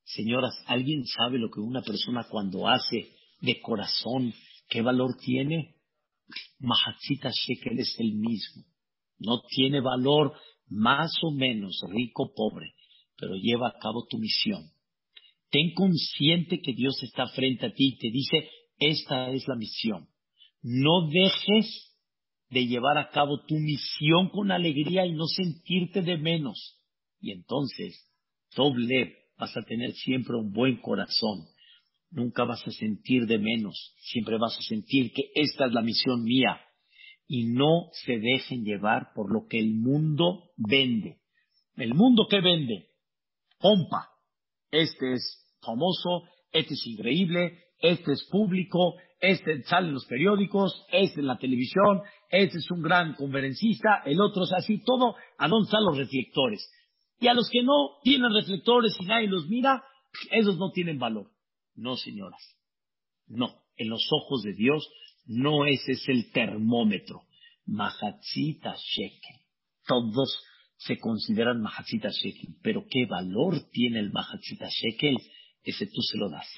Señoras, 0.04 0.54
¿alguien 0.66 1.04
sabe 1.04 1.38
lo 1.38 1.50
que 1.50 1.60
una 1.60 1.82
persona 1.82 2.24
cuando 2.30 2.66
hace 2.66 3.12
de 3.42 3.60
corazón, 3.60 4.32
qué 4.68 4.82
valor 4.82 5.16
tiene? 5.18 5.76
Mahatzita 6.58 7.30
Shekel 7.30 7.78
es 7.78 7.94
el 7.98 8.14
mismo. 8.14 8.64
No 9.18 9.42
tiene 9.48 9.80
valor 9.80 10.34
más 10.68 11.12
o 11.22 11.30
menos 11.30 11.80
rico 11.88 12.24
o 12.24 12.34
pobre, 12.34 12.74
pero 13.16 13.34
lleva 13.36 13.68
a 13.68 13.78
cabo 13.80 14.06
tu 14.08 14.18
misión. 14.18 14.70
Ten 15.50 15.72
consciente 15.74 16.60
que 16.60 16.72
Dios 16.72 17.02
está 17.02 17.28
frente 17.28 17.66
a 17.66 17.72
ti 17.72 17.94
y 17.94 17.98
te 17.98 18.10
dice, 18.10 18.50
esta 18.78 19.30
es 19.30 19.46
la 19.46 19.54
misión. 19.54 20.08
No 20.62 21.08
dejes 21.08 21.96
de 22.50 22.66
llevar 22.66 22.98
a 22.98 23.10
cabo 23.10 23.44
tu 23.46 23.54
misión 23.54 24.28
con 24.30 24.50
alegría 24.50 25.06
y 25.06 25.12
no 25.12 25.26
sentirte 25.26 26.02
de 26.02 26.16
menos. 26.16 26.80
Y 27.20 27.30
entonces, 27.32 27.96
doble 28.54 29.16
vas 29.38 29.56
a 29.56 29.62
tener 29.62 29.92
siempre 29.92 30.36
un 30.36 30.52
buen 30.52 30.80
corazón. 30.80 31.46
Nunca 32.10 32.44
vas 32.44 32.66
a 32.66 32.70
sentir 32.70 33.26
de 33.26 33.38
menos. 33.38 33.94
Siempre 33.98 34.38
vas 34.38 34.56
a 34.58 34.62
sentir 34.62 35.12
que 35.12 35.30
esta 35.34 35.66
es 35.66 35.72
la 35.72 35.82
misión 35.82 36.22
mía. 36.22 36.60
Y 37.26 37.44
no 37.46 37.88
se 37.92 38.18
dejen 38.18 38.64
llevar 38.64 39.12
por 39.14 39.32
lo 39.32 39.46
que 39.48 39.58
el 39.58 39.74
mundo 39.74 40.50
vende. 40.56 41.18
El 41.76 41.94
mundo 41.94 42.26
que 42.30 42.40
vende, 42.40 42.88
pompa. 43.58 44.08
Este 44.70 45.14
es 45.14 45.56
famoso, 45.60 46.22
este 46.52 46.74
es 46.74 46.86
increíble, 46.86 47.64
este 47.80 48.12
es 48.12 48.26
público, 48.30 48.94
este 49.20 49.62
sale 49.64 49.88
en 49.88 49.94
los 49.94 50.06
periódicos, 50.06 50.86
este 50.90 51.20
en 51.20 51.26
la 51.26 51.38
televisión, 51.38 52.02
este 52.30 52.58
es 52.58 52.70
un 52.70 52.82
gran 52.82 53.14
conferencista, 53.14 54.02
el 54.04 54.20
otro 54.20 54.44
es 54.44 54.52
así, 54.52 54.82
todo, 54.84 55.16
¿a 55.38 55.48
dónde 55.48 55.66
están 55.66 55.84
los 55.84 55.96
reflectores? 55.96 56.70
Y 57.18 57.28
a 57.28 57.34
los 57.34 57.48
que 57.50 57.62
no 57.62 57.98
tienen 58.02 58.32
reflectores 58.32 58.96
y 59.00 59.06
nadie 59.06 59.28
los 59.28 59.48
mira, 59.48 59.82
esos 60.30 60.58
no 60.58 60.70
tienen 60.70 60.98
valor. 60.98 61.30
No, 61.76 61.96
señoras. 61.96 62.42
No. 63.26 63.62
En 63.76 63.88
los 63.90 64.06
ojos 64.10 64.42
de 64.42 64.54
Dios, 64.54 64.88
no 65.26 65.66
ese 65.66 65.92
es 65.92 66.08
el 66.08 66.32
termómetro. 66.32 67.22
Mahatzita 67.66 68.74
Shekel. 68.76 69.40
Todos 69.86 70.42
se 70.78 70.98
consideran 70.98 71.60
Mahatzita 71.60 72.10
Shekel. 72.10 72.56
Pero 72.62 72.86
qué 72.88 73.06
valor 73.06 73.68
tiene 73.70 74.00
el 74.00 74.12
Mahatzita 74.12 74.68
Shekel, 74.68 75.16
ese 75.62 75.86
tú 75.86 76.00
se 76.02 76.18
lo 76.18 76.30
das. 76.30 76.48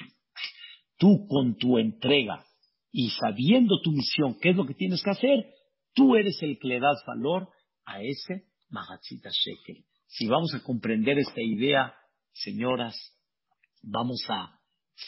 Tú 0.96 1.26
con 1.26 1.56
tu 1.56 1.78
entrega 1.78 2.44
y 2.90 3.10
sabiendo 3.10 3.80
tu 3.82 3.92
misión, 3.92 4.38
qué 4.40 4.50
es 4.50 4.56
lo 4.56 4.66
que 4.66 4.74
tienes 4.74 5.02
que 5.02 5.10
hacer, 5.10 5.46
tú 5.94 6.16
eres 6.16 6.42
el 6.42 6.58
que 6.58 6.68
le 6.68 6.80
das 6.80 7.02
valor 7.06 7.48
a 7.84 8.02
ese 8.02 8.46
Mahatzita 8.70 9.30
Shekel. 9.30 9.84
Si 10.06 10.26
vamos 10.26 10.54
a 10.54 10.62
comprender 10.62 11.18
esta 11.18 11.40
idea, 11.40 11.94
señoras, 12.32 12.96
vamos 13.82 14.24
a 14.28 14.57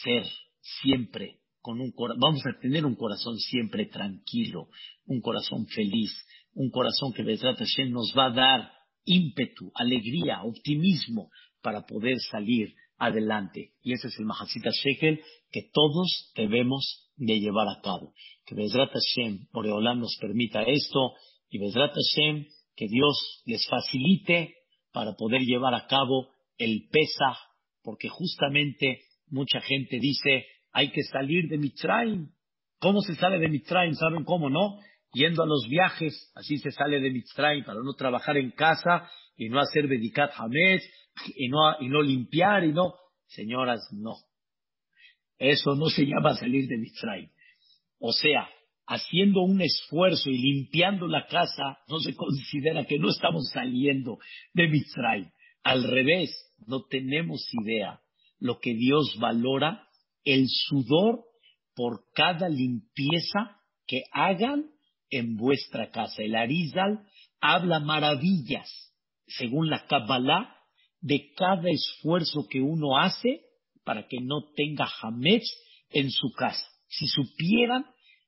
ser 0.03 0.25
siempre 0.59 1.39
con 1.61 1.79
un 1.79 1.93
vamos 2.17 2.41
a 2.45 2.59
tener 2.59 2.85
un 2.85 2.95
corazón 2.95 3.37
siempre 3.37 3.85
tranquilo, 3.85 4.69
un 5.05 5.21
corazón 5.21 5.67
feliz, 5.67 6.11
un 6.53 6.69
corazón 6.69 7.13
que 7.13 7.23
Besrat 7.23 7.59
Hashem 7.59 7.91
nos 7.91 8.13
va 8.17 8.25
a 8.25 8.31
dar 8.31 8.71
ímpetu, 9.05 9.71
alegría, 9.75 10.43
optimismo 10.43 11.29
para 11.61 11.85
poder 11.85 12.17
salir 12.19 12.73
adelante. 12.97 13.73
Y 13.81 13.93
ese 13.93 14.07
es 14.07 14.19
el 14.19 14.25
Mahasita 14.25 14.71
Shekel 14.71 15.21
que 15.51 15.69
todos 15.71 16.31
debemos 16.35 17.11
de 17.15 17.39
llevar 17.39 17.67
a 17.67 17.81
cabo. 17.81 18.13
Que 18.45 18.55
Besrat 18.55 18.91
Hashem, 18.91 19.47
Oreolam, 19.53 19.99
nos 19.99 20.17
permita 20.19 20.63
esto 20.63 21.13
y 21.49 21.59
Besrat 21.59 21.93
Hashem, 21.93 22.45
que 22.75 22.87
Dios 22.87 23.43
les 23.45 23.67
facilite 23.67 24.55
para 24.91 25.13
poder 25.13 25.41
llevar 25.41 25.73
a 25.73 25.87
cabo 25.87 26.29
el 26.57 26.87
Pesach, 26.91 27.37
porque 27.83 28.09
justamente 28.09 29.01
mucha 29.31 29.61
gente 29.61 29.97
dice, 29.99 30.45
hay 30.71 30.91
que 30.91 31.03
salir 31.03 31.47
de 31.47 31.57
Mitzrayim. 31.57 32.29
¿Cómo 32.79 33.01
se 33.01 33.15
sale 33.15 33.39
de 33.39 33.49
Mitzrayim? 33.49 33.95
¿Saben 33.95 34.23
cómo 34.23 34.49
no? 34.49 34.79
Yendo 35.13 35.43
a 35.43 35.47
los 35.47 35.67
viajes, 35.67 36.31
así 36.35 36.57
se 36.57 36.71
sale 36.71 36.99
de 36.99 37.11
Mitzrayim 37.11 37.65
para 37.65 37.81
no 37.81 37.93
trabajar 37.93 38.37
en 38.37 38.51
casa 38.51 39.09
y 39.35 39.49
no 39.49 39.59
hacer 39.59 39.87
Bedikat 39.87 40.31
Hametz 40.35 40.83
y 41.35 41.49
no, 41.49 41.79
y 41.79 41.89
no 41.89 42.01
limpiar 42.01 42.63
y 42.63 42.73
no. 42.73 42.93
Señoras, 43.27 43.81
no. 43.91 44.15
Eso 45.37 45.75
no 45.75 45.87
se 45.87 46.05
llama 46.05 46.35
salir 46.35 46.67
de 46.67 46.77
Mitzrayim. 46.77 47.29
O 47.99 48.11
sea, 48.13 48.49
haciendo 48.87 49.41
un 49.41 49.61
esfuerzo 49.61 50.29
y 50.29 50.37
limpiando 50.37 51.07
la 51.07 51.25
casa, 51.27 51.79
no 51.87 51.99
se 51.99 52.15
considera 52.15 52.85
que 52.85 52.99
no 52.99 53.09
estamos 53.09 53.49
saliendo 53.51 54.17
de 54.53 54.67
Mitzrayim. 54.67 55.29
Al 55.63 55.83
revés, 55.83 56.31
no 56.67 56.83
tenemos 56.89 57.47
idea 57.63 58.01
lo 58.41 58.59
que 58.59 58.73
Dios 58.73 59.15
valora, 59.19 59.87
el 60.25 60.47
sudor 60.49 61.23
por 61.75 62.01
cada 62.13 62.49
limpieza 62.49 63.61
que 63.87 64.03
hagan 64.11 64.65
en 65.09 65.37
vuestra 65.37 65.91
casa. 65.91 66.23
El 66.23 66.35
Arizal 66.35 67.05
habla 67.39 67.79
maravillas, 67.79 68.69
según 69.27 69.69
la 69.69 69.85
Kabbalah, 69.85 70.55
de 70.99 71.31
cada 71.35 71.69
esfuerzo 71.69 72.47
que 72.49 72.61
uno 72.61 72.97
hace 72.97 73.41
para 73.83 74.07
que 74.07 74.17
no 74.21 74.51
tenga 74.55 74.87
Hametz 75.01 75.45
en 75.89 76.09
su 76.11 76.31
casa. 76.31 76.67
Si 76.87 77.07
supieran 77.07 77.85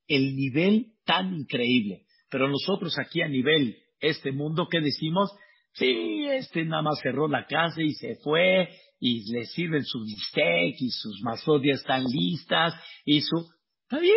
el 0.08 0.36
nivel 0.36 0.94
tan 1.06 1.34
increíble. 1.34 2.06
Pero 2.30 2.48
nosotros 2.48 2.96
aquí 3.00 3.22
a 3.22 3.28
nivel 3.28 3.78
este 4.00 4.32
mundo, 4.32 4.68
¿qué 4.70 4.80
decimos? 4.80 5.32
Sí, 5.74 6.26
este 6.30 6.66
nada 6.66 6.84
más 6.84 7.00
cerró 7.02 7.28
la 7.28 7.46
casa 7.48 7.82
y 7.82 7.94
se 7.94 8.16
fue 8.18 8.70
y 9.06 9.30
le 9.34 9.46
sirven 9.48 9.84
su 9.84 10.02
bistec 10.02 10.80
y 10.80 10.90
sus 10.90 11.22
mazodias 11.24 11.82
están 11.82 12.06
listas 12.06 12.74
y 13.04 13.20
su... 13.20 13.36
Está 13.82 14.00
bien, 14.00 14.16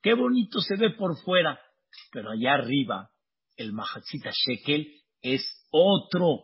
qué 0.00 0.14
bonito 0.14 0.60
se 0.60 0.76
ve 0.76 0.90
por 0.90 1.20
fuera, 1.24 1.58
pero 2.12 2.30
allá 2.30 2.54
arriba 2.54 3.10
el 3.56 3.72
Mahatzita 3.72 4.30
Shekel 4.30 4.86
es 5.20 5.44
otro, 5.72 6.42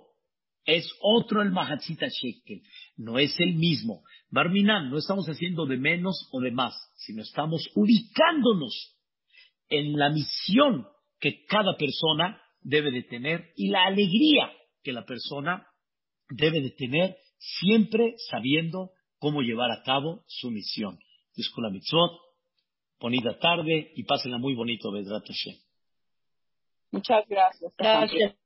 es 0.65 0.91
otro 1.01 1.43
el 1.43 1.53
Mahatzita 1.53 2.09
Shekel, 2.09 2.63
no 2.97 3.21
es 3.21 3.39
el 3.39 3.55
mismo. 3.55 4.03
Barminan, 4.31 4.91
no 4.91 4.99
estamos 4.99 5.27
haciendo 5.29 5.65
de 5.67 5.77
menos 5.77 6.29
o 6.33 6.41
de 6.41 6.51
más, 6.51 6.75
sino 6.97 7.23
estamos 7.23 7.71
ubicándonos 7.77 8.97
en 9.69 9.93
la 9.97 10.11
misión 10.11 10.89
que 11.21 11.45
cada 11.45 11.77
persona 11.77 12.43
debe 12.63 12.91
de 12.91 13.05
tener 13.05 13.53
y 13.55 13.69
la 13.69 13.87
alegría 13.87 14.51
que 14.83 14.93
la 14.93 15.05
persona 15.05 15.69
debe 16.29 16.61
de 16.61 16.71
tener 16.73 17.17
siempre 17.39 18.15
sabiendo 18.31 18.91
cómo 19.19 19.43
llevar 19.43 19.71
a 19.71 19.83
cabo 19.83 20.23
su 20.27 20.51
misión. 20.51 20.99
Disculpa 21.35 21.71
mitzvot, 21.71 22.13
bonita 23.01 23.39
tarde 23.39 23.93
y 23.95 24.05
pásenla 24.05 24.39
muy 24.39 24.55
bonito, 24.55 24.91
Vedrat 24.91 25.25
Hashem. 25.27 25.57
Muchas 26.93 27.27
gracias. 27.29 27.73
Gracias. 27.77 28.37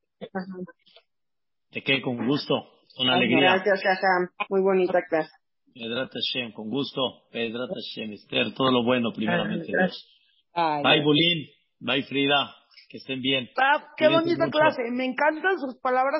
Te 1.71 1.83
quedé 1.83 2.03
con 2.03 2.27
gusto, 2.27 2.55
con 2.97 3.09
alegría. 3.09 3.63
Gracias, 3.63 3.81
Shaham. 3.83 4.29
Muy 4.49 4.61
bonita 4.61 5.01
clase. 5.09 5.31
Vedrat 5.75 6.11
Hashem, 6.13 6.53
con 6.53 6.69
gusto. 6.69 7.01
Vedrat 7.33 7.71
Hashem, 7.71 8.13
Esther, 8.13 8.53
todo 8.55 8.73
lo 8.73 8.85
bueno, 8.85 9.13
primeramente 9.13 9.67
Dios. 9.67 10.09
Bye, 10.55 11.03
Bulín. 11.03 11.49
Bye, 11.79 12.03
Frida. 12.03 12.57
Que 12.89 12.97
estén 12.97 13.23
bien. 13.23 13.49
qué 13.97 14.09
bonita 14.09 14.51
clase. 14.51 14.83
Me 14.91 15.05
encantan 15.05 15.61
sus 15.61 15.79
palabras 15.81 16.19